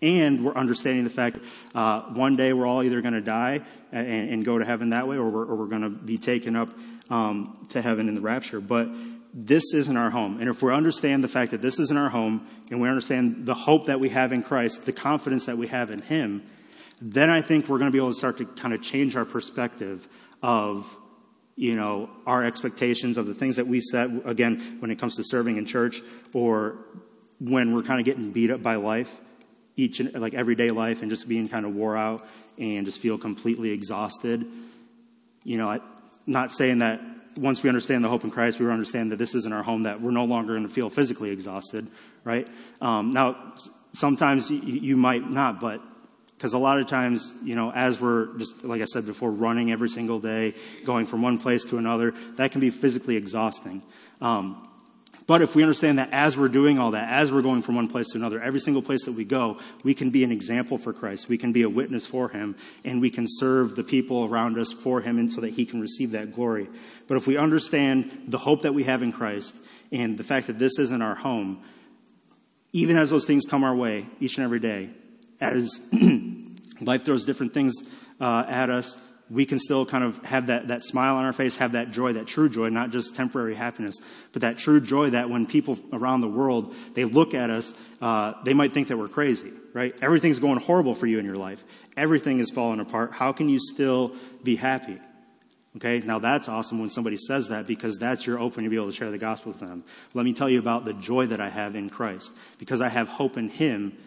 And 0.03 0.43
we're 0.43 0.53
understanding 0.53 1.05
the 1.05 1.09
fact 1.09 1.37
uh, 1.73 2.01
one 2.13 2.35
day 2.35 2.51
we're 2.51 2.67
all 2.67 2.83
either 2.83 3.01
going 3.01 3.13
to 3.13 3.21
die 3.21 3.61
and, 3.93 4.29
and, 4.29 4.45
go 4.45 4.57
to 4.57 4.65
heaven 4.65 4.89
that 4.89 5.07
way, 5.07 5.15
or 5.15 5.29
we're, 5.29 5.55
we're 5.55 5.67
going 5.67 5.83
to 5.83 5.89
be 5.89 6.17
taken 6.17 6.57
up 6.57 6.69
um, 7.09 7.65
to 7.69 7.81
heaven 7.81 8.09
in 8.09 8.15
the 8.15 8.19
rapture. 8.19 8.59
But 8.59 8.89
this 9.33 9.73
isn't 9.73 9.95
our 9.95 10.09
home. 10.09 10.41
And 10.41 10.49
if 10.49 10.61
we 10.61 10.73
understand 10.73 11.23
the 11.23 11.29
fact 11.29 11.51
that 11.51 11.61
this 11.61 11.79
isn't 11.79 11.97
our 11.97 12.09
home, 12.09 12.45
and 12.69 12.81
we 12.81 12.89
understand 12.89 13.45
the 13.45 13.53
hope 13.53 13.85
that 13.85 14.01
we 14.01 14.09
have 14.09 14.33
in 14.33 14.43
Christ, 14.43 14.85
the 14.85 14.91
confidence 14.91 15.45
that 15.45 15.57
we 15.57 15.67
have 15.67 15.89
in 15.89 16.01
Him, 16.01 16.43
then 17.01 17.29
I 17.29 17.41
think 17.41 17.69
we're 17.69 17.77
going 17.77 17.89
to 17.89 17.93
be 17.93 17.97
able 17.97 18.11
to 18.11 18.17
start 18.17 18.37
to 18.39 18.45
kind 18.45 18.73
of 18.73 18.81
change 18.81 19.15
our 19.15 19.25
perspective 19.25 20.05
of, 20.41 20.97
you 21.55 21.75
know, 21.75 22.09
our 22.27 22.43
expectations 22.43 23.17
of 23.17 23.25
the 23.25 23.33
things 23.33 23.55
that 23.55 23.67
we 23.67 23.79
set, 23.79 24.09
again, 24.25 24.59
when 24.79 24.91
it 24.91 24.99
comes 24.99 25.15
to 25.15 25.23
serving 25.23 25.55
in 25.55 25.65
church, 25.65 26.01
or 26.33 26.75
when 27.39 27.73
we're 27.73 27.83
kind 27.83 28.01
of 28.01 28.05
getting 28.05 28.31
beat 28.31 28.51
up 28.51 28.61
by 28.61 28.75
life, 28.75 29.21
each, 29.75 29.99
like 29.99 30.33
everyday 30.33 30.71
life, 30.71 31.01
and 31.01 31.09
just 31.09 31.27
being 31.27 31.47
kind 31.47 31.65
of 31.65 31.75
wore 31.75 31.97
out 31.97 32.21
and 32.59 32.85
just 32.85 32.99
feel 32.99 33.17
completely 33.17 33.71
exhausted. 33.71 34.45
You 35.43 35.57
know, 35.57 35.69
I, 35.69 35.79
not 36.25 36.51
saying 36.51 36.79
that 36.79 37.01
once 37.37 37.63
we 37.63 37.69
understand 37.69 38.03
the 38.03 38.09
hope 38.09 38.23
in 38.23 38.31
Christ, 38.31 38.59
we 38.59 38.69
understand 38.69 39.11
that 39.11 39.17
this 39.17 39.33
isn't 39.35 39.51
our 39.51 39.63
home, 39.63 39.83
that 39.83 40.01
we're 40.01 40.11
no 40.11 40.25
longer 40.25 40.53
going 40.53 40.67
to 40.67 40.73
feel 40.73 40.89
physically 40.89 41.31
exhausted, 41.31 41.87
right? 42.23 42.47
Um, 42.79 43.11
now, 43.11 43.53
sometimes 43.93 44.49
you, 44.49 44.59
you 44.59 44.97
might 44.97 45.29
not, 45.29 45.59
but 45.59 45.81
because 46.37 46.53
a 46.53 46.57
lot 46.57 46.79
of 46.79 46.87
times, 46.87 47.33
you 47.43 47.55
know, 47.55 47.71
as 47.71 47.99
we're 47.99 48.37
just, 48.37 48.63
like 48.63 48.81
I 48.81 48.85
said 48.85 49.05
before, 49.05 49.31
running 49.31 49.71
every 49.71 49.89
single 49.89 50.19
day, 50.19 50.53
going 50.85 51.05
from 51.05 51.21
one 51.21 51.37
place 51.37 51.63
to 51.65 51.77
another, 51.77 52.11
that 52.35 52.51
can 52.51 52.61
be 52.61 52.69
physically 52.69 53.15
exhausting. 53.15 53.81
Um, 54.21 54.61
but 55.25 55.41
if 55.41 55.55
we 55.55 55.63
understand 55.63 55.99
that 55.99 56.09
as 56.11 56.37
we're 56.37 56.49
doing 56.49 56.79
all 56.79 56.91
that, 56.91 57.09
as 57.09 57.31
we're 57.31 57.41
going 57.41 57.61
from 57.61 57.75
one 57.75 57.87
place 57.87 58.07
to 58.09 58.17
another, 58.17 58.41
every 58.41 58.59
single 58.59 58.81
place 58.81 59.05
that 59.05 59.13
we 59.13 59.23
go, 59.23 59.59
we 59.83 59.93
can 59.93 60.09
be 60.09 60.23
an 60.23 60.31
example 60.31 60.77
for 60.77 60.91
Christ. 60.91 61.29
We 61.29 61.37
can 61.37 61.53
be 61.53 61.61
a 61.61 61.69
witness 61.69 62.05
for 62.05 62.29
Him, 62.29 62.55
and 62.83 62.99
we 62.99 63.09
can 63.09 63.25
serve 63.27 63.75
the 63.75 63.83
people 63.83 64.25
around 64.25 64.57
us 64.57 64.73
for 64.73 65.01
Him 65.01 65.17
and 65.17 65.31
so 65.31 65.41
that 65.41 65.53
He 65.53 65.65
can 65.65 65.79
receive 65.79 66.11
that 66.11 66.33
glory. 66.33 66.67
But 67.07 67.17
if 67.17 67.25
we 67.25 67.37
understand 67.37 68.25
the 68.27 68.37
hope 68.37 68.63
that 68.63 68.73
we 68.73 68.83
have 68.83 69.01
in 69.01 69.13
Christ 69.13 69.55
and 69.91 70.17
the 70.17 70.23
fact 70.23 70.47
that 70.47 70.59
this 70.59 70.77
isn't 70.77 71.01
our 71.01 71.15
home, 71.15 71.63
even 72.73 72.97
as 72.97 73.09
those 73.09 73.25
things 73.25 73.45
come 73.45 73.63
our 73.63 73.75
way 73.75 74.05
each 74.19 74.37
and 74.37 74.43
every 74.43 74.59
day, 74.59 74.89
as 75.39 75.79
life 76.81 77.05
throws 77.05 77.23
different 77.25 77.53
things 77.53 77.75
uh, 78.19 78.45
at 78.47 78.69
us, 78.69 78.97
we 79.29 79.45
can 79.45 79.59
still 79.59 79.85
kind 79.85 80.03
of 80.03 80.23
have 80.25 80.47
that, 80.47 80.67
that 80.67 80.83
smile 80.83 81.15
on 81.15 81.25
our 81.25 81.33
face, 81.33 81.55
have 81.57 81.71
that 81.71 81.91
joy, 81.91 82.13
that 82.13 82.27
true 82.27 82.49
joy, 82.49 82.69
not 82.69 82.91
just 82.91 83.15
temporary 83.15 83.55
happiness, 83.55 83.95
but 84.31 84.41
that 84.41 84.57
true 84.57 84.81
joy 84.81 85.11
that 85.11 85.29
when 85.29 85.45
people 85.45 85.77
around 85.91 86.21
the 86.21 86.27
world, 86.27 86.75
they 86.93 87.05
look 87.05 87.33
at 87.33 87.49
us, 87.49 87.73
uh, 88.01 88.33
they 88.43 88.53
might 88.53 88.73
think 88.73 88.89
that 88.89 88.97
we're 88.97 89.07
crazy, 89.07 89.51
right? 89.73 89.97
Everything's 90.01 90.39
going 90.39 90.59
horrible 90.59 90.93
for 90.93 91.07
you 91.07 91.19
in 91.19 91.25
your 91.25 91.37
life. 91.37 91.63
Everything 91.95 92.39
is 92.39 92.49
falling 92.51 92.79
apart. 92.79 93.13
How 93.13 93.31
can 93.31 93.49
you 93.49 93.59
still 93.59 94.13
be 94.43 94.55
happy? 94.55 94.99
Okay, 95.77 96.01
now 96.05 96.19
that's 96.19 96.47
awesome 96.47 96.79
when 96.79 96.89
somebody 96.89 97.17
says 97.17 97.47
that 97.47 97.65
because 97.65 97.97
that's 97.97 98.27
your 98.27 98.37
opening 98.37 98.65
to 98.65 98.69
be 98.69 98.75
able 98.75 98.89
to 98.89 98.93
share 98.93 99.09
the 99.09 99.17
gospel 99.17 99.51
with 99.51 99.59
them. 99.59 99.83
Let 100.13 100.23
me 100.23 100.33
tell 100.33 100.49
you 100.49 100.59
about 100.59 100.85
the 100.85 100.93
joy 100.93 101.25
that 101.27 101.41
I 101.41 101.49
have 101.49 101.75
in 101.75 101.89
Christ. 101.89 102.31
Because 102.59 102.79
I 102.79 102.89
have 102.89 103.07
hope 103.07 103.37
in 103.37 103.49
Him, 103.49 103.97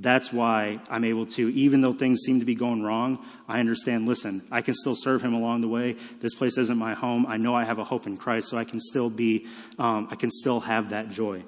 That's 0.00 0.32
why 0.32 0.80
I'm 0.88 1.04
able 1.04 1.26
to, 1.26 1.52
even 1.52 1.82
though 1.82 1.92
things 1.92 2.20
seem 2.24 2.40
to 2.40 2.46
be 2.46 2.54
going 2.54 2.82
wrong, 2.82 3.22
I 3.46 3.60
understand, 3.60 4.08
listen, 4.08 4.42
I 4.50 4.62
can 4.62 4.72
still 4.72 4.94
serve 4.94 5.20
him 5.20 5.34
along 5.34 5.60
the 5.60 5.68
way. 5.68 5.96
This 6.20 6.34
place 6.34 6.56
isn't 6.56 6.78
my 6.78 6.94
home. 6.94 7.26
I 7.28 7.36
know 7.36 7.54
I 7.54 7.64
have 7.64 7.78
a 7.78 7.84
hope 7.84 8.06
in 8.06 8.16
Christ, 8.16 8.48
so 8.48 8.56
I 8.56 8.64
can 8.64 8.80
still 8.80 9.10
be, 9.10 9.46
um, 9.78 10.08
I 10.10 10.14
can 10.14 10.30
still 10.30 10.60
have 10.60 10.90
that 10.90 11.10
joy. 11.10 11.42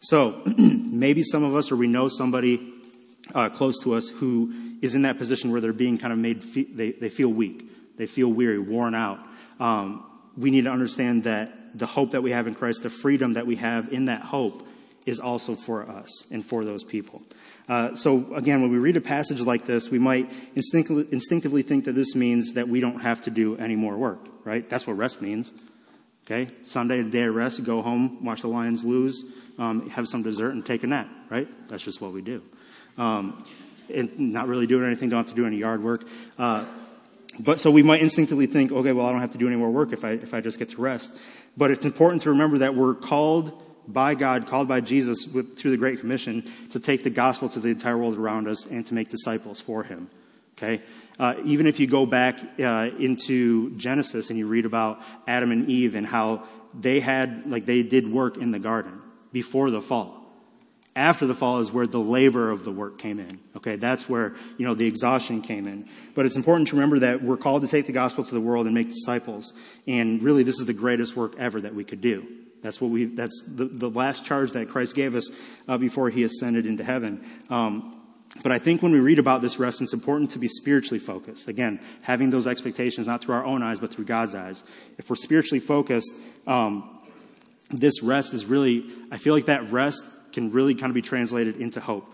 So 0.00 0.42
maybe 0.58 1.22
some 1.22 1.44
of 1.44 1.54
us, 1.54 1.70
or 1.70 1.76
we 1.76 1.86
know 1.86 2.08
somebody 2.08 2.72
uh, 3.34 3.50
close 3.50 3.78
to 3.84 3.94
us 3.94 4.08
who 4.08 4.52
is 4.82 4.96
in 4.96 5.02
that 5.02 5.16
position 5.16 5.52
where 5.52 5.60
they're 5.60 5.72
being 5.72 5.96
kind 5.96 6.12
of 6.12 6.18
made, 6.18 6.42
fe- 6.42 6.64
they, 6.64 6.90
they 6.90 7.08
feel 7.08 7.28
weak, 7.28 7.96
they 7.98 8.06
feel 8.06 8.28
weary, 8.28 8.58
worn 8.58 8.96
out. 8.96 9.20
Um, 9.60 10.04
we 10.36 10.50
need 10.50 10.64
to 10.64 10.72
understand 10.72 11.22
that 11.24 11.78
the 11.78 11.86
hope 11.86 12.10
that 12.12 12.22
we 12.22 12.32
have 12.32 12.48
in 12.48 12.54
Christ, 12.54 12.82
the 12.82 12.90
freedom 12.90 13.34
that 13.34 13.46
we 13.46 13.56
have 13.56 13.92
in 13.92 14.06
that 14.06 14.22
hope, 14.22 14.66
is 15.06 15.20
also 15.20 15.54
for 15.54 15.88
us 15.88 16.26
and 16.32 16.44
for 16.44 16.64
those 16.64 16.82
people. 16.82 17.22
Uh, 17.68 17.94
so 17.94 18.34
again, 18.34 18.62
when 18.62 18.70
we 18.70 18.78
read 18.78 18.96
a 18.96 19.00
passage 19.00 19.40
like 19.40 19.66
this, 19.66 19.90
we 19.90 19.98
might 19.98 20.30
instinctively, 20.54 21.06
instinctively 21.10 21.62
think 21.62 21.84
that 21.84 21.92
this 21.92 22.14
means 22.14 22.52
that 22.52 22.68
we 22.68 22.80
don't 22.80 23.00
have 23.00 23.22
to 23.22 23.30
do 23.30 23.56
any 23.56 23.74
more 23.74 23.96
work, 23.96 24.20
right? 24.44 24.68
That's 24.68 24.86
what 24.86 24.96
rest 24.96 25.20
means. 25.20 25.52
Okay, 26.24 26.50
Sunday, 26.64 27.02
day 27.04 27.22
of 27.22 27.34
rest, 27.34 27.62
go 27.62 27.82
home, 27.82 28.24
watch 28.24 28.42
the 28.42 28.48
Lions 28.48 28.84
lose, 28.84 29.24
um, 29.58 29.88
have 29.90 30.08
some 30.08 30.22
dessert, 30.22 30.50
and 30.50 30.66
take 30.66 30.82
a 30.82 30.86
nap, 30.86 31.08
right? 31.30 31.48
That's 31.68 31.84
just 31.84 32.00
what 32.00 32.12
we 32.12 32.20
do. 32.20 32.42
Um, 32.98 33.38
and 33.92 34.18
not 34.18 34.48
really 34.48 34.66
doing 34.66 34.84
anything, 34.84 35.08
don't 35.08 35.24
have 35.24 35.34
to 35.34 35.40
do 35.40 35.46
any 35.46 35.58
yard 35.58 35.82
work. 35.82 36.04
Uh, 36.36 36.64
but 37.38 37.60
so 37.60 37.70
we 37.70 37.82
might 37.82 38.00
instinctively 38.00 38.46
think, 38.46 38.72
okay, 38.72 38.92
well, 38.92 39.06
I 39.06 39.12
don't 39.12 39.20
have 39.20 39.32
to 39.32 39.38
do 39.38 39.46
any 39.46 39.56
more 39.56 39.70
work 39.70 39.92
if 39.92 40.04
I, 40.04 40.12
if 40.12 40.34
I 40.34 40.40
just 40.40 40.58
get 40.58 40.70
to 40.70 40.80
rest. 40.80 41.16
But 41.56 41.70
it's 41.70 41.84
important 41.84 42.22
to 42.22 42.30
remember 42.30 42.58
that 42.58 42.74
we're 42.74 42.94
called 42.94 43.62
by 43.88 44.14
God, 44.14 44.46
called 44.46 44.68
by 44.68 44.80
Jesus 44.80 45.26
with, 45.26 45.58
through 45.58 45.72
the 45.72 45.76
Great 45.76 46.00
Commission 46.00 46.44
to 46.70 46.80
take 46.80 47.02
the 47.02 47.10
gospel 47.10 47.48
to 47.50 47.60
the 47.60 47.68
entire 47.68 47.96
world 47.96 48.16
around 48.16 48.48
us 48.48 48.66
and 48.66 48.86
to 48.86 48.94
make 48.94 49.10
disciples 49.10 49.60
for 49.60 49.82
Him. 49.82 50.10
Okay? 50.56 50.82
Uh, 51.18 51.34
even 51.44 51.66
if 51.66 51.80
you 51.80 51.86
go 51.86 52.06
back 52.06 52.38
uh, 52.58 52.90
into 52.98 53.76
Genesis 53.76 54.30
and 54.30 54.38
you 54.38 54.46
read 54.46 54.64
about 54.64 55.00
Adam 55.26 55.52
and 55.52 55.68
Eve 55.68 55.94
and 55.96 56.06
how 56.06 56.44
they 56.78 57.00
had, 57.00 57.50
like, 57.50 57.66
they 57.66 57.82
did 57.82 58.10
work 58.10 58.36
in 58.36 58.50
the 58.50 58.58
garden 58.58 59.00
before 59.32 59.70
the 59.70 59.80
fall. 59.80 60.22
After 60.94 61.26
the 61.26 61.34
fall 61.34 61.60
is 61.60 61.70
where 61.70 61.86
the 61.86 62.00
labor 62.00 62.50
of 62.50 62.64
the 62.64 62.72
work 62.72 62.98
came 62.98 63.18
in. 63.18 63.38
Okay, 63.54 63.76
that's 63.76 64.08
where, 64.08 64.34
you 64.56 64.66
know, 64.66 64.72
the 64.72 64.86
exhaustion 64.86 65.42
came 65.42 65.66
in. 65.66 65.86
But 66.14 66.24
it's 66.24 66.36
important 66.36 66.68
to 66.68 66.76
remember 66.76 67.00
that 67.00 67.22
we're 67.22 67.36
called 67.36 67.62
to 67.62 67.68
take 67.68 67.84
the 67.84 67.92
gospel 67.92 68.24
to 68.24 68.34
the 68.34 68.40
world 68.40 68.64
and 68.64 68.74
make 68.74 68.88
disciples. 68.88 69.52
And 69.86 70.22
really, 70.22 70.42
this 70.42 70.58
is 70.58 70.64
the 70.64 70.72
greatest 70.72 71.14
work 71.14 71.34
ever 71.38 71.60
that 71.60 71.74
we 71.74 71.84
could 71.84 72.00
do. 72.00 72.26
That's 72.66 72.80
what 72.80 72.90
we, 72.90 73.04
that's 73.04 73.40
the, 73.46 73.66
the 73.66 73.88
last 73.88 74.26
charge 74.26 74.50
that 74.52 74.68
Christ 74.68 74.96
gave 74.96 75.14
us 75.14 75.30
uh, 75.68 75.78
before 75.78 76.10
he 76.10 76.24
ascended 76.24 76.66
into 76.66 76.82
heaven. 76.82 77.24
Um, 77.48 78.02
but 78.42 78.50
I 78.50 78.58
think 78.58 78.82
when 78.82 78.90
we 78.90 78.98
read 78.98 79.20
about 79.20 79.40
this 79.40 79.60
rest, 79.60 79.80
it's 79.80 79.92
important 79.92 80.32
to 80.32 80.40
be 80.40 80.48
spiritually 80.48 80.98
focused. 80.98 81.46
Again, 81.46 81.80
having 82.02 82.30
those 82.30 82.48
expectations 82.48 83.06
not 83.06 83.22
through 83.22 83.36
our 83.36 83.44
own 83.44 83.62
eyes, 83.62 83.78
but 83.78 83.94
through 83.94 84.06
God's 84.06 84.34
eyes. 84.34 84.64
If 84.98 85.08
we're 85.08 85.14
spiritually 85.16 85.60
focused, 85.60 86.12
um, 86.46 87.00
this 87.70 88.02
rest 88.02 88.34
is 88.34 88.46
really, 88.46 88.84
I 89.12 89.18
feel 89.18 89.32
like 89.32 89.46
that 89.46 89.70
rest 89.70 90.04
can 90.32 90.50
really 90.50 90.74
kind 90.74 90.90
of 90.90 90.94
be 90.94 91.02
translated 91.02 91.56
into 91.56 91.80
hope. 91.80 92.12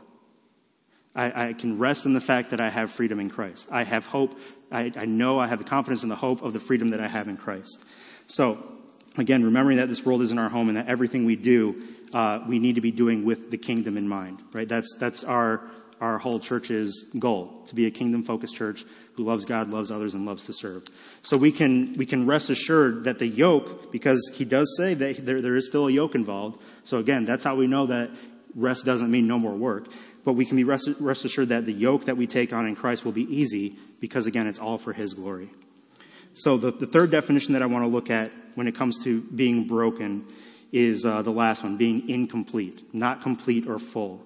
I, 1.15 1.49
I 1.49 1.53
can 1.55 1.79
rest 1.79 2.05
in 2.05 2.13
the 2.13 2.21
fact 2.21 2.51
that 2.51 2.61
I 2.61 2.69
have 2.69 2.91
freedom 2.91 3.19
in 3.21 3.31
Christ. 3.31 3.69
I 3.71 3.85
have 3.85 4.07
hope. 4.07 4.39
I, 4.71 4.93
I 4.97 5.07
know 5.07 5.39
I 5.39 5.47
have 5.47 5.59
the 5.59 5.65
confidence 5.65 6.03
in 6.03 6.11
the 6.11 6.17
hope 6.17 6.43
of 6.43 6.53
the 6.53 6.61
freedom 6.61 6.91
that 6.91 7.01
I 7.01 7.09
have 7.09 7.29
in 7.29 7.39
Christ. 7.39 7.83
So, 8.27 8.72
Again, 9.19 9.45
remembering 9.45 9.77
that 9.77 9.89
this 9.89 10.05
world 10.07 10.23
isn't 10.23 10.39
our 10.39 10.49
home 10.49 10.69
and 10.69 10.77
that 10.77 10.89
everything 10.89 11.27
we 11.27 11.37
do, 11.37 11.83
uh, 12.15 12.41
we 12.49 12.59
need 12.59 12.77
to 12.77 12.81
be 12.81 12.91
doing 12.91 13.25
with 13.25 13.51
the 13.51 13.59
kingdom 13.59 13.97
in 13.97 14.09
mind, 14.09 14.43
right? 14.55 14.67
That's, 14.67 14.95
that's 14.99 15.23
our, 15.23 15.71
our 16.01 16.19
whole 16.19 16.41
church's 16.41 17.05
goal, 17.19 17.63
to 17.67 17.75
be 17.75 17.87
a 17.87 17.91
kingdom 17.91 18.23
focused 18.23 18.57
church 18.57 18.87
who 19.15 19.25
loves 19.25 19.45
God, 19.45 19.69
loves 19.69 19.91
others, 19.91 20.15
and 20.15 20.25
loves 20.25 20.45
to 20.45 20.55
serve. 20.55 20.85
So 21.21 21.37
we 21.37 21.53
can, 21.53 21.93
we 21.95 22.07
can 22.07 22.27
rest 22.27 22.49
assured 22.49 23.05
that 23.05 23.19
the 23.19 23.27
yoke, 23.27 23.93
because 23.93 24.33
he 24.35 24.47
does 24.47 24.75
say 24.79 24.95
that 24.95 25.27
there, 25.27 25.43
there 25.43 25.57
is 25.57 25.67
still 25.67 25.89
a 25.89 25.93
yoke 25.93 26.15
involved. 26.15 26.63
So 26.83 26.97
again, 26.97 27.27
that's 27.27 27.45
how 27.45 27.55
we 27.55 27.67
know 27.67 27.87
that 27.87 28.11
rest 28.55 28.87
doesn't 28.87 29.11
mean 29.11 29.27
no 29.27 29.39
more 29.39 29.55
work. 29.55 29.89
But 30.25 30.35
we 30.35 30.47
can 30.47 30.57
be 30.57 30.65
rest, 30.65 30.89
rest 31.01 31.25
assured 31.25 31.51
that 31.51 31.67
the 31.67 31.73
yoke 31.73 32.07
that 32.07 32.17
we 32.17 32.27
take 32.27 32.53
on 32.53 32.67
in 32.67 32.77
Christ 32.77 33.05
will 33.05 33.13
be 33.13 33.25
easy 33.35 33.77
because 34.01 34.27
again, 34.27 34.47
it's 34.47 34.59
all 34.59 34.79
for 34.79 34.93
his 34.93 35.15
glory. 35.15 35.51
So 36.35 36.57
the, 36.57 36.71
the 36.71 36.87
third 36.87 37.11
definition 37.11 37.53
that 37.53 37.63
I 37.63 37.67
want 37.67 37.85
to 37.85 37.89
look 37.89 38.11
at 38.11 38.33
when 38.55 38.67
it 38.67 38.75
comes 38.75 39.03
to 39.05 39.21
being 39.23 39.67
broken 39.67 40.27
is 40.73 41.05
uh, 41.05 41.23
the 41.23 41.31
last 41.31 41.63
one, 41.63 41.77
being 41.77 42.09
incomplete, 42.09 42.95
not 42.95 43.21
complete 43.21 43.69
or 43.69 43.79
full. 43.79 44.25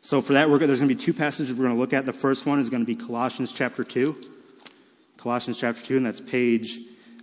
So 0.00 0.20
for 0.20 0.32
that, 0.32 0.48
there's 0.48 0.80
going 0.80 0.88
to 0.88 0.94
be 0.94 0.96
two 0.96 1.14
passages 1.14 1.54
we're 1.54 1.64
going 1.64 1.76
to 1.76 1.80
look 1.80 1.92
at. 1.92 2.06
The 2.06 2.12
first 2.12 2.44
one 2.44 2.58
is 2.58 2.68
going 2.68 2.82
to 2.82 2.86
be 2.86 2.96
Colossians 2.96 3.52
chapter 3.52 3.84
2. 3.84 4.20
Colossians 5.16 5.58
chapter 5.58 5.80
2, 5.80 5.98
and 5.98 6.06
that's 6.06 6.20
page 6.20 6.80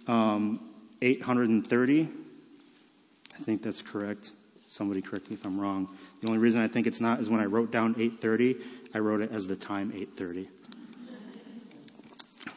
um, 0.08 0.62
830. 1.02 2.04
I 2.04 3.44
think 3.44 3.62
that's 3.62 3.82
correct. 3.82 4.32
Somebody 4.70 5.02
correct 5.02 5.30
me 5.30 5.36
if 5.36 5.46
I'm 5.46 5.60
wrong. 5.60 5.94
The 6.22 6.28
only 6.28 6.40
reason 6.40 6.62
I 6.62 6.68
think 6.68 6.88
it's 6.88 7.02
not 7.02 7.20
is 7.20 7.30
when 7.30 7.42
I 7.42 7.46
wrote 7.46 7.72
down 7.72 7.96
830, 7.98 8.58
I 8.94 9.00
wrote 9.00 9.20
it 9.20 9.32
as 9.34 9.48
the 9.48 9.58
time 9.58 9.92
830. 9.94 10.48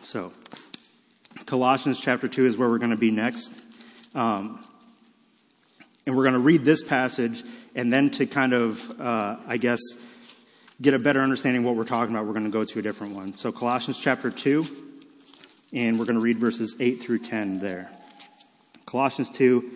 So, 0.02 0.32
Colossians 1.46 2.00
chapter 2.00 2.28
2 2.28 2.46
is 2.46 2.56
where 2.56 2.68
we're 2.68 2.78
going 2.78 2.90
to 2.90 2.96
be 2.96 3.10
next. 3.10 3.52
Um, 4.14 4.62
and 6.06 6.16
we're 6.16 6.24
going 6.24 6.34
to 6.34 6.40
read 6.40 6.64
this 6.64 6.82
passage, 6.82 7.44
and 7.74 7.92
then 7.92 8.10
to 8.10 8.26
kind 8.26 8.52
of, 8.52 9.00
uh, 9.00 9.36
I 9.46 9.56
guess, 9.56 9.80
get 10.80 10.94
a 10.94 10.98
better 10.98 11.20
understanding 11.20 11.62
of 11.62 11.66
what 11.66 11.76
we're 11.76 11.84
talking 11.84 12.14
about, 12.14 12.26
we're 12.26 12.32
going 12.32 12.44
to 12.44 12.50
go 12.50 12.64
to 12.64 12.78
a 12.78 12.82
different 12.82 13.14
one. 13.14 13.32
So, 13.34 13.52
Colossians 13.52 13.98
chapter 13.98 14.30
2, 14.30 14.66
and 15.72 15.98
we're 15.98 16.04
going 16.04 16.16
to 16.16 16.22
read 16.22 16.38
verses 16.38 16.74
8 16.78 17.02
through 17.02 17.20
10 17.20 17.60
there. 17.60 17.90
Colossians 18.84 19.30
2, 19.30 19.70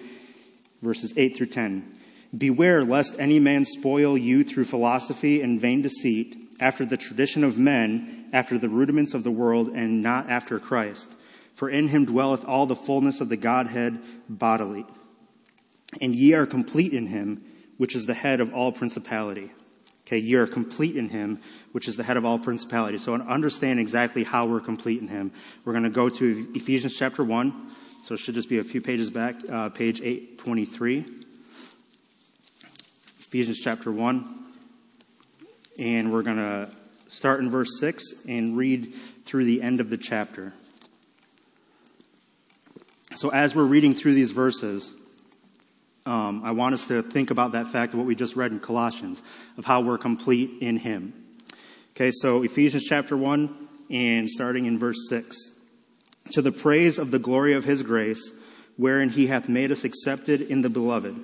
verses 0.82 1.12
8 1.16 1.36
through 1.36 1.46
10. 1.46 1.94
Beware 2.36 2.84
lest 2.84 3.18
any 3.20 3.38
man 3.38 3.64
spoil 3.64 4.18
you 4.18 4.42
through 4.42 4.64
philosophy 4.64 5.40
and 5.42 5.60
vain 5.60 5.80
deceit, 5.80 6.36
after 6.60 6.84
the 6.84 6.96
tradition 6.96 7.44
of 7.44 7.58
men, 7.58 8.28
after 8.32 8.58
the 8.58 8.68
rudiments 8.68 9.14
of 9.14 9.22
the 9.22 9.30
world, 9.30 9.68
and 9.68 10.02
not 10.02 10.28
after 10.28 10.58
Christ. 10.58 11.10
For 11.56 11.70
in 11.70 11.88
him 11.88 12.04
dwelleth 12.04 12.44
all 12.44 12.66
the 12.66 12.76
fullness 12.76 13.22
of 13.22 13.30
the 13.30 13.36
Godhead 13.36 13.98
bodily. 14.28 14.84
And 16.02 16.14
ye 16.14 16.34
are 16.34 16.44
complete 16.44 16.92
in 16.92 17.06
him, 17.06 17.42
which 17.78 17.96
is 17.96 18.04
the 18.04 18.14
head 18.14 18.40
of 18.40 18.52
all 18.52 18.72
principality. 18.72 19.50
Okay, 20.06 20.18
ye 20.18 20.34
are 20.34 20.46
complete 20.46 20.96
in 20.96 21.08
him, 21.08 21.40
which 21.72 21.88
is 21.88 21.96
the 21.96 22.02
head 22.02 22.18
of 22.18 22.26
all 22.26 22.38
principality. 22.38 22.98
So, 22.98 23.16
to 23.16 23.24
understand 23.24 23.80
exactly 23.80 24.22
how 24.22 24.46
we're 24.46 24.60
complete 24.60 25.00
in 25.00 25.08
him, 25.08 25.32
we're 25.64 25.72
going 25.72 25.84
to 25.84 25.90
go 25.90 26.10
to 26.10 26.46
Ephesians 26.54 26.94
chapter 26.94 27.24
1. 27.24 27.72
So, 28.02 28.14
it 28.14 28.20
should 28.20 28.34
just 28.34 28.50
be 28.50 28.58
a 28.58 28.64
few 28.64 28.82
pages 28.82 29.08
back, 29.08 29.36
uh, 29.50 29.70
page 29.70 30.00
823. 30.02 31.06
Ephesians 33.20 33.58
chapter 33.58 33.90
1. 33.90 34.44
And 35.78 36.12
we're 36.12 36.22
going 36.22 36.36
to 36.36 36.70
start 37.08 37.40
in 37.40 37.50
verse 37.50 37.80
6 37.80 38.04
and 38.28 38.56
read 38.56 38.94
through 39.24 39.46
the 39.46 39.62
end 39.62 39.80
of 39.80 39.90
the 39.90 39.96
chapter. 39.96 40.52
So, 43.16 43.30
as 43.30 43.54
we're 43.54 43.64
reading 43.64 43.94
through 43.94 44.12
these 44.12 44.30
verses, 44.30 44.94
um, 46.04 46.42
I 46.44 46.50
want 46.50 46.74
us 46.74 46.86
to 46.88 47.00
think 47.00 47.30
about 47.30 47.52
that 47.52 47.66
fact 47.66 47.94
of 47.94 47.98
what 47.98 48.06
we 48.06 48.14
just 48.14 48.36
read 48.36 48.52
in 48.52 48.60
Colossians, 48.60 49.22
of 49.56 49.64
how 49.64 49.80
we're 49.80 49.96
complete 49.96 50.50
in 50.60 50.76
Him. 50.76 51.14
Okay, 51.92 52.10
so 52.12 52.42
Ephesians 52.42 52.84
chapter 52.84 53.16
1, 53.16 53.68
and 53.88 54.28
starting 54.28 54.66
in 54.66 54.78
verse 54.78 55.08
6. 55.08 55.34
To 56.32 56.42
the 56.42 56.52
praise 56.52 56.98
of 56.98 57.10
the 57.10 57.18
glory 57.18 57.54
of 57.54 57.64
His 57.64 57.82
grace, 57.82 58.32
wherein 58.76 59.08
He 59.08 59.28
hath 59.28 59.48
made 59.48 59.72
us 59.72 59.82
accepted 59.82 60.42
in 60.42 60.60
the 60.60 60.68
Beloved, 60.68 61.16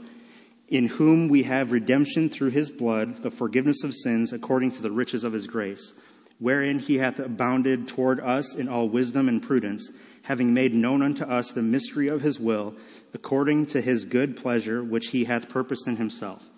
in 0.68 0.86
whom 0.86 1.28
we 1.28 1.43
have 1.43 1.72
redemption 1.72 2.30
through 2.30 2.53
His 2.53 2.70
blood, 2.70 3.16
the 3.16 3.30
forgiveness 3.30 3.84
of 3.84 3.93
sins, 3.93 4.32
according 4.32 4.70
to 4.72 4.80
the 4.80 4.90
riches 4.90 5.24
of 5.24 5.34
His 5.34 5.47
grace, 5.47 5.93
wherein 6.38 6.78
He 6.78 6.97
hath 6.97 7.18
abounded 7.18 7.86
toward 7.86 8.18
us 8.18 8.55
in 8.55 8.66
all 8.66 8.88
wisdom 8.88 9.28
and 9.28 9.43
prudence 9.43 9.90
having 10.23 10.55
made 10.55 10.75
known 10.75 11.03
unto 11.03 11.25
us 11.25 11.51
the 11.51 11.62
mystery 11.62 12.09
of 12.09 12.23
his 12.23 12.39
will, 12.39 12.75
according 13.12 13.66
to 13.66 13.81
his 13.81 14.05
good 14.05 14.37
pleasure, 14.37 14.83
which 14.83 15.09
he 15.09 15.25
hath 15.25 15.49
purposed 15.49 15.87
in 15.87 15.97
himself. 15.97 16.49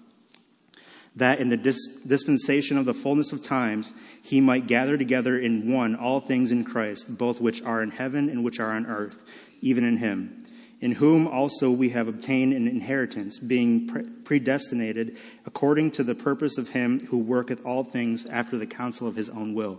That 1.17 1.39
in 1.39 1.49
the 1.49 1.57
dis- 1.57 1.97
dispensation 2.07 2.77
of 2.77 2.87
the 2.87 2.95
fullness 2.95 3.33
of 3.33 3.43
times 3.43 3.93
he 4.23 4.41
might 4.41 4.67
gather 4.67 4.99
together 4.99 5.39
in 5.39 5.73
one 5.73 5.95
all 5.95 6.21
things 6.21 6.51
in 6.51 6.65
Christ, 6.65 7.17
both 7.17 7.41
which 7.41 7.63
are 7.63 7.83
in 7.83 7.93
heaven 7.93 8.29
and 8.29 8.45
which 8.45 8.59
are 8.59 8.73
on 8.73 8.87
earth, 8.87 9.23
even 9.61 9.85
in 9.85 9.99
him, 9.99 10.45
in 10.81 10.93
whom 10.93 11.27
also 11.27 11.71
we 11.71 11.91
have 11.91 12.09
obtained 12.09 12.53
an 12.53 12.67
inheritance, 12.67 13.39
being 13.39 13.87
pre- 13.87 14.03
predestinated 14.25 15.17
according 15.47 15.93
to 15.93 16.03
the 16.03 16.17
purpose 16.17 16.59
of 16.59 16.71
him 16.71 17.01
who 17.07 17.19
worketh 17.19 17.65
all 17.65 17.85
things 17.85 18.27
after 18.27 18.59
the 18.59 18.67
counsel 18.67 19.07
of 19.07 19.17
his 19.17 19.31
own 19.31 19.55
will 19.55 19.79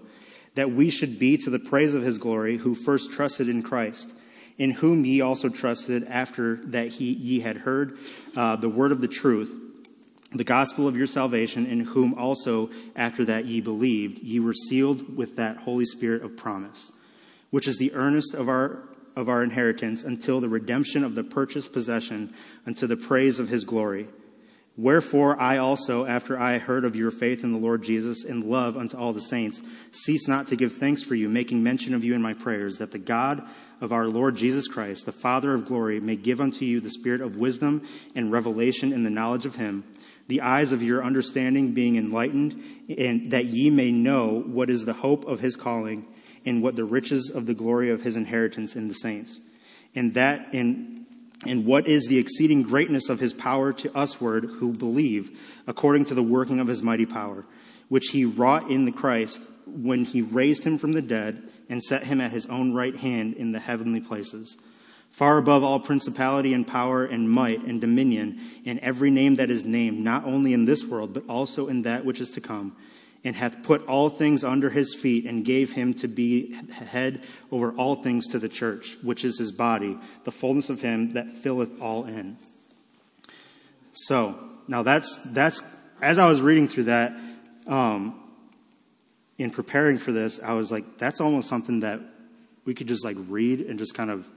that 0.56 0.72
we 0.72 0.90
should 0.90 1.20
be 1.20 1.38
to 1.38 1.50
the 1.50 1.60
praise 1.60 1.94
of 1.94 2.04
his 2.04 2.18
glory, 2.18 2.58
who 2.58 2.76
first 2.76 3.12
trusted 3.12 3.48
in 3.48 3.62
Christ, 3.62 4.14
in 4.58 4.72
whom 4.72 5.06
ye 5.06 5.22
also 5.22 5.50
trusted 5.50 6.06
after 6.06 6.56
that 6.58 6.88
he, 6.88 7.12
ye 7.14 7.42
had 7.42 7.58
heard 7.58 7.98
uh, 8.36 8.56
the 8.56 8.70
word 8.70 8.92
of 8.92 9.02
the 9.02 9.08
truth, 9.08 9.54
the 10.32 10.44
gospel 10.44 10.88
of 10.88 10.98
your 10.98 11.08
salvation, 11.08 11.66
in 11.66 11.82
whom 11.82 12.14
also 12.14 12.70
after 12.96 13.24
that 13.26 13.46
ye 13.46 13.62
believed, 13.62 14.20
ye 14.20 14.40
were 14.40 14.54
sealed 14.54 15.16
with 15.16 15.36
that 15.36 15.58
Holy 15.58 15.86
Spirit 15.86 16.24
of 16.24 16.36
promise, 16.36 16.92
which 17.52 17.68
is 17.68 17.78
the 17.78 17.94
earnest 17.94 18.34
of 18.34 18.50
our 18.50 18.84
of 19.16 19.30
our 19.30 19.42
inheritance 19.44 20.04
until 20.04 20.42
the 20.42 20.50
redemption 20.50 21.02
of 21.02 21.16
the 21.16 21.24
purchased 21.24 21.72
possession 21.72 22.30
unto 22.68 22.86
the 22.86 22.98
praise 22.98 23.40
of 23.40 23.48
his 23.48 23.64
glory. 23.64 24.08
Wherefore 24.78 25.40
I 25.40 25.58
also, 25.58 26.06
after 26.06 26.38
I 26.38 26.58
heard 26.58 26.84
of 26.84 26.96
your 26.96 27.12
faith 27.12 27.44
in 27.44 27.54
the 27.54 27.58
Lord 27.58 27.82
Jesus 27.82 28.26
and 28.26 28.44
love 28.44 28.76
unto 28.76 28.98
all 28.98 29.14
the 29.14 29.22
saints, 29.22 29.62
cease 29.92 30.28
not 30.28 30.48
to 30.48 30.58
give 30.58 30.74
thanks 30.74 31.02
for 31.02 31.16
you, 31.16 31.30
making 31.30 31.64
mention 31.64 31.94
of 31.94 32.04
you 32.04 32.14
in 32.14 32.22
my 32.22 32.34
prayers, 32.34 32.78
that 32.78 32.92
the 32.92 33.00
God 33.00 33.48
of 33.80 33.94
our 33.94 34.08
Lord 34.08 34.36
Jesus 34.36 34.68
Christ, 34.68 35.06
the 35.06 35.12
Father 35.14 35.54
of 35.54 35.66
glory, 35.66 36.00
may 36.00 36.18
give 36.18 36.42
unto 36.42 36.66
you 36.66 36.82
the 36.82 36.90
spirit 36.90 37.22
of 37.22 37.38
wisdom 37.38 37.84
and 38.16 38.32
revelation 38.32 38.92
in 38.92 39.04
the 39.04 39.10
knowledge 39.10 39.46
of 39.46 39.56
him 39.56 39.86
the 40.28 40.42
eyes 40.42 40.72
of 40.72 40.82
your 40.82 41.04
understanding 41.04 41.74
being 41.74 41.98
enlightened, 41.98 42.62
and 42.98 43.32
that 43.32 43.46
ye 43.46 43.70
may 43.70 43.92
know 43.92 44.42
what 44.46 44.70
is 44.70 44.86
the 44.86 44.94
hope 44.94 45.26
of 45.26 45.40
his 45.40 45.56
calling, 45.56 46.06
and 46.46 46.62
what 46.62 46.76
the 46.76 46.86
riches 46.86 47.32
of 47.34 47.46
the 47.46 47.54
glory 47.54 47.90
of 47.90 48.02
his 48.02 48.16
inheritance 48.16 48.76
in 48.76 48.88
the 48.88 48.94
saints, 48.94 49.40
and 49.94 50.14
that 50.14 50.48
in 50.54 51.05
and 51.46 51.66
what 51.66 51.88
is 51.88 52.08
the 52.08 52.18
exceeding 52.18 52.64
greatness 52.64 53.10
of 53.10 53.20
his 53.20 53.34
power 53.34 53.74
to 53.74 53.92
usward 53.96 54.46
who 54.46 54.72
believe, 54.72 55.38
according 55.68 56.06
to 56.06 56.14
the 56.14 56.24
working 56.24 56.60
of 56.60 56.68
his 56.68 56.82
mighty 56.82 57.06
power, 57.06 57.46
which 57.90 58.08
he 58.10 58.26
wrought 58.26 58.70
in 58.70 58.86
the 58.86 58.92
Christ 58.92 59.42
when 59.66 60.04
he 60.06 60.22
raised 60.22 60.64
him 60.64 60.78
from 60.78 60.94
the 60.94 61.02
dead 61.02 61.42
and 61.70 61.84
set 61.84 62.06
him 62.06 62.22
at 62.22 62.32
his 62.32 62.46
own 62.48 62.74
right 62.74 62.96
hand 62.96 63.34
in 63.34 63.52
the 63.52 63.60
heavenly 63.60 64.00
places. 64.00 64.58
Far 65.12 65.38
above 65.38 65.64
all 65.64 65.80
principality 65.80 66.54
and 66.54 66.68
power 66.68 67.06
and 67.06 67.30
might 67.30 67.64
and 67.64 67.80
dominion, 67.80 68.42
and 68.66 68.80
every 68.80 69.10
name 69.10 69.36
that 69.36 69.50
is 69.50 69.64
named, 69.64 70.00
not 70.00 70.26
only 70.26 70.52
in 70.52 70.66
this 70.66 70.86
world, 70.86 71.14
but 71.14 71.24
also 71.30 71.68
in 71.68 71.84
that 71.84 72.04
which 72.04 72.20
is 72.20 72.32
to 72.32 72.42
come, 72.42 72.76
and 73.26 73.36
hath 73.36 73.64
put 73.64 73.86
all 73.88 74.08
things 74.08 74.44
under 74.44 74.70
his 74.70 74.94
feet, 74.94 75.26
and 75.26 75.44
gave 75.44 75.74
him 75.74 75.96
to 75.96 76.08
be 76.08 76.54
head 76.72 77.24
over 77.52 77.72
all 77.72 77.96
things 77.96 78.28
to 78.28 78.40
the 78.40 78.48
church, 78.48 78.98
which 79.02 79.26
is 79.26 79.40
his 79.40 79.52
body, 79.52 79.98
the 80.24 80.32
fullness 80.32 80.70
of 80.70 80.80
him 80.80 81.10
that 81.14 81.28
filleth 81.28 81.82
all 81.82 82.06
in. 82.06 82.38
So, 83.94 84.38
now 84.68 84.84
that's, 84.84 85.18
that's, 85.26 85.64
as 86.02 86.20
I 86.20 86.28
was 86.28 86.40
reading 86.40 86.68
through 86.68 86.84
that, 86.86 87.14
um, 87.66 88.22
in 89.40 89.50
preparing 89.50 89.98
for 89.98 90.12
this, 90.12 90.40
I 90.42 90.54
was 90.54 90.72
like, 90.72 91.00
that's 91.00 91.20
almost 91.20 91.50
something 91.50 91.80
that 91.80 92.00
we 92.64 92.76
could 92.76 92.88
just 92.88 93.04
like 93.04 93.18
read 93.28 93.62
and 93.62 93.80
just 93.80 93.96
kind 93.96 94.12
of 94.12 94.30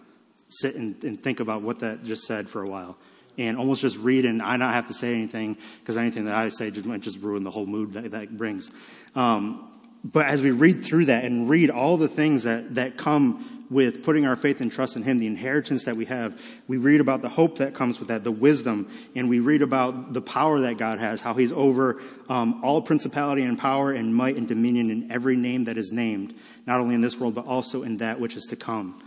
sit 0.49 0.74
and, 0.76 1.03
and 1.05 1.22
think 1.22 1.41
about 1.41 1.62
what 1.62 1.80
that 1.80 2.05
just 2.05 2.24
said 2.24 2.49
for 2.49 2.62
a 2.62 2.66
while 2.66 2.97
and 3.39 3.57
almost 3.57 3.80
just 3.80 3.97
read 3.99 4.24
and 4.24 4.43
I 4.43 4.57
not 4.57 4.74
have 4.74 4.89
to 4.89 4.95
say 4.95 5.14
anything 5.14 5.57
because 5.80 5.97
anything 5.97 6.26
that 6.26 6.34
I 6.34 6.49
say 6.51 6.70
just 6.70 6.86
might 6.86 7.01
just 7.01 7.20
ruin 7.20 7.45
the 7.45 7.51
whole 7.51 7.66
mood 7.66 7.93
that 7.95 8.11
that 8.11 8.36
brings. 8.36 8.70
Um, 9.14 9.64
but 10.05 10.26
as 10.26 10.43
we 10.43 10.51
read 10.51 10.84
through 10.84 11.07
that 11.07 11.24
and 11.24 11.49
read 11.49 11.70
all 11.70 11.97
the 11.97 12.09
things 12.09 12.43
that, 12.45 12.74
that 12.74 12.97
come 12.97 13.59
with 13.70 14.03
putting 14.03 14.26
our 14.26 14.36
faith 14.36 14.61
and 14.61 14.72
trust 14.72 14.97
in 14.97 15.03
Him, 15.03 15.18
the 15.18 15.26
inheritance 15.26 15.84
that 15.84 15.97
we 15.97 16.07
have, 16.07 16.41
we 16.66 16.78
read 16.78 17.01
about 17.01 17.20
the 17.20 17.28
hope 17.28 17.59
that 17.59 17.74
comes 17.74 17.99
with 17.99 18.09
that, 18.09 18.24
the 18.24 18.32
wisdom, 18.32 18.89
and 19.14 19.28
we 19.28 19.41
read 19.41 19.61
about 19.61 20.14
the 20.14 20.22
power 20.22 20.61
that 20.61 20.78
God 20.78 20.99
has, 20.99 21.20
how 21.20 21.34
He's 21.34 21.53
over 21.53 22.01
um, 22.28 22.64
all 22.64 22.80
principality 22.80 23.43
and 23.43 23.59
power 23.59 23.93
and 23.93 24.14
might 24.14 24.36
and 24.36 24.49
dominion 24.49 24.91
in 24.91 25.12
every 25.12 25.36
name 25.36 25.64
that 25.64 25.76
is 25.76 25.93
named, 25.93 26.34
not 26.66 26.80
only 26.80 26.95
in 26.95 27.03
this 27.03 27.18
world, 27.18 27.34
but 27.34 27.47
also 27.47 27.82
in 27.82 27.99
that 27.99 28.20
which 28.20 28.36
is 28.36 28.45
to 28.45 28.57
come. 28.57 29.03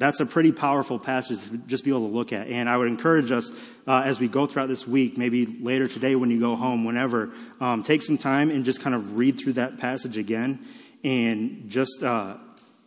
That's 0.00 0.18
a 0.18 0.24
pretty 0.24 0.50
powerful 0.50 0.98
passage 0.98 1.46
to 1.50 1.58
just 1.58 1.84
be 1.84 1.90
able 1.90 2.08
to 2.08 2.14
look 2.14 2.32
at. 2.32 2.46
And 2.46 2.70
I 2.70 2.78
would 2.78 2.88
encourage 2.88 3.30
us 3.30 3.52
uh, 3.86 4.00
as 4.02 4.18
we 4.18 4.28
go 4.28 4.46
throughout 4.46 4.70
this 4.70 4.88
week, 4.88 5.18
maybe 5.18 5.44
later 5.44 5.88
today 5.88 6.16
when 6.16 6.30
you 6.30 6.40
go 6.40 6.56
home, 6.56 6.86
whenever, 6.86 7.28
um, 7.60 7.82
take 7.82 8.00
some 8.00 8.16
time 8.16 8.50
and 8.50 8.64
just 8.64 8.80
kind 8.80 8.96
of 8.96 9.18
read 9.18 9.38
through 9.38 9.52
that 9.52 9.76
passage 9.76 10.16
again 10.16 10.66
and 11.04 11.68
just, 11.68 12.02
uh, 12.02 12.38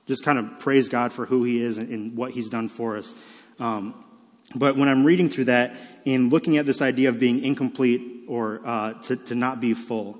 just 0.07 0.25
kind 0.25 0.39
of 0.39 0.59
praise 0.59 0.89
God 0.89 1.13
for 1.13 1.27
who 1.27 1.43
He 1.43 1.61
is 1.61 1.77
and, 1.77 1.89
and 1.89 2.17
what 2.17 2.31
He's 2.31 2.49
done 2.49 2.67
for 2.67 2.97
us. 2.97 3.13
Um, 3.59 3.93
but 4.55 4.75
when 4.75 4.89
I'm 4.89 5.05
reading 5.05 5.29
through 5.29 5.45
that 5.45 5.79
and 6.07 6.33
looking 6.33 6.57
at 6.57 6.65
this 6.65 6.81
idea 6.81 7.09
of 7.09 7.19
being 7.19 7.43
incomplete 7.43 8.23
or 8.27 8.59
uh, 8.65 8.93
to, 9.03 9.17
to 9.17 9.35
not 9.35 9.61
be 9.61 9.75
full, 9.75 10.17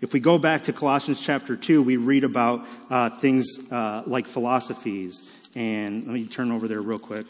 if 0.00 0.12
we 0.12 0.18
go 0.18 0.38
back 0.38 0.64
to 0.64 0.72
Colossians 0.72 1.20
chapter 1.20 1.54
2, 1.54 1.84
we 1.84 1.96
read 1.98 2.24
about 2.24 2.66
uh, 2.90 3.10
things 3.10 3.46
uh, 3.70 4.02
like 4.06 4.26
philosophies 4.26 5.32
and 5.54 6.06
let 6.06 6.14
me 6.14 6.26
turn 6.26 6.50
over 6.50 6.68
there 6.68 6.80
real 6.80 6.98
quick 6.98 7.26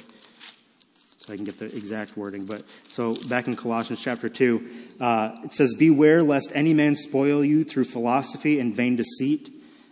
so 1.19 1.33
I 1.33 1.37
can 1.37 1.45
get 1.45 1.59
the 1.59 1.67
exact 1.67 2.17
wording. 2.17 2.47
But 2.47 2.65
so 2.89 3.15
back 3.15 3.47
in 3.47 3.55
Colossians 3.55 4.01
chapter 4.01 4.29
2, 4.29 4.71
uh, 5.01 5.31
it 5.45 5.53
says, 5.53 5.75
Beware 5.75 6.23
lest 6.23 6.51
any 6.55 6.75
man 6.75 6.97
spoil 6.97 7.45
you 7.45 7.65
through 7.65 7.85
philosophy 7.85 8.59
and 8.59 8.75
vain 8.75 8.97
deceit, 8.97 9.51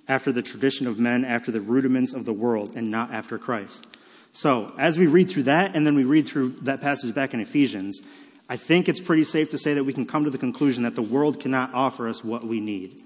after 0.09 0.33
the 0.33 0.43
tradition 0.43 0.89
of 0.89 0.99
men, 0.99 1.25
after 1.25 1.53
the 1.53 1.61
rudiments 1.61 2.15
of 2.15 2.25
the 2.25 2.33
world, 2.33 2.75
and 2.75 2.91
not 2.91 3.13
after 3.13 3.39
Christ. 3.39 3.87
So 4.33 4.67
as 4.77 4.99
we 4.99 5.07
read 5.07 5.31
through 5.31 5.45
that, 5.45 5.77
and 5.77 5.87
then 5.87 5.95
we 5.95 6.05
read 6.05 6.27
through 6.27 6.51
that 6.63 6.81
passage 6.81 7.15
back 7.15 7.33
in 7.33 7.41
Ephesians, 7.41 8.01
I 8.49 8.57
think 8.57 8.89
it's 8.89 9.01
pretty 9.01 9.23
safe 9.23 9.51
to 9.53 9.59
say 9.59 9.75
that 9.75 9.85
we 9.85 9.93
can 9.93 10.07
come 10.07 10.25
to 10.25 10.31
the 10.31 10.39
conclusion 10.39 10.83
that 10.83 10.97
the 10.97 11.03
world 11.03 11.39
cannot 11.39 11.73
offer 11.73 12.09
us 12.09 12.25
what 12.25 12.43
we 12.43 12.59
need. 12.59 12.99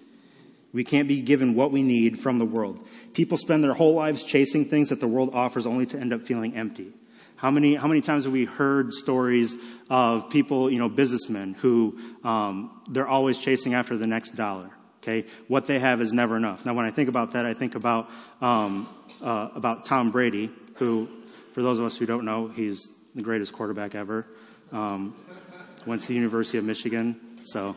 We 0.74 0.84
can't 0.84 1.08
be 1.08 1.22
given 1.22 1.54
what 1.54 1.70
we 1.70 1.82
need 1.82 2.18
from 2.18 2.38
the 2.38 2.44
world. 2.44 2.84
People 3.14 3.38
spend 3.38 3.62
their 3.62 3.74
whole 3.74 3.94
lives 3.94 4.24
chasing 4.24 4.64
things 4.66 4.90
that 4.90 5.00
the 5.00 5.08
world 5.08 5.34
offers 5.34 5.66
only 5.66 5.86
to 5.86 5.98
end 5.98 6.12
up 6.12 6.22
feeling 6.22 6.56
empty. 6.56 6.92
How 7.36 7.50
many, 7.50 7.76
how 7.76 7.86
many 7.86 8.00
times 8.00 8.24
have 8.24 8.32
we 8.32 8.44
heard 8.44 8.92
stories 8.92 9.54
of 9.88 10.30
people, 10.30 10.70
you 10.70 10.78
know, 10.78 10.88
businessmen 10.88 11.54
who 11.54 11.98
um, 12.24 12.82
they're 12.88 13.06
always 13.06 13.38
chasing 13.38 13.74
after 13.74 13.96
the 13.96 14.06
next 14.06 14.32
dollar? 14.32 14.70
Okay, 15.02 15.26
what 15.48 15.66
they 15.66 15.78
have 15.78 16.00
is 16.00 16.14
never 16.14 16.36
enough. 16.36 16.64
Now, 16.64 16.72
when 16.72 16.86
I 16.86 16.90
think 16.90 17.10
about 17.10 17.32
that, 17.32 17.44
I 17.44 17.52
think 17.52 17.74
about 17.74 18.10
um, 18.40 18.88
uh, 19.22 19.50
about 19.54 19.84
Tom 19.84 20.10
Brady, 20.10 20.50
who, 20.76 21.08
for 21.52 21.60
those 21.60 21.78
of 21.78 21.84
us 21.84 21.98
who 21.98 22.06
don't 22.06 22.24
know, 22.24 22.48
he's 22.48 22.88
the 23.14 23.20
greatest 23.20 23.52
quarterback 23.52 23.94
ever. 23.94 24.26
Um, 24.72 25.14
went 25.84 26.00
to 26.00 26.08
the 26.08 26.14
University 26.14 26.56
of 26.56 26.64
Michigan, 26.64 27.20
so 27.44 27.76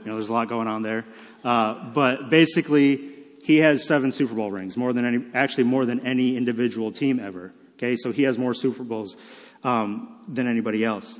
you 0.00 0.06
know 0.06 0.16
there's 0.16 0.30
a 0.30 0.32
lot 0.32 0.48
going 0.48 0.66
on 0.66 0.82
there. 0.82 1.04
Uh, 1.44 1.90
but 1.90 2.30
basically, 2.30 3.14
he 3.44 3.58
has 3.58 3.84
seven 3.84 4.12
Super 4.12 4.34
Bowl 4.34 4.50
rings, 4.50 4.76
more 4.76 4.92
than 4.92 5.04
any, 5.04 5.24
actually 5.34 5.64
more 5.64 5.86
than 5.86 6.06
any 6.06 6.36
individual 6.36 6.92
team 6.92 7.18
ever. 7.18 7.52
Okay, 7.76 7.96
so 7.96 8.12
he 8.12 8.24
has 8.24 8.36
more 8.36 8.54
Super 8.54 8.82
Bowls 8.82 9.16
um, 9.62 10.20
than 10.28 10.48
anybody 10.48 10.84
else. 10.84 11.18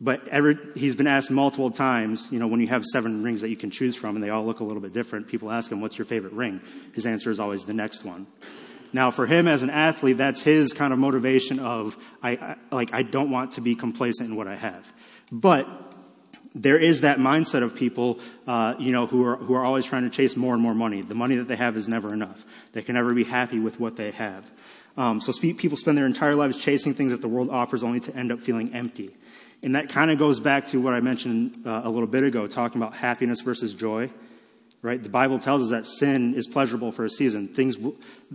But 0.00 0.28
every, 0.28 0.58
he's 0.74 0.96
been 0.96 1.06
asked 1.06 1.30
multiple 1.30 1.70
times, 1.70 2.28
you 2.30 2.38
know, 2.38 2.46
when 2.46 2.60
you 2.60 2.66
have 2.66 2.84
seven 2.84 3.22
rings 3.22 3.40
that 3.40 3.48
you 3.48 3.56
can 3.56 3.70
choose 3.70 3.96
from 3.96 4.16
and 4.16 4.24
they 4.24 4.30
all 4.30 4.44
look 4.44 4.60
a 4.60 4.64
little 4.64 4.80
bit 4.82 4.92
different, 4.92 5.28
people 5.28 5.50
ask 5.50 5.70
him, 5.70 5.80
what's 5.80 5.96
your 5.96 6.04
favorite 6.04 6.32
ring? 6.32 6.60
His 6.94 7.06
answer 7.06 7.30
is 7.30 7.40
always 7.40 7.64
the 7.64 7.74
next 7.74 8.04
one. 8.04 8.26
Now, 8.92 9.10
for 9.10 9.26
him 9.26 9.48
as 9.48 9.62
an 9.62 9.70
athlete, 9.70 10.18
that's 10.18 10.42
his 10.42 10.72
kind 10.72 10.92
of 10.92 10.98
motivation 10.98 11.58
of, 11.58 11.96
I, 12.22 12.32
I 12.32 12.56
like, 12.70 12.92
I 12.92 13.02
don't 13.02 13.30
want 13.30 13.52
to 13.52 13.60
be 13.60 13.74
complacent 13.74 14.28
in 14.28 14.36
what 14.36 14.46
I 14.46 14.56
have. 14.56 14.92
But 15.32 15.93
there 16.54 16.78
is 16.78 17.00
that 17.00 17.18
mindset 17.18 17.62
of 17.62 17.74
people, 17.74 18.20
uh, 18.46 18.74
you 18.78 18.92
know, 18.92 19.06
who 19.06 19.24
are 19.24 19.36
who 19.36 19.54
are 19.54 19.64
always 19.64 19.84
trying 19.84 20.04
to 20.04 20.10
chase 20.10 20.36
more 20.36 20.54
and 20.54 20.62
more 20.62 20.74
money. 20.74 21.02
The 21.02 21.14
money 21.14 21.36
that 21.36 21.48
they 21.48 21.56
have 21.56 21.76
is 21.76 21.88
never 21.88 22.12
enough. 22.12 22.44
They 22.72 22.82
can 22.82 22.94
never 22.94 23.12
be 23.12 23.24
happy 23.24 23.58
with 23.58 23.80
what 23.80 23.96
they 23.96 24.12
have. 24.12 24.50
Um, 24.96 25.20
so 25.20 25.32
people 25.32 25.76
spend 25.76 25.98
their 25.98 26.06
entire 26.06 26.36
lives 26.36 26.58
chasing 26.58 26.94
things 26.94 27.10
that 27.10 27.20
the 27.20 27.28
world 27.28 27.50
offers, 27.50 27.82
only 27.82 28.00
to 28.00 28.14
end 28.14 28.30
up 28.30 28.40
feeling 28.40 28.72
empty. 28.72 29.10
And 29.64 29.74
that 29.74 29.88
kind 29.88 30.10
of 30.10 30.18
goes 30.18 30.38
back 30.38 30.66
to 30.68 30.80
what 30.80 30.94
I 30.94 31.00
mentioned 31.00 31.58
uh, 31.66 31.82
a 31.84 31.90
little 31.90 32.06
bit 32.06 32.22
ago, 32.22 32.46
talking 32.46 32.80
about 32.80 32.94
happiness 32.94 33.40
versus 33.40 33.74
joy. 33.74 34.10
Right? 34.82 35.02
The 35.02 35.08
Bible 35.08 35.38
tells 35.38 35.62
us 35.62 35.70
that 35.70 35.86
sin 35.86 36.34
is 36.34 36.46
pleasurable 36.46 36.92
for 36.92 37.06
a 37.06 37.10
season. 37.10 37.48
Things, 37.48 37.78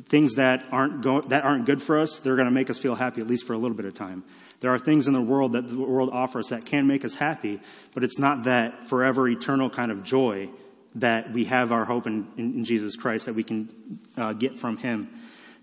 things 0.05 0.33
that 0.35 0.65
aren't 0.71 1.01
go- 1.01 1.21
that 1.21 1.45
aren't 1.45 1.65
good 1.65 1.81
for 1.81 1.99
us, 1.99 2.17
they're 2.19 2.35
going 2.35 2.47
to 2.47 2.51
make 2.51 2.71
us 2.71 2.79
feel 2.79 2.95
happy 2.95 3.21
at 3.21 3.27
least 3.27 3.45
for 3.45 3.53
a 3.53 3.57
little 3.57 3.77
bit 3.77 3.85
of 3.85 3.93
time. 3.93 4.23
There 4.61 4.71
are 4.71 4.79
things 4.79 5.07
in 5.07 5.13
the 5.13 5.21
world 5.21 5.53
that 5.53 5.67
the 5.67 5.77
world 5.77 6.09
offers 6.11 6.49
that 6.49 6.65
can 6.65 6.85
make 6.85 7.05
us 7.05 7.15
happy, 7.15 7.59
but 7.93 8.03
it's 8.03 8.19
not 8.19 8.43
that 8.43 8.85
forever 8.85 9.27
eternal 9.27 9.69
kind 9.69 9.91
of 9.91 10.03
joy 10.03 10.49
that 10.95 11.31
we 11.31 11.45
have 11.45 11.71
our 11.71 11.85
hope 11.85 12.07
in, 12.07 12.27
in, 12.37 12.65
Jesus 12.65 12.95
Christ 12.95 13.27
that 13.27 13.35
we 13.35 13.43
can 13.43 13.69
uh, 14.17 14.33
get 14.33 14.57
from 14.57 14.77
Him. 14.77 15.07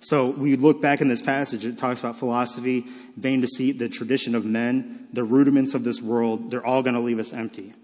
So 0.00 0.30
we 0.30 0.56
look 0.56 0.80
back 0.80 1.00
in 1.00 1.08
this 1.08 1.20
passage, 1.20 1.64
it 1.64 1.76
talks 1.76 2.00
about 2.00 2.16
philosophy, 2.16 2.86
vain 3.16 3.40
deceit, 3.40 3.78
the 3.78 3.88
tradition 3.88 4.34
of 4.34 4.44
men, 4.44 5.08
the 5.12 5.24
rudiments 5.24 5.74
of 5.74 5.84
this 5.84 6.00
world. 6.00 6.50
They're 6.50 6.64
all 6.64 6.82
going 6.82 6.94
to 6.94 7.00
leave 7.00 7.18
us 7.18 7.32
empty. 7.32 7.74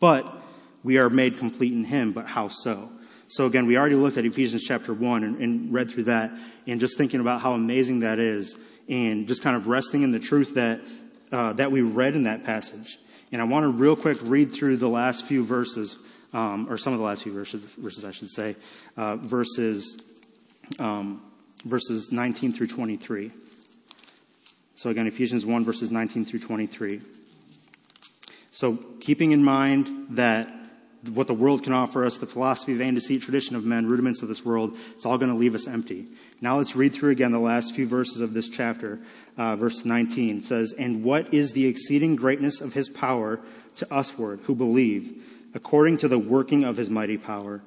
But 0.00 0.34
we 0.82 0.98
are 0.98 1.08
made 1.08 1.38
complete 1.38 1.72
in 1.72 1.84
Him, 1.84 2.12
but 2.12 2.26
how 2.26 2.48
so? 2.48 2.90
So 3.28 3.46
again, 3.46 3.66
we 3.66 3.78
already 3.78 3.94
looked 3.94 4.18
at 4.18 4.26
Ephesians 4.26 4.62
chapter 4.64 4.92
1 4.92 5.24
and, 5.24 5.38
and 5.38 5.72
read 5.72 5.90
through 5.90 6.04
that, 6.04 6.32
and 6.66 6.80
just 6.80 6.98
thinking 6.98 7.20
about 7.20 7.40
how 7.40 7.52
amazing 7.52 8.00
that 8.00 8.18
is 8.18 8.56
and 8.88 9.28
just 9.28 9.42
kind 9.42 9.56
of 9.56 9.66
resting 9.66 10.02
in 10.02 10.12
the 10.12 10.18
truth 10.18 10.54
that, 10.54 10.80
uh, 11.30 11.52
that 11.54 11.70
we 11.70 11.82
read 11.82 12.14
in 12.14 12.24
that 12.24 12.44
passage. 12.44 12.98
And 13.30 13.40
I 13.40 13.44
want 13.44 13.64
to 13.64 13.68
real 13.68 13.96
quick 13.96 14.18
read 14.22 14.52
through 14.52 14.76
the 14.76 14.88
last 14.88 15.24
few 15.24 15.44
verses, 15.44 15.96
um, 16.32 16.70
or 16.70 16.76
some 16.76 16.92
of 16.92 16.98
the 16.98 17.04
last 17.04 17.22
few 17.22 17.32
verses, 17.32 17.62
verses 17.62 18.04
I 18.04 18.10
should 18.10 18.28
say, 18.28 18.56
uh, 18.96 19.16
verses, 19.16 20.00
um, 20.78 21.22
verses 21.64 22.12
19 22.12 22.52
through 22.52 22.66
23. 22.66 23.30
So 24.74 24.90
again, 24.90 25.06
Ephesians 25.06 25.46
1, 25.46 25.64
verses 25.64 25.90
19 25.90 26.24
through 26.24 26.40
23. 26.40 27.00
So 28.50 28.76
keeping 29.00 29.32
in 29.32 29.42
mind 29.42 30.08
that 30.10 30.52
what 31.08 31.26
the 31.26 31.34
world 31.34 31.64
can 31.64 31.72
offer 31.72 32.04
us, 32.04 32.18
the 32.18 32.26
philosophy, 32.26 32.74
vain 32.74 32.94
deceit, 32.94 33.22
tradition 33.22 33.56
of 33.56 33.64
men, 33.64 33.88
rudiments 33.88 34.22
of 34.22 34.28
this 34.28 34.44
world, 34.44 34.76
it's 34.94 35.04
all 35.04 35.18
going 35.18 35.30
to 35.30 35.36
leave 35.36 35.54
us 35.54 35.66
empty. 35.66 36.06
Now 36.40 36.58
let's 36.58 36.76
read 36.76 36.94
through 36.94 37.10
again 37.10 37.32
the 37.32 37.40
last 37.40 37.74
few 37.74 37.86
verses 37.86 38.20
of 38.20 38.34
this 38.34 38.48
chapter. 38.48 39.00
Uh, 39.36 39.56
verse 39.56 39.84
19 39.84 40.38
it 40.38 40.44
says, 40.44 40.72
And 40.78 41.02
what 41.02 41.32
is 41.34 41.52
the 41.52 41.66
exceeding 41.66 42.14
greatness 42.14 42.60
of 42.60 42.74
his 42.74 42.88
power 42.88 43.40
to 43.76 43.86
usward 43.90 44.40
who 44.44 44.54
believe, 44.54 45.22
according 45.54 45.96
to 45.98 46.08
the 46.08 46.18
working 46.18 46.64
of 46.64 46.76
his 46.76 46.88
mighty 46.88 47.18
power, 47.18 47.62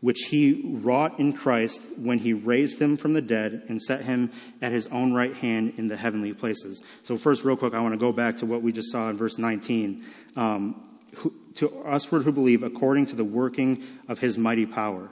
which 0.00 0.28
he 0.30 0.62
wrought 0.64 1.18
in 1.18 1.34
Christ 1.34 1.82
when 1.98 2.20
he 2.20 2.32
raised 2.32 2.80
him 2.80 2.96
from 2.96 3.12
the 3.12 3.20
dead 3.20 3.64
and 3.68 3.82
set 3.82 4.02
him 4.02 4.32
at 4.62 4.72
his 4.72 4.86
own 4.86 5.12
right 5.12 5.34
hand 5.34 5.74
in 5.76 5.88
the 5.88 5.96
heavenly 5.96 6.32
places. 6.32 6.82
So 7.02 7.18
first, 7.18 7.44
real 7.44 7.56
quick, 7.56 7.74
I 7.74 7.80
want 7.80 7.92
to 7.92 7.98
go 7.98 8.12
back 8.12 8.38
to 8.38 8.46
what 8.46 8.62
we 8.62 8.72
just 8.72 8.90
saw 8.90 9.10
in 9.10 9.18
verse 9.18 9.36
19. 9.36 10.04
Um, 10.36 10.89
who, 11.16 11.34
to 11.56 11.84
usward 11.86 12.22
who 12.22 12.32
believe 12.32 12.62
according 12.62 13.06
to 13.06 13.16
the 13.16 13.24
working 13.24 13.82
of 14.08 14.18
his 14.18 14.38
mighty 14.38 14.66
power. 14.66 15.10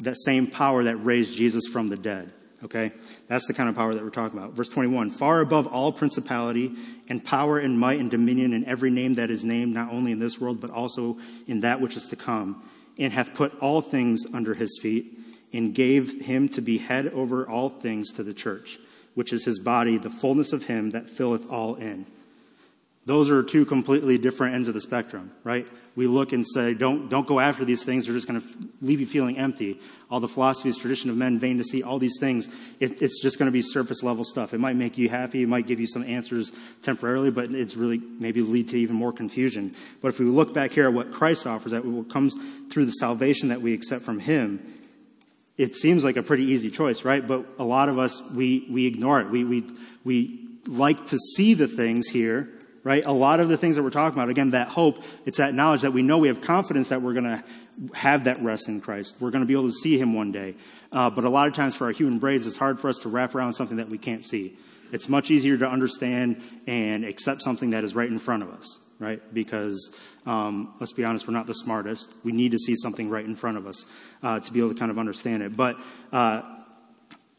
That 0.00 0.16
same 0.18 0.46
power 0.46 0.84
that 0.84 0.96
raised 0.96 1.36
Jesus 1.36 1.66
from 1.66 1.88
the 1.88 1.96
dead. 1.96 2.32
Okay? 2.64 2.92
That's 3.28 3.46
the 3.46 3.54
kind 3.54 3.68
of 3.68 3.74
power 3.74 3.94
that 3.94 4.02
we're 4.02 4.10
talking 4.10 4.38
about. 4.38 4.52
Verse 4.52 4.70
21 4.70 5.10
Far 5.10 5.40
above 5.40 5.66
all 5.66 5.92
principality 5.92 6.74
and 7.08 7.22
power 7.22 7.58
and 7.58 7.78
might 7.78 8.00
and 8.00 8.10
dominion 8.10 8.54
and 8.54 8.64
every 8.64 8.90
name 8.90 9.16
that 9.16 9.30
is 9.30 9.44
named, 9.44 9.74
not 9.74 9.92
only 9.92 10.12
in 10.12 10.18
this 10.18 10.40
world, 10.40 10.60
but 10.60 10.70
also 10.70 11.18
in 11.46 11.60
that 11.60 11.80
which 11.80 11.96
is 11.96 12.06
to 12.08 12.16
come, 12.16 12.66
and 12.98 13.12
hath 13.12 13.34
put 13.34 13.56
all 13.60 13.80
things 13.80 14.24
under 14.32 14.54
his 14.54 14.78
feet, 14.80 15.18
and 15.52 15.74
gave 15.74 16.22
him 16.22 16.48
to 16.48 16.60
be 16.60 16.78
head 16.78 17.06
over 17.08 17.48
all 17.48 17.68
things 17.68 18.12
to 18.12 18.22
the 18.22 18.34
church, 18.34 18.78
which 19.14 19.32
is 19.32 19.44
his 19.44 19.60
body, 19.60 19.98
the 19.98 20.10
fullness 20.10 20.52
of 20.52 20.64
him 20.64 20.90
that 20.90 21.08
filleth 21.08 21.48
all 21.50 21.74
in. 21.76 22.06
Those 23.06 23.30
are 23.30 23.42
two 23.42 23.66
completely 23.66 24.16
different 24.16 24.54
ends 24.54 24.66
of 24.66 24.72
the 24.72 24.80
spectrum, 24.80 25.30
right? 25.44 25.68
We 25.94 26.06
look 26.06 26.32
and 26.32 26.44
say, 26.46 26.72
don't, 26.72 27.10
don't 27.10 27.26
go 27.26 27.38
after 27.38 27.62
these 27.62 27.84
things. 27.84 28.06
They're 28.06 28.14
just 28.14 28.26
going 28.26 28.40
to 28.40 28.48
leave 28.80 28.98
you 28.98 29.06
feeling 29.06 29.36
empty. 29.36 29.78
All 30.10 30.20
the 30.20 30.28
philosophies, 30.28 30.78
tradition 30.78 31.10
of 31.10 31.16
men, 31.16 31.38
vain 31.38 31.58
to 31.58 31.64
see, 31.64 31.82
all 31.82 31.98
these 31.98 32.16
things, 32.18 32.48
it, 32.80 33.02
it's 33.02 33.20
just 33.20 33.38
going 33.38 33.46
to 33.46 33.52
be 33.52 33.60
surface 33.60 34.02
level 34.02 34.24
stuff. 34.24 34.54
It 34.54 34.58
might 34.58 34.76
make 34.76 34.96
you 34.96 35.10
happy. 35.10 35.42
It 35.42 35.48
might 35.48 35.66
give 35.66 35.80
you 35.80 35.86
some 35.86 36.02
answers 36.02 36.50
temporarily, 36.80 37.30
but 37.30 37.52
it's 37.52 37.76
really 37.76 37.98
maybe 37.98 38.40
lead 38.40 38.70
to 38.70 38.78
even 38.78 38.96
more 38.96 39.12
confusion. 39.12 39.70
But 40.00 40.08
if 40.08 40.18
we 40.18 40.24
look 40.24 40.54
back 40.54 40.72
here 40.72 40.86
at 40.86 40.94
what 40.94 41.12
Christ 41.12 41.46
offers, 41.46 41.72
that 41.72 41.84
what 41.84 42.08
comes 42.08 42.34
through 42.70 42.86
the 42.86 42.92
salvation 42.92 43.50
that 43.50 43.60
we 43.60 43.74
accept 43.74 44.02
from 44.02 44.18
Him, 44.18 44.74
it 45.58 45.74
seems 45.74 46.04
like 46.04 46.16
a 46.16 46.22
pretty 46.22 46.44
easy 46.44 46.70
choice, 46.70 47.04
right? 47.04 47.24
But 47.24 47.44
a 47.58 47.64
lot 47.64 47.90
of 47.90 47.98
us, 47.98 48.22
we, 48.32 48.66
we 48.70 48.86
ignore 48.86 49.20
it. 49.20 49.28
We, 49.28 49.44
we, 49.44 49.64
we 50.04 50.48
like 50.66 51.06
to 51.08 51.18
see 51.36 51.52
the 51.52 51.68
things 51.68 52.08
here 52.08 52.48
right? 52.84 53.04
A 53.04 53.12
lot 53.12 53.40
of 53.40 53.48
the 53.48 53.56
things 53.56 53.76
that 53.76 53.82
we're 53.82 53.90
talking 53.90 54.18
about, 54.18 54.28
again, 54.28 54.50
that 54.50 54.68
hope, 54.68 55.02
it's 55.24 55.38
that 55.38 55.54
knowledge 55.54 55.80
that 55.82 55.92
we 55.92 56.02
know 56.02 56.18
we 56.18 56.28
have 56.28 56.42
confidence 56.42 56.90
that 56.90 57.02
we're 57.02 57.14
going 57.14 57.24
to 57.24 57.42
have 57.94 58.24
that 58.24 58.40
rest 58.40 58.68
in 58.68 58.80
Christ. 58.80 59.16
We're 59.20 59.30
going 59.30 59.40
to 59.40 59.46
be 59.46 59.54
able 59.54 59.68
to 59.68 59.72
see 59.72 59.98
Him 59.98 60.14
one 60.14 60.30
day. 60.30 60.54
Uh, 60.92 61.10
but 61.10 61.24
a 61.24 61.30
lot 61.30 61.48
of 61.48 61.54
times 61.54 61.74
for 61.74 61.86
our 61.86 61.92
human 61.92 62.18
brains, 62.18 62.46
it's 62.46 62.58
hard 62.58 62.78
for 62.78 62.88
us 62.88 62.98
to 62.98 63.08
wrap 63.08 63.34
around 63.34 63.54
something 63.54 63.78
that 63.78 63.88
we 63.88 63.98
can't 63.98 64.24
see. 64.24 64.56
It's 64.92 65.08
much 65.08 65.30
easier 65.30 65.56
to 65.56 65.68
understand 65.68 66.48
and 66.66 67.04
accept 67.04 67.42
something 67.42 67.70
that 67.70 67.82
is 67.82 67.94
right 67.96 68.08
in 68.08 68.18
front 68.18 68.42
of 68.44 68.50
us, 68.50 68.78
right? 69.00 69.20
Because 69.32 69.98
um, 70.26 70.74
let's 70.78 70.92
be 70.92 71.04
honest, 71.04 71.26
we're 71.26 71.34
not 71.34 71.46
the 71.46 71.54
smartest. 71.54 72.14
We 72.22 72.32
need 72.32 72.52
to 72.52 72.58
see 72.58 72.76
something 72.76 73.08
right 73.08 73.24
in 73.24 73.34
front 73.34 73.56
of 73.56 73.66
us 73.66 73.86
uh, 74.22 74.40
to 74.40 74.52
be 74.52 74.60
able 74.60 74.74
to 74.74 74.78
kind 74.78 74.90
of 74.90 74.98
understand 74.98 75.42
it. 75.42 75.56
But 75.56 75.78
uh, 76.12 76.42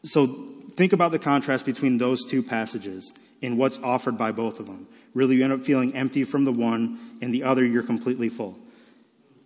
so 0.02 0.26
think 0.74 0.92
about 0.92 1.12
the 1.12 1.18
contrast 1.18 1.64
between 1.64 1.98
those 1.98 2.24
two 2.24 2.42
passages 2.42 3.12
and 3.42 3.56
what's 3.58 3.78
offered 3.78 4.18
by 4.18 4.32
both 4.32 4.60
of 4.60 4.66
them. 4.66 4.86
Really, 5.16 5.36
you 5.36 5.44
end 5.44 5.52
up 5.54 5.62
feeling 5.62 5.94
empty 5.94 6.24
from 6.24 6.44
the 6.44 6.52
one, 6.52 6.98
and 7.22 7.32
the 7.32 7.44
other, 7.44 7.64
you're 7.64 7.82
completely 7.82 8.28
full. 8.28 8.58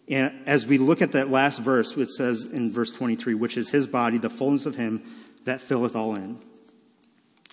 And 0.09 0.43
as 0.45 0.67
we 0.67 0.79
look 0.79 1.01
at 1.01 1.13
that 1.13 1.31
last 1.31 1.61
verse, 1.61 1.95
which 1.95 2.09
says 2.09 2.45
in 2.45 2.73
verse 2.73 2.93
23, 2.93 3.35
which 3.35 3.57
is 3.57 3.69
his 3.69 3.87
body, 3.87 4.19
the 4.19 4.29
fullness 4.29 4.67
of 4.67 4.75
him 4.75 5.01
that 5.45 5.61
filleth 5.61 5.95
all 5.95 6.17
in. 6.17 6.41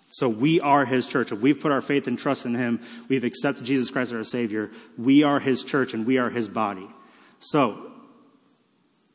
So 0.10 0.28
we 0.28 0.60
are 0.60 0.84
his 0.84 1.06
church. 1.06 1.32
If 1.32 1.42
we've 1.42 1.60
put 1.60 1.72
our 1.72 1.80
faith 1.80 2.08
and 2.08 2.18
trust 2.18 2.48
in 2.48 2.56
him, 2.56 2.82
we've 3.08 3.24
accepted 3.24 3.66
Jesus 3.66 3.92
Christ 3.92 4.12
as 4.12 4.18
our 4.18 4.24
Savior, 4.24 4.72
we 4.98 5.22
are 5.22 5.40
his 5.40 5.64
church 5.64 5.94
and 5.94 6.04
we 6.04 6.18
are 6.18 6.32
his 6.32 6.50
body. 6.50 6.90
So, 7.38 7.92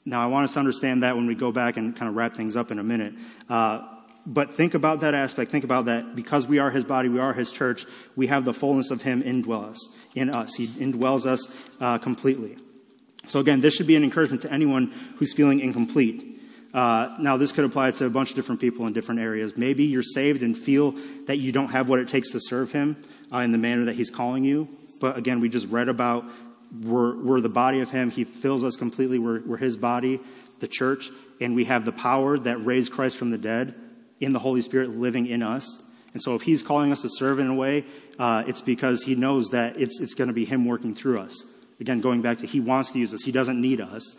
now 0.05 0.23
I 0.23 0.27
want 0.27 0.45
us 0.45 0.53
to 0.53 0.61
understand 0.61 1.03
that 1.03 1.17
when 1.17 1.27
we 1.27 1.35
go 1.35 1.51
back 1.51 1.77
and 1.77 1.97
kind 1.97 2.09
of 2.09 2.15
wrap 2.15 2.35
things 2.35 2.55
up 2.55 2.71
in 2.71 2.79
a 2.79 2.85
minute. 2.85 3.15
Uh, 3.49 3.89
but 4.25 4.55
think 4.55 4.75
about 4.75 5.01
that 5.01 5.15
aspect. 5.15 5.51
Think 5.51 5.65
about 5.65 5.87
that. 5.87 6.15
Because 6.15 6.47
we 6.47 6.59
are 6.59 6.71
his 6.71 6.85
body, 6.85 7.09
we 7.09 7.19
are 7.19 7.33
his 7.33 7.51
church, 7.51 7.87
we 8.15 8.29
have 8.29 8.45
the 8.45 8.55
fullness 8.55 8.91
of 8.91 9.03
him 9.03 9.23
indwell 9.23 9.65
us, 9.65 9.89
in 10.15 10.31
us. 10.31 10.55
He 10.55 10.69
indwells 10.69 11.27
us 11.27 11.53
uh, 11.81 11.99
completely. 11.99 12.57
So 13.27 13.41
again, 13.41 13.61
this 13.61 13.75
should 13.75 13.87
be 13.87 13.97
an 13.97 14.05
encouragement 14.05 14.43
to 14.43 14.53
anyone 14.53 14.93
who's 15.17 15.33
feeling 15.33 15.61
incomplete. 15.61 16.29
Uh, 16.73 17.17
now, 17.21 17.37
this 17.37 17.53
could 17.53 17.65
apply 17.65 17.91
to 17.91 18.07
a 18.07 18.11
bunch 18.11 18.31
of 18.31 18.37
different 18.37 18.61
people 18.61 18.87
in 18.87 18.93
different 18.93 19.21
areas. 19.21 19.57
Maybe 19.57 19.85
you're 19.85 20.03
saved 20.03 20.43
and 20.43 20.57
feel 20.57 20.93
that 21.27 21.39
you 21.39 21.53
don't 21.53 21.69
have 21.69 21.89
what 21.89 21.99
it 21.99 22.09
takes 22.09 22.31
to 22.31 22.41
serve 22.41 22.73
him 22.73 22.97
uh, 23.33 23.39
in 23.39 23.53
the 23.53 23.59
manner 23.59 23.85
that 23.85 23.95
he's 23.95 24.09
calling 24.09 24.45
you. 24.45 24.69
But 25.01 25.19
again, 25.19 25.41
we 25.41 25.49
just 25.49 25.69
read 25.69 25.89
about 25.89 26.25
we're, 26.81 27.15
we're 27.23 27.41
the 27.43 27.51
body 27.51 27.81
of 27.81 27.91
him. 27.91 28.11
He 28.11 28.25
fills 28.25 28.65
us 28.65 28.77
completely. 28.77 29.19
We're, 29.19 29.43
we're 29.43 29.57
his 29.59 29.77
body, 29.77 30.21
the 30.61 30.69
church, 30.69 31.11
and 31.41 31.55
we 31.55 31.65
have 31.65 31.85
the 31.85 31.93
power 31.93 32.39
that 32.39 32.65
raised 32.65 32.93
Christ 32.93 33.19
from 33.19 33.31
the 33.31 33.39
dead 33.39 33.75
in 34.23 34.33
the 34.33 34.39
Holy 34.39 34.63
Spirit 34.63 34.91
living 34.91 35.27
in 35.27 35.43
us. 35.43 35.83
And 36.13 36.23
so 36.23 36.35
if 36.35 36.43
he's 36.43 36.63
calling 36.63 36.93
us 36.93 37.03
to 37.03 37.09
serve 37.09 37.39
in 37.39 37.47
a 37.47 37.55
way, 37.55 37.85
uh, 38.19 38.45
it's 38.47 38.61
because 38.61 39.03
he 39.03 39.15
knows 39.15 39.49
that 39.51 39.79
it's, 39.79 40.01
it's 40.01 40.15
going 40.15 40.29
to 40.29 40.35
be 40.35 40.45
him 40.45 40.67
working 40.67 40.95
through 40.95 41.21
us. 41.21 41.45
Again, 41.81 42.01
going 42.01 42.23
back 42.23 42.39
to 42.39 42.47
he 42.47 42.61
wants 42.61 42.93
to 42.93 42.99
use 42.99 43.13
us. 43.13 43.23
He 43.23 43.33
doesn't 43.33 43.61
need 43.61 43.81
us. 43.81 44.17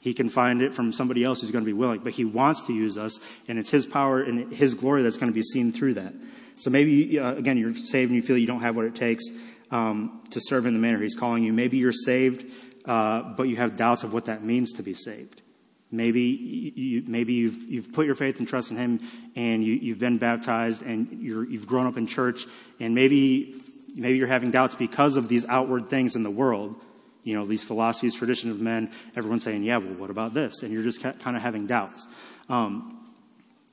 He 0.00 0.14
can 0.14 0.28
find 0.28 0.62
it 0.62 0.74
from 0.74 0.92
somebody 0.92 1.24
else 1.24 1.40
who's 1.40 1.50
going 1.50 1.64
to 1.64 1.68
be 1.68 1.72
willing, 1.72 2.00
but 2.00 2.12
he 2.12 2.24
wants 2.24 2.62
to 2.66 2.72
use 2.72 2.96
us, 2.96 3.18
and 3.46 3.58
it's 3.58 3.70
his 3.70 3.84
power 3.84 4.22
and 4.22 4.52
his 4.52 4.74
glory 4.74 5.02
that's 5.02 5.16
going 5.16 5.30
to 5.30 5.34
be 5.34 5.42
seen 5.42 5.72
through 5.72 5.94
that. 5.94 6.14
So 6.54 6.70
maybe, 6.70 7.18
uh, 7.18 7.34
again, 7.34 7.56
you're 7.56 7.74
saved 7.74 8.10
and 8.10 8.16
you 8.16 8.22
feel 8.22 8.38
you 8.38 8.46
don't 8.46 8.60
have 8.60 8.76
what 8.76 8.84
it 8.84 8.94
takes 8.94 9.24
um, 9.70 10.22
to 10.30 10.40
serve 10.40 10.66
in 10.66 10.72
the 10.72 10.80
manner 10.80 11.00
he's 11.00 11.14
calling 11.14 11.44
you. 11.44 11.52
Maybe 11.52 11.78
you're 11.78 11.92
saved, 11.92 12.50
uh, 12.84 13.34
but 13.36 13.44
you 13.44 13.56
have 13.56 13.76
doubts 13.76 14.02
of 14.02 14.12
what 14.12 14.26
that 14.26 14.42
means 14.42 14.72
to 14.74 14.82
be 14.82 14.94
saved. 14.94 15.42
Maybe, 15.90 16.20
you, 16.20 17.04
maybe 17.06 17.32
you've, 17.32 17.70
you've 17.70 17.92
put 17.92 18.04
your 18.04 18.14
faith 18.14 18.38
and 18.38 18.46
trust 18.46 18.70
in 18.70 18.76
Him 18.76 19.00
and 19.38 19.62
you, 19.62 19.92
have 19.92 20.00
been 20.00 20.18
baptized 20.18 20.82
and 20.82 21.22
you 21.22 21.48
have 21.52 21.64
grown 21.64 21.86
up 21.86 21.96
in 21.96 22.08
church 22.08 22.44
and 22.80 22.92
maybe, 22.92 23.54
maybe 23.94 24.18
you're 24.18 24.26
having 24.26 24.50
doubts 24.50 24.74
because 24.74 25.16
of 25.16 25.28
these 25.28 25.46
outward 25.46 25.88
things 25.88 26.16
in 26.16 26.24
the 26.24 26.30
world. 26.30 26.74
You 27.22 27.36
know, 27.36 27.46
these 27.46 27.62
philosophies, 27.62 28.16
traditions 28.16 28.52
of 28.52 28.60
men, 28.60 28.90
everyone's 29.14 29.44
saying, 29.44 29.62
yeah, 29.62 29.76
well, 29.76 29.94
what 29.94 30.10
about 30.10 30.34
this? 30.34 30.64
And 30.64 30.72
you're 30.72 30.82
just 30.82 31.00
kind 31.00 31.36
of 31.36 31.42
having 31.42 31.68
doubts. 31.68 32.08
Um, 32.48 32.92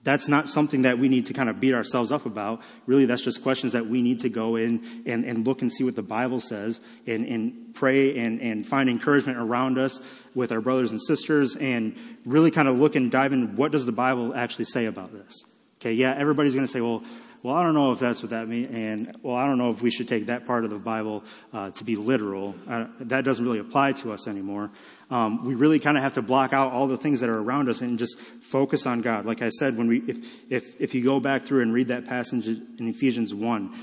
that's 0.04 0.28
not 0.28 0.48
something 0.48 0.84
that 0.84 1.00
we 1.00 1.10
need 1.10 1.26
to 1.28 1.34
kind 1.34 1.50
of 1.50 1.60
beat 1.60 1.74
ourselves 1.74 2.12
up 2.12 2.28
about. 2.28 2.62
Really, 2.86 3.06
that's 3.06 3.24
just 3.24 3.42
questions 3.42 3.74
that 3.74 3.88
we 3.88 4.04
need 4.04 4.20
to 4.20 4.30
go 4.30 4.58
in 4.58 4.86
and, 5.08 5.26
and 5.26 5.48
look 5.48 5.64
and 5.64 5.72
see 5.72 5.84
what 5.84 5.96
the 5.96 6.04
Bible 6.04 6.42
says 6.42 6.80
and, 7.08 7.26
and 7.26 7.74
pray 7.74 8.16
and, 8.20 8.40
and 8.40 8.68
find 8.68 8.88
encouragement 8.88 9.40
around 9.40 9.80
us 9.80 10.00
with 10.36 10.52
our 10.52 10.62
brothers 10.62 10.92
and 10.92 11.02
sisters 11.02 11.56
and 11.56 11.98
really 12.24 12.52
kind 12.52 12.68
of 12.68 12.76
look 12.76 12.96
and 12.96 13.10
dive 13.10 13.34
in 13.34 13.56
what 13.56 13.72
does 13.72 13.88
the 13.88 13.92
Bible 13.92 14.36
actually 14.36 14.66
say 14.66 14.86
about 14.86 15.12
this. 15.12 15.44
Okay, 15.86 15.94
yeah, 15.94 16.16
everybody's 16.18 16.56
going 16.56 16.66
to 16.66 16.72
say, 16.72 16.82
well, 16.82 17.04
well, 17.44 17.54
I 17.54 17.62
don't 17.62 17.76
know 17.76 17.92
if 17.92 18.00
that's 18.00 18.24
what 18.24 18.32
that 18.32 18.48
means, 18.48 18.74
and 18.74 19.16
well, 19.22 19.36
I 19.36 19.46
don't 19.46 19.60
know 19.60 19.70
if 19.70 19.84
we 19.84 19.92
should 19.92 20.08
take 20.08 20.26
that 20.26 20.48
part 20.48 20.64
of 20.64 20.72
the 20.72 20.80
Bible 20.80 21.24
uh, 21.54 21.70
to 21.70 21.84
be 21.84 21.96
literal. 21.96 22.56
That 23.02 23.24
doesn't 23.24 23.46
really 23.46 23.60
apply 23.60 23.92
to 23.92 24.12
us 24.12 24.28
anymore 24.28 24.72
um, 25.10 25.46
we 25.46 25.56
really 25.56 25.80
kind 25.80 25.98
of 25.98 26.04
have 26.04 26.14
to 26.16 26.22
block 26.22 26.54
out 26.54 26.72
all 26.72 26.88
the 26.88 26.98
things 26.98 27.20
that 27.20 27.30
are 27.30 27.40
around 27.40 27.70
us 27.70 27.82
and 27.82 28.00
just 28.00 28.20
focus 28.20 28.86
on 28.86 29.02
God. 29.02 29.26
Like 29.26 29.42
I 29.42 29.50
said, 29.50 29.78
when 29.78 29.88
we, 29.88 30.00
if, 30.00 30.52
if, 30.52 30.82
if 30.82 30.96
you 30.96 31.04
go 31.04 31.20
back 31.20 31.44
through 31.44 31.62
and 31.62 31.74
read 31.74 31.90
that 31.90 32.06
passage 32.06 32.48
in 32.48 32.88
Ephesians 32.88 33.34
1, 33.34 33.74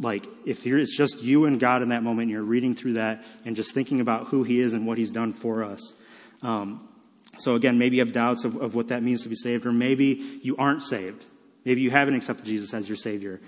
like 0.00 0.26
if 0.44 0.66
it's 0.66 0.96
just 0.96 1.22
you 1.22 1.46
and 1.46 1.58
God 1.58 1.82
in 1.82 1.88
that 1.88 2.02
moment, 2.02 2.24
and 2.24 2.30
you're 2.30 2.42
reading 2.42 2.74
through 2.74 2.94
that 2.94 3.24
and 3.44 3.56
just 3.56 3.72
thinking 3.72 4.00
about 4.00 4.28
who 4.28 4.42
He 4.42 4.60
is 4.60 4.72
and 4.72 4.86
what 4.86 4.98
He's 4.98 5.10
done 5.10 5.32
for 5.32 5.64
us. 5.64 5.94
Um, 6.42 6.86
so 7.38 7.54
again, 7.54 7.78
maybe 7.78 7.96
you 7.96 8.04
have 8.04 8.12
doubts 8.12 8.44
of, 8.44 8.56
of 8.56 8.74
what 8.74 8.88
that 8.88 9.02
means 9.02 9.22
to 9.22 9.28
be 9.28 9.34
saved, 9.34 9.64
or 9.64 9.72
maybe 9.72 10.40
you 10.42 10.56
aren't 10.56 10.82
saved. 10.82 11.24
Maybe 11.64 11.80
you 11.80 11.90
haven't 11.90 12.14
accepted 12.14 12.44
Jesus 12.44 12.72
as 12.72 12.88
your 12.88 12.96
Savior. 12.96 13.40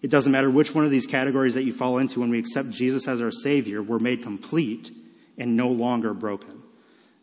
It 0.00 0.10
doesn't 0.10 0.30
matter 0.30 0.50
which 0.50 0.74
one 0.74 0.84
of 0.84 0.90
these 0.90 1.06
categories 1.06 1.54
that 1.54 1.64
you 1.64 1.72
fall 1.72 1.98
into. 1.98 2.20
When 2.20 2.30
we 2.30 2.38
accept 2.38 2.70
Jesus 2.70 3.08
as 3.08 3.20
our 3.20 3.30
Savior, 3.30 3.82
we're 3.82 3.98
made 3.98 4.22
complete 4.22 4.92
and 5.36 5.56
no 5.56 5.68
longer 5.68 6.14
broken. 6.14 6.62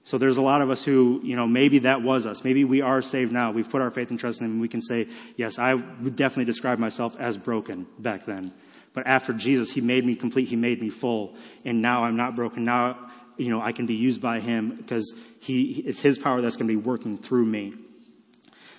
So 0.03 0.19
there's 0.19 0.37
a 0.37 0.41
lot 0.41 0.61
of 0.61 0.69
us 0.69 0.83
who, 0.83 1.19
you 1.23 1.35
know, 1.35 1.47
maybe 1.47 1.79
that 1.79 2.03
was 2.03 2.27
us. 2.27 2.43
Maybe 2.43 2.63
we 2.63 2.81
are 2.81 3.01
saved 3.01 3.31
now. 3.31 3.51
We've 3.51 3.69
put 3.69 3.81
our 3.81 3.89
faith 3.89 4.11
and 4.11 4.19
trust 4.19 4.39
in 4.39 4.45
Him, 4.45 4.51
and 4.51 4.61
we 4.61 4.67
can 4.67 4.81
say, 4.81 5.07
yes, 5.35 5.57
I 5.57 5.73
would 5.73 6.15
definitely 6.15 6.45
describe 6.45 6.77
myself 6.77 7.19
as 7.19 7.37
broken 7.39 7.87
back 7.97 8.25
then. 8.25 8.53
But 8.93 9.07
after 9.07 9.33
Jesus, 9.33 9.71
He 9.71 9.81
made 9.81 10.05
me 10.05 10.13
complete. 10.13 10.47
He 10.47 10.55
made 10.55 10.79
me 10.79 10.89
full. 10.89 11.35
And 11.65 11.81
now 11.81 12.03
I'm 12.03 12.15
not 12.15 12.35
broken. 12.35 12.63
Now, 12.63 12.99
you 13.37 13.49
know, 13.49 13.61
I 13.61 13.71
can 13.71 13.87
be 13.87 13.95
used 13.95 14.21
by 14.21 14.41
Him 14.41 14.75
because 14.75 15.11
He, 15.39 15.81
it's 15.87 16.01
His 16.01 16.19
power 16.19 16.39
that's 16.39 16.55
going 16.55 16.67
to 16.67 16.79
be 16.79 16.81
working 16.81 17.17
through 17.17 17.45
me. 17.45 17.73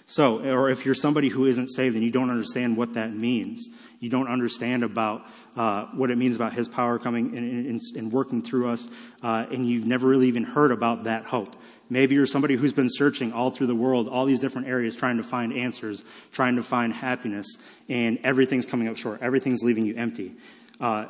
So, 0.08 0.38
or 0.38 0.70
if 0.70 0.86
you're 0.86 0.94
somebody 0.94 1.28
who 1.28 1.46
isn't 1.46 1.70
saved 1.70 1.96
and 1.96 2.04
you 2.04 2.12
don't 2.12 2.30
understand 2.30 2.76
what 2.76 2.94
that 2.94 3.12
means, 3.12 3.68
you 3.98 4.08
don't 4.08 4.28
understand 4.28 4.84
about 4.84 5.26
uh, 5.56 5.86
what 5.86 6.12
it 6.12 6.16
means 6.16 6.36
about 6.36 6.52
His 6.52 6.68
power 6.68 6.98
coming 6.98 7.36
and, 7.36 7.66
and, 7.66 7.80
and 7.96 8.12
working 8.12 8.40
through 8.40 8.68
us, 8.68 8.88
uh, 9.22 9.46
and 9.50 9.68
you've 9.68 9.84
never 9.84 10.06
really 10.06 10.28
even 10.28 10.44
heard 10.44 10.70
about 10.70 11.04
that 11.04 11.26
hope. 11.26 11.56
Maybe 11.88 12.14
you're 12.14 12.26
somebody 12.26 12.54
who's 12.54 12.72
been 12.72 12.90
searching 12.90 13.32
all 13.32 13.50
through 13.50 13.66
the 13.68 13.74
world, 13.74 14.08
all 14.08 14.26
these 14.26 14.38
different 14.38 14.68
areas, 14.68 14.94
trying 14.94 15.16
to 15.16 15.22
find 15.24 15.52
answers, 15.52 16.04
trying 16.32 16.56
to 16.56 16.62
find 16.62 16.92
happiness, 16.92 17.46
and 17.88 18.18
everything's 18.22 18.66
coming 18.66 18.86
up 18.86 18.96
short. 18.96 19.22
Everything's 19.22 19.62
leaving 19.62 19.86
you 19.86 19.94
empty. 19.96 20.34
Uh, 20.80 21.06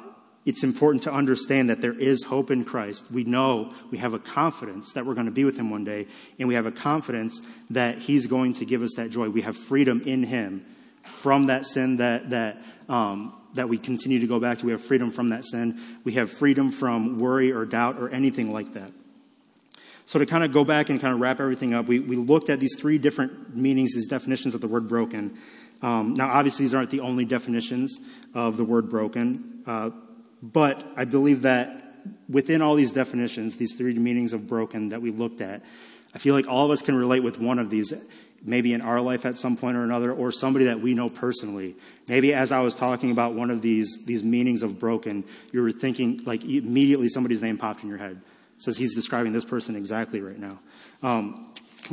it's 0.47 0.63
important 0.63 1.03
to 1.03 1.13
understand 1.13 1.69
that 1.69 1.81
there 1.81 1.93
is 1.93 2.23
hope 2.23 2.53
in 2.53 2.65
Christ. 2.65 3.11
We 3.11 3.25
know 3.25 3.75
we 3.91 3.99
have 3.99 4.15
a 4.15 4.19
confidence 4.19 4.93
that 4.93 5.05
we're 5.05 5.15
going 5.15 5.27
to 5.27 5.33
be 5.33 5.45
with 5.45 5.59
Him 5.59 5.71
one 5.71 5.85
day, 5.85 6.07
and 6.39 6.49
we 6.49 6.55
have 6.55 6.67
a 6.67 6.73
confidence 6.73 7.43
that 7.71 7.99
He's 7.99 8.27
going 8.27 8.55
to 8.55 8.65
give 8.65 8.81
us 8.81 8.95
that 8.97 9.11
joy. 9.11 9.29
We 9.29 9.43
have 9.43 9.57
freedom 9.57 10.01
in 10.07 10.23
Him 10.23 10.65
from 11.03 11.47
that 11.47 11.67
sin 11.67 11.97
that 11.99 12.31
that 12.31 12.63
um, 12.89 13.35
that 13.55 13.69
we 13.69 13.77
continue 13.77 14.21
to 14.21 14.27
go 14.27 14.39
back 14.39 14.59
to. 14.59 14.67
We 14.67 14.73
have 14.73 14.85
freedom 14.85 15.11
from 15.11 15.31
that 15.31 15.45
sin. 15.45 15.81
We 16.05 16.13
have 16.13 16.31
freedom 16.31 16.71
from 16.71 17.19
worry 17.19 17.53
or 17.53 17.65
doubt 17.65 17.97
or 17.97 18.09
anything 18.15 18.51
like 18.51 18.75
that. 18.75 18.93
So 20.05 20.21
to 20.21 20.27
kind 20.27 20.45
of 20.45 20.53
go 20.53 20.65
back 20.65 20.89
and 20.89 21.01
kind 21.01 21.13
of 21.13 21.19
wrap 21.19 21.41
everything 21.41 21.75
up, 21.75 21.87
we, 21.87 21.99
we 21.99 22.15
looked 22.15 22.49
at 22.49 22.61
these 22.61 22.77
three 22.79 22.99
different 22.99 23.57
meanings, 23.57 23.95
these 23.95 24.07
definitions 24.07 24.55
of 24.55 24.61
the 24.61 24.69
word 24.69 24.87
broken. 24.87 25.37
Um, 25.83 26.15
now, 26.15 26.29
obviously, 26.29 26.65
these 26.65 26.75
aren't 26.75 26.91
the 26.91 27.01
only 27.01 27.25
definitions 27.25 27.99
of 28.33 28.57
the 28.57 28.65
word 28.65 28.89
broken. 28.89 29.65
Uh, 29.67 29.91
but 30.43 30.85
I 30.97 31.05
believe 31.05 31.43
that 31.43 31.83
within 32.29 32.63
all 32.63 32.75
these 32.75 32.93
definitions, 32.93 33.57
these 33.57 33.75
three 33.77 33.95
meanings 33.95 34.33
of 34.33 34.47
broken 34.47 34.91
that 34.91 35.03
we 35.03 35.11
looked 35.11 35.41
at, 35.41 35.63
I 36.15 36.19
feel 36.19 36.35
like 36.35 36.49
all 36.49 36.65
of 36.65 36.71
us 36.71 36.83
can 36.83 36.95
relate 36.95 37.23
with 37.23 37.39
one 37.39 37.59
of 37.59 37.69
these, 37.69 37.93
maybe 38.43 38.73
in 38.73 38.81
our 38.81 39.01
life 39.01 39.27
at 39.27 39.37
some 39.37 39.57
point 39.57 39.77
or 39.77 39.85
another, 39.85 40.13
or 40.13 40.33
somebody 40.33 40.67
that 40.67 40.81
we 40.81 40.95
know 40.95 41.09
personally. 41.09 41.75
Maybe 42.09 42.33
as 42.33 42.53
I 42.53 42.61
was 42.61 42.75
talking 42.75 43.11
about 43.11 43.35
one 43.35 43.51
of 43.51 43.61
these, 43.61 44.05
these 44.07 44.23
meanings 44.23 44.63
of 44.63 44.79
broken, 44.79 45.25
you 45.53 45.63
were 45.63 45.73
thinking, 45.73 46.21
like, 46.25 46.45
immediately 46.45 47.09
somebody's 47.09 47.43
name 47.43 47.59
popped 47.59 47.83
in 47.83 47.89
your 47.89 47.99
head. 47.99 48.21
Says 48.59 48.79
he's 48.79 48.95
describing 48.95 49.33
this 49.33 49.45
person 49.45 49.77
exactly 49.77 50.21
right 50.21 50.39
now. 50.39 50.59
Um, 51.03 51.53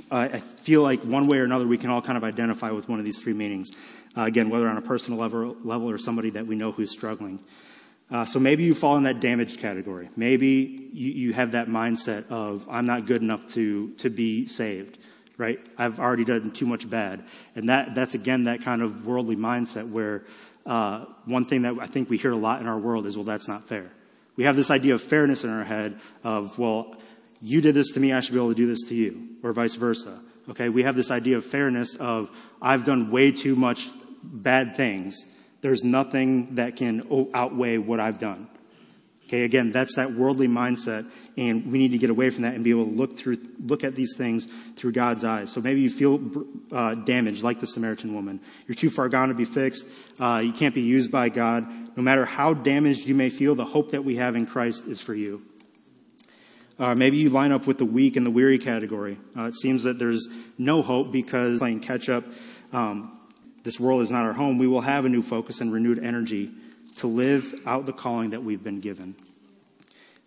I 0.10 0.40
feel 0.40 0.82
like 0.82 1.02
one 1.04 1.28
way 1.28 1.38
or 1.38 1.44
another 1.44 1.68
we 1.68 1.78
can 1.78 1.90
all 1.90 2.02
kind 2.02 2.18
of 2.18 2.24
identify 2.24 2.72
with 2.72 2.90
one 2.90 3.00
of 3.00 3.06
these 3.06 3.20
three 3.20 3.34
meanings. 3.34 3.72
Uh, 4.16 4.24
again, 4.24 4.50
whether 4.50 4.68
on 4.68 4.78
a 4.78 4.82
personal 4.82 5.20
level, 5.20 5.58
level 5.64 5.90
or 5.90 5.98
somebody 5.98 6.30
that 6.32 6.48
we 6.48 6.56
know 6.56 6.72
who's 6.72 6.92
struggling. 6.92 7.40
Uh, 8.12 8.26
so 8.26 8.40
maybe 8.40 8.64
you 8.64 8.76
fall 8.76 8.98
in 8.98 9.04
that 9.04 9.20
damaged 9.20 9.60
category. 9.60 10.10
Maybe 10.16 10.90
you, 10.94 11.12
you 11.12 11.34
have 11.34 11.54
that 11.54 11.68
mindset 11.68 12.30
of, 12.30 12.68
I'm 12.70 12.86
not 12.86 13.06
good 13.06 13.22
enough 13.22 13.50
to, 13.54 13.90
to 13.94 14.10
be 14.10 14.46
saved, 14.46 14.98
right? 15.38 15.60
I've 15.78 16.00
already 16.00 16.24
done 16.24 16.52
too 16.52 16.68
much 16.68 16.88
bad. 16.88 17.24
And 17.56 17.70
that, 17.70 17.96
that's 17.96 18.14
again 18.14 18.44
that 18.44 18.62
kind 18.62 18.82
of 18.82 19.06
worldly 19.06 19.36
mindset 19.36 19.90
where 19.90 20.26
uh, 20.66 21.06
one 21.26 21.46
thing 21.46 21.64
that 21.64 21.76
I 21.80 21.88
think 21.88 22.10
we 22.10 22.18
hear 22.18 22.32
a 22.32 22.38
lot 22.38 22.62
in 22.62 22.68
our 22.68 22.78
world 22.78 23.06
is, 23.06 23.18
well, 23.18 23.26
that's 23.26 23.48
not 23.48 23.68
fair. 23.68 23.92
We 24.36 24.44
have 24.44 24.56
this 24.56 24.70
idea 24.70 24.96
of 24.96 25.02
fairness 25.02 25.44
in 25.44 25.50
our 25.50 25.64
head 25.64 26.00
of, 26.24 26.58
well, 26.60 26.96
you 27.42 27.62
did 27.62 27.76
this 27.76 27.92
to 27.92 28.00
me, 28.00 28.14
I 28.14 28.20
should 28.20 28.34
be 28.34 28.40
able 28.40 28.50
to 28.50 28.56
do 28.56 28.68
this 28.68 28.84
to 28.84 28.96
you, 28.96 29.28
or 29.44 29.54
vice 29.54 29.76
versa. 29.76 30.20
Okay, 30.50 30.70
we 30.70 30.84
have 30.84 30.96
this 30.96 31.12
idea 31.12 31.38
of 31.38 31.46
fairness 31.46 31.96
of, 31.96 32.30
I've 32.62 32.84
done 32.84 33.12
way 33.12 33.32
too 33.32 33.56
much 33.56 33.90
bad 34.24 34.76
things 34.76 35.26
there's 35.64 35.84
nothing 35.84 36.56
that 36.56 36.76
can 36.76 37.08
outweigh 37.34 37.78
what 37.78 38.00
I've 38.00 38.20
done. 38.20 38.50
Okay, 39.28 39.46
again, 39.46 39.72
that's 39.72 39.96
that 39.96 40.14
worldly 40.14 40.50
mindset, 40.50 41.10
and 41.38 41.72
we 41.72 41.80
need 41.80 41.94
to 41.94 41.98
get 41.98 42.10
away 42.10 42.30
from 42.30 42.44
that 42.44 42.54
and 42.54 42.66
be 42.66 42.70
able 42.70 42.86
to 42.86 42.92
look 42.92 43.18
through, 43.18 43.38
look 43.60 43.86
at 43.86 43.96
these 43.96 44.14
things 44.16 44.48
through 44.76 44.92
God's 44.92 45.24
eyes. 45.24 45.52
So 45.52 45.62
maybe 45.62 45.80
you 45.80 45.90
feel 45.90 46.22
uh, 46.74 46.96
damaged, 46.96 47.44
like 47.44 47.62
the 47.62 47.66
Samaritan 47.66 48.14
woman. 48.14 48.42
You're 48.68 48.76
too 48.76 48.90
far 48.90 49.08
gone 49.08 49.30
to 49.30 49.34
be 49.34 49.46
fixed. 49.46 49.86
Uh, 50.20 50.42
you 50.44 50.52
can't 50.52 50.76
be 50.76 50.82
used 50.82 51.10
by 51.10 51.30
God. 51.30 51.66
No 51.96 52.04
matter 52.04 52.26
how 52.26 52.54
damaged 52.54 53.08
you 53.08 53.16
may 53.16 53.30
feel, 53.30 53.56
the 53.56 53.66
hope 53.66 53.92
that 53.92 54.04
we 54.04 54.18
have 54.18 54.36
in 54.36 54.46
Christ 54.46 54.86
is 54.86 55.00
for 55.00 55.16
you. 55.16 55.42
Uh, 56.78 56.94
maybe 56.94 57.18
you 57.18 57.30
line 57.30 57.54
up 57.54 57.66
with 57.66 57.78
the 57.78 57.86
weak 57.86 58.18
and 58.18 58.26
the 58.26 58.32
weary 58.32 58.60
category. 58.60 59.18
Uh, 59.38 59.44
it 59.44 59.56
seems 59.56 59.84
that 59.84 59.98
there's 59.98 60.28
no 60.58 60.82
hope 60.82 61.14
because 61.14 61.60
playing 61.60 61.80
catch 61.80 62.10
up. 62.10 62.26
Um, 62.74 63.18
this 63.64 63.80
world 63.80 64.02
is 64.02 64.12
not 64.12 64.26
our 64.26 64.34
home, 64.34 64.58
we 64.58 64.68
will 64.68 64.82
have 64.82 65.06
a 65.06 65.10
new 65.10 65.22
focus 65.22 65.62
and 65.62 65.72
renewed 65.72 66.00
energy 66.00 66.52
to 66.98 67.08
live 67.08 67.60
out 67.66 67.86
the 67.86 67.94
calling 67.94 68.32
that 68.32 68.44
we've 68.44 68.64
been 68.64 68.80
given. 68.80 69.16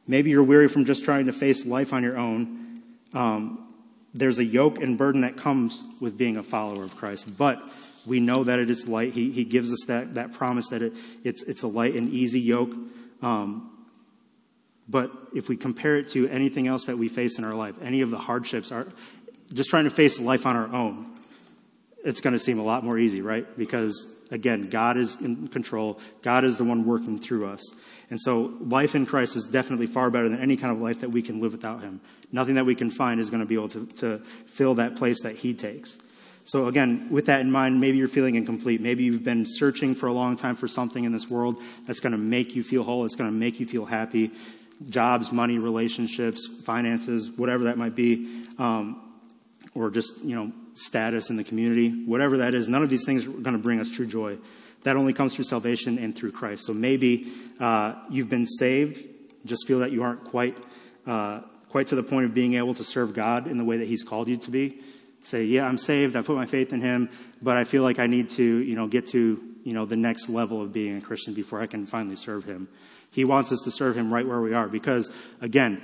Maybe 0.09 0.30
you're 0.30 0.45
weary 0.45 0.68
from 0.68 0.84
just 0.84 1.05
trying 1.05 1.26
to 1.26 1.32
face 1.32 1.66
life 1.66 1.93
on 1.93 2.03
your 2.03 2.16
own. 2.16 2.80
Um, 3.12 3.66
there's 4.14 4.39
a 4.39 4.45
yoke 4.45 4.80
and 4.80 4.97
burden 4.97 5.20
that 5.20 5.37
comes 5.37 5.84
with 6.01 6.16
being 6.16 6.37
a 6.37 6.43
follower 6.43 6.84
of 6.84 6.97
Christ, 6.97 7.37
but 7.37 7.70
we 8.07 8.20
know 8.20 8.45
that 8.45 8.59
it 8.59 8.70
is 8.70 8.87
light. 8.87 9.12
He, 9.12 9.30
he 9.32 9.45
gives 9.45 9.72
us 9.72 9.84
that, 9.89 10.14
that 10.14 10.32
promise 10.32 10.68
that 10.68 10.80
it, 10.80 10.95
it's, 11.24 11.43
it's 11.43 11.62
a 11.62 11.68
light 11.68 11.95
and 11.95 12.09
easy 12.09 12.41
yoke. 12.41 12.72
Um, 13.20 13.70
but 14.89 15.11
if 15.34 15.49
we 15.49 15.57
compare 15.57 15.97
it 15.97 16.09
to 16.11 16.28
anything 16.28 16.68
else 16.68 16.84
that 16.87 16.97
we 16.97 17.09
face 17.09 17.39
in 17.39 17.45
our 17.45 17.55
life, 17.55 17.76
any 17.82 18.01
of 18.01 18.11
the 18.11 18.18
hardships, 18.18 18.70
are 18.70 18.87
just 19.53 19.68
trying 19.68 19.84
to 19.84 19.91
face 19.91 20.20
life 20.20 20.47
on 20.47 20.57
our 20.57 20.72
own, 20.72 21.12
it's 22.07 22.21
going 22.21 22.33
to 22.33 22.39
seem 22.39 22.61
a 22.61 22.63
lot 22.63 22.85
more 22.85 22.97
easy, 22.97 23.21
right? 23.21 23.45
Because 23.59 24.07
again, 24.31 24.63
God 24.63 24.97
is 24.97 25.21
in 25.21 25.49
control. 25.49 25.99
God 26.23 26.45
is 26.45 26.57
the 26.57 26.63
one 26.63 26.85
working 26.85 27.19
through 27.19 27.47
us. 27.49 27.61
And 28.11 28.21
so 28.21 28.55
life 28.61 28.95
in 28.95 29.07
Christ 29.07 29.35
is 29.35 29.45
definitely 29.45 29.89
far 29.89 30.09
better 30.09 30.29
than 30.29 30.39
any 30.39 30.57
kind 30.57 30.75
of 30.75 30.81
life 30.81 31.01
that 31.01 31.11
we 31.11 31.21
can 31.21 31.41
live 31.41 31.51
without 31.51 31.83
Him. 31.83 32.01
Nothing 32.31 32.55
that 32.55 32.65
we 32.65 32.77
can 32.77 32.93
find 32.93 33.21
is 33.21 33.29
going 33.29 33.41
to 33.41 33.47
be 33.47 33.57
able 33.57 33.69
to, 33.71 33.87
to 33.87 34.19
fill 34.19 34.77
that 34.77 34.95
place 34.95 35.23
that 35.23 35.35
He 35.35 35.53
takes. 35.53 35.99
So 36.45 36.69
again, 36.69 37.09
with 37.11 37.27
that 37.27 37.41
in 37.41 37.51
mind, 37.51 37.81
maybe 37.81 37.99
you're 37.99 38.07
feeling 38.07 38.37
incomplete. 38.37 38.81
Maybe 38.81 39.03
you've 39.03 39.25
been 39.25 39.45
searching 39.45 39.97
for 39.97 40.07
a 40.07 40.13
long 40.13 40.37
time 40.37 40.55
for 40.55 40.69
something 40.69 41.03
in 41.03 41.11
this 41.11 41.29
world 41.29 41.57
that's 41.87 41.99
going 41.99 42.13
to 42.13 42.19
make 42.19 42.55
you 42.55 42.63
feel 42.63 42.85
whole. 42.85 43.05
It's 43.05 43.17
going 43.17 43.29
to 43.29 43.37
make 43.37 43.59
you 43.59 43.67
feel 43.67 43.85
happy. 43.85 44.31
Jobs, 44.89 45.33
money, 45.33 45.59
relationships, 45.59 46.47
finances, 46.63 47.31
whatever 47.31 47.65
that 47.65 47.79
might 47.79 47.97
be. 47.97 48.45
Um, 48.59 49.03
or 49.75 49.91
just, 49.91 50.23
you 50.23 50.37
know, 50.37 50.53
status 50.77 51.31
in 51.31 51.37
the 51.37 51.45
community, 51.45 52.05
whatever 52.05 52.39
that 52.39 52.55
is, 52.55 52.68
none 52.68 52.83
of 52.83 52.89
these 52.89 53.05
things 53.05 53.27
are 53.27 53.31
going 53.31 53.53
to 53.53 53.59
bring 53.59 53.81
us 53.81 53.91
true 53.91 54.07
joy. 54.07 54.39
That 54.85 54.97
only 54.97 55.12
comes 55.12 55.35
through 55.35 55.47
salvation 55.47 55.99
and 55.99 56.16
through 56.16 56.33
Christ. 56.33 56.64
So 56.66 56.72
maybe 56.72 57.33
uh, 57.59 57.95
you've 58.09 58.29
been 58.29 58.47
saved, 58.47 59.03
just 59.45 59.66
feel 59.66 59.81
that 59.81 59.91
you 59.91 60.03
aren't 60.03 60.24
quite 60.24 60.55
uh, 61.07 61.41
quite 61.68 61.89
to 61.89 61.95
the 61.95 62.03
point 62.03 62.24
of 62.24 62.35
being 62.35 62.55
able 62.55 62.74
to 62.74 62.85
serve 62.85 63.12
God 63.12 63.47
in 63.47 63.59
the 63.59 63.64
way 63.64 63.79
that 63.79 63.87
He's 63.87 64.03
called 64.03 64.29
you 64.29 64.37
to 64.39 64.51
be. 64.51 64.81
Say, 65.22 65.45
yeah, 65.45 65.66
I'm 65.66 65.79
saved. 65.79 66.16
I 66.16 66.22
put 66.22 66.37
my 66.37 66.47
faith 66.47 66.72
in 66.72 66.81
Him, 66.81 67.11
but 67.43 67.57
I 67.57 67.64
feel 67.64 67.83
like 67.83 67.99
I 67.99 68.07
need 68.07 68.31
to, 68.31 68.43
you 68.43 68.77
know, 68.77 68.87
get 68.87 69.09
to 69.09 69.43
you 69.64 69.72
know 69.72 69.85
the 69.85 69.97
next 69.97 70.29
level 70.29 70.62
of 70.62 70.72
being 70.72 70.97
a 70.97 71.01
Christian 71.01 71.35
before 71.35 71.61
I 71.61 71.66
can 71.66 71.87
finally 71.87 72.16
serve 72.16 72.45
Him. 72.45 72.68
He 73.11 73.24
wants 73.24 73.51
us 73.51 73.61
to 73.64 73.70
serve 73.70 73.97
Him 73.97 74.14
right 74.14 74.27
where 74.27 74.41
we 74.41 74.55
are 74.55 74.68
because, 74.68 75.11
again, 75.41 75.83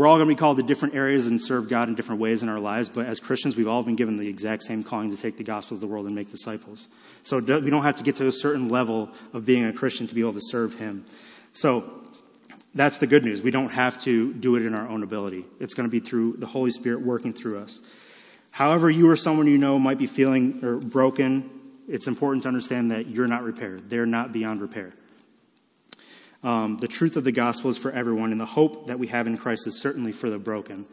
we're 0.00 0.06
all 0.06 0.16
going 0.16 0.26
to 0.30 0.34
be 0.34 0.38
called 0.38 0.56
to 0.56 0.62
different 0.62 0.94
areas 0.94 1.26
and 1.26 1.38
serve 1.38 1.68
God 1.68 1.90
in 1.90 1.94
different 1.94 2.22
ways 2.22 2.42
in 2.42 2.48
our 2.48 2.58
lives, 2.58 2.88
but 2.88 3.04
as 3.04 3.20
Christians, 3.20 3.54
we've 3.54 3.68
all 3.68 3.82
been 3.82 3.96
given 3.96 4.16
the 4.16 4.28
exact 4.28 4.62
same 4.62 4.82
calling 4.82 5.14
to 5.14 5.20
take 5.20 5.36
the 5.36 5.44
gospel 5.44 5.74
of 5.74 5.82
the 5.82 5.86
world 5.86 6.06
and 6.06 6.14
make 6.14 6.30
disciples. 6.30 6.88
So 7.20 7.36
we 7.38 7.68
don't 7.68 7.82
have 7.82 7.96
to 7.96 8.02
get 8.02 8.16
to 8.16 8.26
a 8.26 8.32
certain 8.32 8.70
level 8.70 9.10
of 9.34 9.44
being 9.44 9.66
a 9.66 9.74
Christian 9.74 10.06
to 10.06 10.14
be 10.14 10.22
able 10.22 10.32
to 10.32 10.40
serve 10.40 10.78
Him. 10.78 11.04
So 11.52 12.02
that's 12.74 12.96
the 12.96 13.06
good 13.06 13.26
news. 13.26 13.42
We 13.42 13.50
don't 13.50 13.72
have 13.72 14.00
to 14.04 14.32
do 14.32 14.56
it 14.56 14.64
in 14.64 14.74
our 14.74 14.88
own 14.88 15.02
ability. 15.02 15.44
It's 15.58 15.74
going 15.74 15.86
to 15.86 15.90
be 15.90 16.00
through 16.00 16.38
the 16.38 16.46
Holy 16.46 16.70
Spirit 16.70 17.02
working 17.02 17.34
through 17.34 17.58
us. 17.58 17.82
However, 18.52 18.88
you 18.88 19.06
or 19.10 19.16
someone 19.16 19.48
you 19.48 19.58
know 19.58 19.78
might 19.78 19.98
be 19.98 20.06
feeling 20.06 20.64
or 20.64 20.78
broken, 20.78 21.50
it's 21.86 22.06
important 22.06 22.44
to 22.44 22.48
understand 22.48 22.90
that 22.90 23.08
you're 23.08 23.28
not 23.28 23.42
repaired. 23.42 23.90
They're 23.90 24.06
not 24.06 24.32
beyond 24.32 24.62
repair. 24.62 24.92
Um, 26.42 26.78
the 26.78 26.88
truth 26.88 27.16
of 27.16 27.24
the 27.24 27.32
gospel 27.32 27.70
is 27.70 27.76
for 27.76 27.92
everyone, 27.92 28.32
and 28.32 28.40
the 28.40 28.46
hope 28.46 28.86
that 28.86 28.98
we 28.98 29.08
have 29.08 29.26
in 29.26 29.36
Christ 29.36 29.66
is 29.66 29.80
certainly 29.80 30.12
for 30.12 30.30
the 30.30 30.38
broken. 30.38 30.86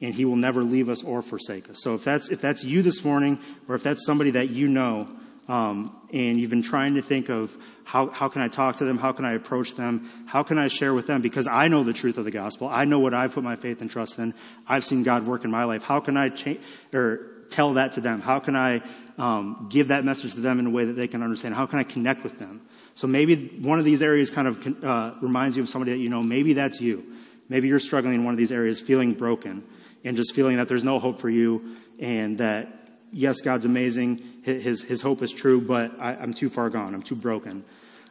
And 0.00 0.14
he 0.14 0.24
will 0.24 0.36
never 0.36 0.62
leave 0.62 0.88
us 0.88 1.02
or 1.02 1.22
forsake 1.22 1.68
us. 1.68 1.82
So 1.82 1.94
if 1.94 2.04
that's, 2.04 2.30
if 2.30 2.40
that's 2.40 2.64
you 2.64 2.82
this 2.82 3.04
morning, 3.04 3.38
or 3.68 3.74
if 3.74 3.82
that's 3.82 4.06
somebody 4.06 4.30
that 4.30 4.48
you 4.50 4.68
know, 4.68 5.10
um, 5.48 5.98
and 6.12 6.40
you've 6.40 6.50
been 6.50 6.62
trying 6.62 6.94
to 6.94 7.02
think 7.02 7.28
of 7.28 7.56
how, 7.84 8.08
how 8.08 8.28
can 8.28 8.40
I 8.40 8.46
talk 8.46 8.76
to 8.76 8.84
them? 8.84 8.98
How 8.98 9.10
can 9.10 9.24
I 9.24 9.32
approach 9.32 9.74
them? 9.74 10.08
How 10.26 10.44
can 10.44 10.58
I 10.58 10.68
share 10.68 10.94
with 10.94 11.08
them? 11.08 11.22
Because 11.22 11.48
I 11.48 11.66
know 11.66 11.82
the 11.82 11.92
truth 11.92 12.18
of 12.18 12.24
the 12.24 12.30
gospel. 12.30 12.68
I 12.68 12.84
know 12.84 13.00
what 13.00 13.14
I've 13.14 13.34
put 13.34 13.42
my 13.42 13.56
faith 13.56 13.80
and 13.80 13.90
trust 13.90 14.20
in. 14.20 14.32
I've 14.68 14.84
seen 14.84 15.02
God 15.02 15.26
work 15.26 15.44
in 15.44 15.50
my 15.50 15.64
life. 15.64 15.82
How 15.82 15.98
can 15.98 16.16
I 16.16 16.28
change, 16.28 16.60
or 16.94 17.26
tell 17.50 17.74
that 17.74 17.94
to 17.94 18.00
them? 18.00 18.20
How 18.20 18.38
can 18.38 18.54
I 18.54 18.80
um, 19.18 19.66
give 19.68 19.88
that 19.88 20.04
message 20.04 20.34
to 20.34 20.40
them 20.40 20.60
in 20.60 20.66
a 20.66 20.70
way 20.70 20.84
that 20.84 20.92
they 20.92 21.08
can 21.08 21.20
understand? 21.20 21.56
How 21.56 21.66
can 21.66 21.80
I 21.80 21.82
connect 21.82 22.22
with 22.22 22.38
them? 22.38 22.60
So 23.00 23.06
maybe 23.06 23.46
one 23.62 23.78
of 23.78 23.86
these 23.86 24.02
areas 24.02 24.28
kind 24.28 24.46
of 24.46 24.84
uh, 24.84 25.14
reminds 25.22 25.56
you 25.56 25.62
of 25.62 25.70
somebody 25.70 25.92
that 25.92 26.00
you 26.00 26.10
know. 26.10 26.22
Maybe 26.22 26.52
that's 26.52 26.82
you. 26.82 27.02
Maybe 27.48 27.66
you're 27.66 27.80
struggling 27.80 28.14
in 28.16 28.24
one 28.24 28.34
of 28.34 28.36
these 28.36 28.52
areas, 28.52 28.78
feeling 28.78 29.14
broken 29.14 29.64
and 30.04 30.18
just 30.18 30.34
feeling 30.34 30.58
that 30.58 30.68
there's 30.68 30.84
no 30.84 30.98
hope 30.98 31.18
for 31.18 31.30
you 31.30 31.76
and 31.98 32.36
that, 32.36 32.90
yes, 33.10 33.40
God's 33.40 33.64
amazing. 33.64 34.22
His, 34.44 34.82
his 34.82 35.00
hope 35.00 35.22
is 35.22 35.32
true, 35.32 35.62
but 35.62 36.02
I, 36.02 36.12
am 36.22 36.34
too 36.34 36.50
far 36.50 36.68
gone. 36.68 36.94
I'm 36.94 37.00
too 37.00 37.14
broken. 37.14 37.64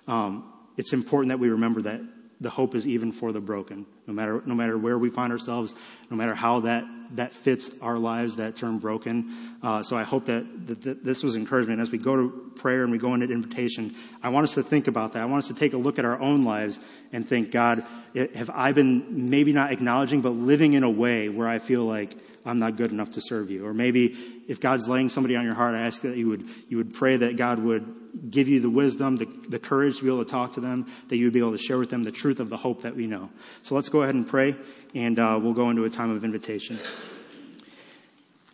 Um, 0.07 0.51
it's 0.75 0.91
important 0.91 1.29
that 1.29 1.37
we 1.37 1.49
remember 1.49 1.83
that 1.83 2.01
the 2.41 2.49
hope 2.49 2.73
is 2.73 2.87
even 2.87 3.11
for 3.11 3.31
the 3.31 3.41
broken. 3.41 3.85
No 4.07 4.13
matter, 4.13 4.41
no 4.45 4.55
matter 4.55 4.77
where 4.77 4.97
we 4.97 5.09
find 5.09 5.31
ourselves, 5.31 5.75
no 6.09 6.15
matter 6.15 6.33
how 6.33 6.61
that, 6.61 6.85
that 7.11 7.33
fits 7.33 7.69
our 7.81 7.97
lives, 7.97 8.37
that 8.37 8.55
term 8.55 8.79
broken. 8.79 9.35
Uh, 9.61 9.83
so 9.83 9.97
I 9.97 10.03
hope 10.03 10.25
that, 10.25 10.67
that, 10.67 10.81
that, 10.83 11.03
this 11.03 11.21
was 11.21 11.35
encouragement. 11.35 11.81
As 11.81 11.91
we 11.91 11.97
go 11.97 12.15
to 12.15 12.51
prayer 12.55 12.83
and 12.83 12.91
we 12.91 12.97
go 12.97 13.13
into 13.13 13.29
invitation, 13.29 13.93
I 14.23 14.29
want 14.29 14.45
us 14.45 14.53
to 14.53 14.63
think 14.63 14.87
about 14.87 15.13
that. 15.13 15.21
I 15.21 15.25
want 15.25 15.43
us 15.43 15.47
to 15.49 15.53
take 15.53 15.73
a 15.73 15.77
look 15.77 15.99
at 15.99 16.05
our 16.05 16.19
own 16.19 16.43
lives 16.43 16.79
and 17.11 17.27
think, 17.27 17.51
God, 17.51 17.85
have 18.15 18.49
I 18.49 18.71
been 18.71 19.29
maybe 19.29 19.51
not 19.51 19.73
acknowledging, 19.73 20.21
but 20.21 20.31
living 20.31 20.73
in 20.73 20.83
a 20.83 20.89
way 20.89 21.27
where 21.27 21.47
I 21.47 21.59
feel 21.59 21.83
like 21.83 22.15
I'm 22.45 22.57
not 22.57 22.77
good 22.77 22.91
enough 22.91 23.11
to 23.11 23.21
serve 23.21 23.51
you? 23.51 23.65
Or 23.65 23.73
maybe 23.73 24.15
if 24.47 24.61
God's 24.61 24.87
laying 24.87 25.09
somebody 25.09 25.35
on 25.35 25.43
your 25.43 25.55
heart, 25.55 25.75
I 25.75 25.81
ask 25.81 26.01
that 26.03 26.15
you 26.15 26.29
would, 26.29 26.45
you 26.69 26.77
would 26.77 26.93
pray 26.93 27.17
that 27.17 27.35
God 27.35 27.59
would 27.59 27.98
give 28.29 28.47
you 28.47 28.59
the 28.59 28.69
wisdom, 28.69 29.17
the, 29.17 29.25
the 29.47 29.59
courage 29.59 29.97
to 29.97 30.03
be 30.03 30.09
able 30.09 30.23
to 30.23 30.29
talk 30.29 30.53
to 30.53 30.59
them, 30.59 30.85
that 31.07 31.17
you 31.17 31.25
would 31.25 31.33
be 31.33 31.39
able 31.39 31.51
to 31.51 31.57
share 31.57 31.77
with 31.77 31.89
them 31.89 32.03
the 32.03 32.11
truth 32.11 32.39
of 32.39 32.49
the 32.49 32.57
hope 32.57 32.81
that 32.81 32.95
we 32.95 33.07
know. 33.07 33.29
So 33.63 33.75
let's 33.75 33.89
go 33.89 34.01
ahead 34.01 34.15
and 34.15 34.27
pray, 34.27 34.55
and 34.93 35.17
uh, 35.19 35.39
we'll 35.41 35.53
go 35.53 35.69
into 35.69 35.83
a 35.85 35.89
time 35.89 36.11
of 36.11 36.23
invitation. 36.23 36.79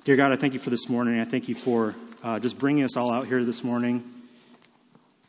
Dear 0.04 0.16
God, 0.16 0.32
I 0.32 0.36
thank 0.36 0.54
you 0.54 0.60
for 0.60 0.70
this 0.70 0.88
morning. 0.88 1.20
I 1.20 1.26
thank 1.26 1.50
you 1.50 1.56
for 1.56 1.96
uh, 2.24 2.40
just 2.40 2.60
bringing 2.60 2.84
us 2.84 2.96
all 2.96 3.12
out 3.12 3.28
here 3.28 3.44
this 3.44 3.64
morning 3.64 4.04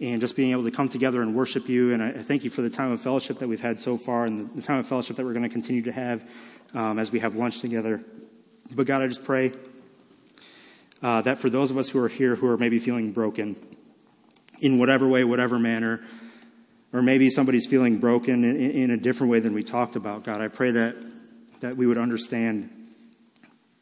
and 0.01 0.21
just 0.21 0.37
being 0.37 0.51
able 0.51 0.65
to 0.65 0.71
come 0.71 0.89
together 0.89 1.23
and 1.23 1.35
worship 1.35 1.69
you. 1.69 1.95
And 1.95 2.03
I, 2.03 2.09
I 2.09 2.23
thank 2.23 2.45
you 2.45 2.51
for 2.51 2.63
the 2.63 2.71
time 2.71 2.93
of 2.93 3.01
fellowship 3.01 3.39
that 3.39 3.49
we've 3.49 3.61
had 3.61 3.81
so 3.81 3.97
far 3.97 4.25
and 4.25 4.41
the, 4.41 4.45
the 4.57 4.63
time 4.63 4.79
of 4.79 4.87
fellowship 4.87 5.17
that 5.17 5.25
we're 5.25 5.33
going 5.33 5.45
to 5.45 5.49
continue 5.49 5.83
to 5.83 5.93
have 5.93 6.31
um, 6.75 6.99
as 6.99 7.11
we 7.11 7.21
have 7.21 7.35
lunch 7.35 7.61
together. 7.61 8.03
But 8.75 8.87
God, 8.87 9.01
I 9.01 9.07
just 9.07 9.25
pray 9.25 9.53
uh, 11.03 11.23
that 11.23 11.39
for 11.39 11.49
those 11.49 11.71
of 11.71 11.79
us 11.79 11.89
who 11.89 12.03
are 12.03 12.09
here 12.09 12.37
who 12.37 12.47
are 12.49 12.59
maybe 12.59 12.79
feeling 12.79 13.13
broken, 13.13 13.57
in 14.61 14.79
whatever 14.79 15.07
way, 15.09 15.25
whatever 15.25 15.59
manner, 15.59 16.01
or 16.93 17.03
maybe 17.03 17.29
somebody's 17.31 17.67
feeling 17.67 17.99
broken 17.99 18.45
in, 18.45 18.57
in 18.57 18.91
a 18.91 18.97
different 18.97 19.31
way 19.31 19.41
than 19.41 19.53
we 19.55 19.63
talked 19.63 19.97
about, 19.97 20.25
God, 20.25 20.41
I 20.41 20.49
pray 20.49 20.71
that, 20.73 20.97
that 21.61 21.77
we 21.77 21.87
would 21.87 21.99
understand 21.99 22.71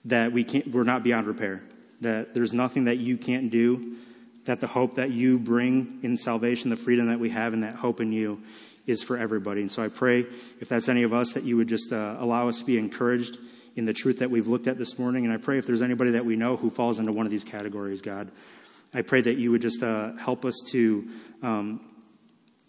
that 0.06 0.32
we 0.32 0.44
can't, 0.44 0.66
we're 0.68 0.84
not 0.84 1.02
beyond 1.02 1.26
repair, 1.26 1.62
that 2.00 2.34
there's 2.34 2.52
nothing 2.52 2.84
that 2.84 2.98
you 2.98 3.16
can't 3.16 3.50
do, 3.50 3.96
that 4.44 4.60
the 4.60 4.66
hope 4.66 4.96
that 4.96 5.10
you 5.10 5.38
bring 5.38 6.00
in 6.02 6.18
salvation, 6.18 6.70
the 6.70 6.76
freedom 6.76 7.08
that 7.08 7.18
we 7.20 7.30
have 7.30 7.52
and 7.52 7.62
that 7.62 7.76
hope 7.76 8.00
in 8.00 8.12
you 8.12 8.42
is 8.86 9.02
for 9.02 9.16
everybody. 9.16 9.62
And 9.62 9.70
so 9.70 9.82
I 9.82 9.88
pray, 9.88 10.26
if 10.60 10.68
that's 10.68 10.88
any 10.88 11.02
of 11.04 11.12
us, 11.12 11.32
that 11.32 11.44
you 11.44 11.56
would 11.56 11.68
just 11.68 11.92
uh, 11.92 12.16
allow 12.18 12.48
us 12.48 12.58
to 12.58 12.64
be 12.64 12.78
encouraged 12.78 13.38
in 13.76 13.86
the 13.86 13.94
truth 13.94 14.18
that 14.18 14.30
we've 14.30 14.46
looked 14.46 14.66
at 14.66 14.78
this 14.78 14.98
morning. 14.98 15.24
And 15.24 15.32
I 15.32 15.38
pray 15.38 15.58
if 15.58 15.66
there's 15.66 15.82
anybody 15.82 16.12
that 16.12 16.24
we 16.24 16.36
know 16.36 16.56
who 16.56 16.68
falls 16.68 16.98
into 16.98 17.12
one 17.12 17.26
of 17.26 17.32
these 17.32 17.44
categories, 17.44 18.02
God, 18.02 18.30
I 18.94 19.02
pray 19.02 19.20
that 19.20 19.36
you 19.36 19.50
would 19.50 19.62
just 19.62 19.82
uh, 19.82 20.12
help 20.14 20.44
us 20.44 20.54
to 20.68 21.08
um, 21.42 21.80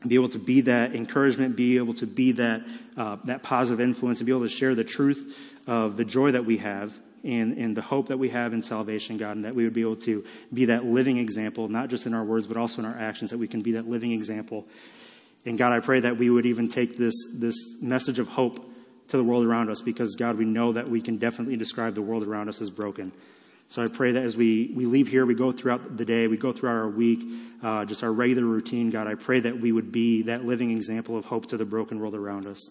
be 0.06 0.16
able 0.16 0.30
to 0.30 0.40
be 0.40 0.62
that 0.62 0.96
encouragement, 0.96 1.56
be 1.56 1.78
able 1.78 1.94
to 1.96 2.08
be 2.08 2.34
that, 2.34 2.66
uh, 2.98 3.18
that 3.26 3.44
positive 3.44 3.80
influence, 3.80 4.20
and 4.20 4.26
be 4.26 4.32
able 4.32 4.44
to 4.44 4.50
share 4.50 4.76
the 4.76 4.84
truth 4.84 5.54
of 5.68 5.98
the 5.98 6.06
joy 6.06 6.32
that 6.32 6.46
we 6.46 6.58
have 6.58 6.98
and, 7.24 7.58
and 7.58 7.76
the 7.76 7.82
hope 7.82 8.08
that 8.08 8.18
we 8.18 8.30
have 8.30 8.54
in 8.54 8.62
salvation, 8.62 9.18
God, 9.18 9.36
and 9.36 9.46
that 9.46 9.56
we 9.56 9.64
would 9.64 9.74
be 9.74 9.82
able 9.82 9.96
to 9.98 10.24
be 10.54 10.66
that 10.66 10.86
living 10.86 11.18
example, 11.18 11.68
not 11.68 11.90
just 11.90 12.06
in 12.06 12.14
our 12.14 12.24
words, 12.24 12.48
but 12.48 12.58
also 12.58 12.82
in 12.82 12.86
our 12.86 12.98
actions, 12.98 13.32
that 13.32 13.38
we 13.38 13.48
can 13.48 13.62
be 13.62 13.74
that 13.74 13.88
living 13.88 14.12
example. 14.12 14.68
And 15.46 15.58
God, 15.58 15.74
I 15.74 15.80
pray 15.80 16.00
that 16.00 16.18
we 16.18 16.30
would 16.30 16.46
even 16.46 16.70
take 16.70 16.98
this, 16.98 17.16
this 17.36 17.56
message 17.82 18.20
of 18.20 18.30
hope 18.30 18.72
to 19.10 19.18
the 19.18 19.24
world 19.24 19.46
around 19.46 19.70
us 19.70 19.82
because, 19.82 20.16
God, 20.16 20.38
we 20.38 20.46
know 20.46 20.74
that 20.74 20.90
we 20.90 21.02
can 21.02 21.18
definitely 21.18 21.56
describe 21.56 21.94
the 21.94 22.02
world 22.02 22.24
around 22.24 22.50
us 22.50 22.62
as 22.62 22.70
broken. 22.70 23.12
So 23.68 23.84
I 23.84 23.88
pray 23.88 24.12
that 24.12 24.24
as 24.24 24.38
we, 24.38 24.72
we 24.76 24.86
leave 24.86 25.08
here, 25.08 25.26
we 25.26 25.34
go 25.34 25.52
throughout 25.52 25.98
the 25.98 26.06
day, 26.06 26.28
we 26.28 26.38
go 26.38 26.52
throughout 26.52 26.76
our 26.76 26.88
week, 26.88 27.24
uh, 27.64 27.84
just 27.86 28.04
our 28.04 28.12
regular 28.12 28.46
routine, 28.46 28.92
God, 28.92 29.08
I 29.08 29.16
pray 29.16 29.40
that 29.40 29.60
we 29.60 29.72
would 29.72 29.92
be 29.92 30.22
that 30.24 30.46
living 30.46 30.72
example 30.72 31.18
of 31.18 31.26
hope 31.26 31.48
to 31.48 31.58
the 31.58 31.66
broken 31.66 32.00
world 32.00 32.14
around 32.14 32.46
us. 32.46 32.70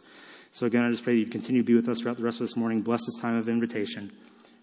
So 0.53 0.67
again, 0.67 0.85
I 0.85 0.91
just 0.91 1.03
pray 1.03 1.15
that 1.15 1.19
you'd 1.19 1.33
continue 1.33 1.63
to 1.63 1.67
be 1.67 1.75
with 1.75 1.89
us 1.89 2.01
throughout 2.01 2.17
the 2.17 2.23
rest 2.23 2.41
of 2.41 2.47
this 2.47 2.57
morning. 2.57 2.81
Bless 2.81 3.05
this 3.05 3.21
time 3.21 3.37
of 3.37 3.49
invitation. 3.49 4.13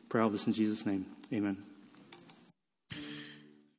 Pray 0.07 0.21
all 0.21 0.29
this 0.29 0.47
in 0.47 0.53
Jesus' 0.53 0.85
name. 0.85 1.05
Amen. 1.33 1.70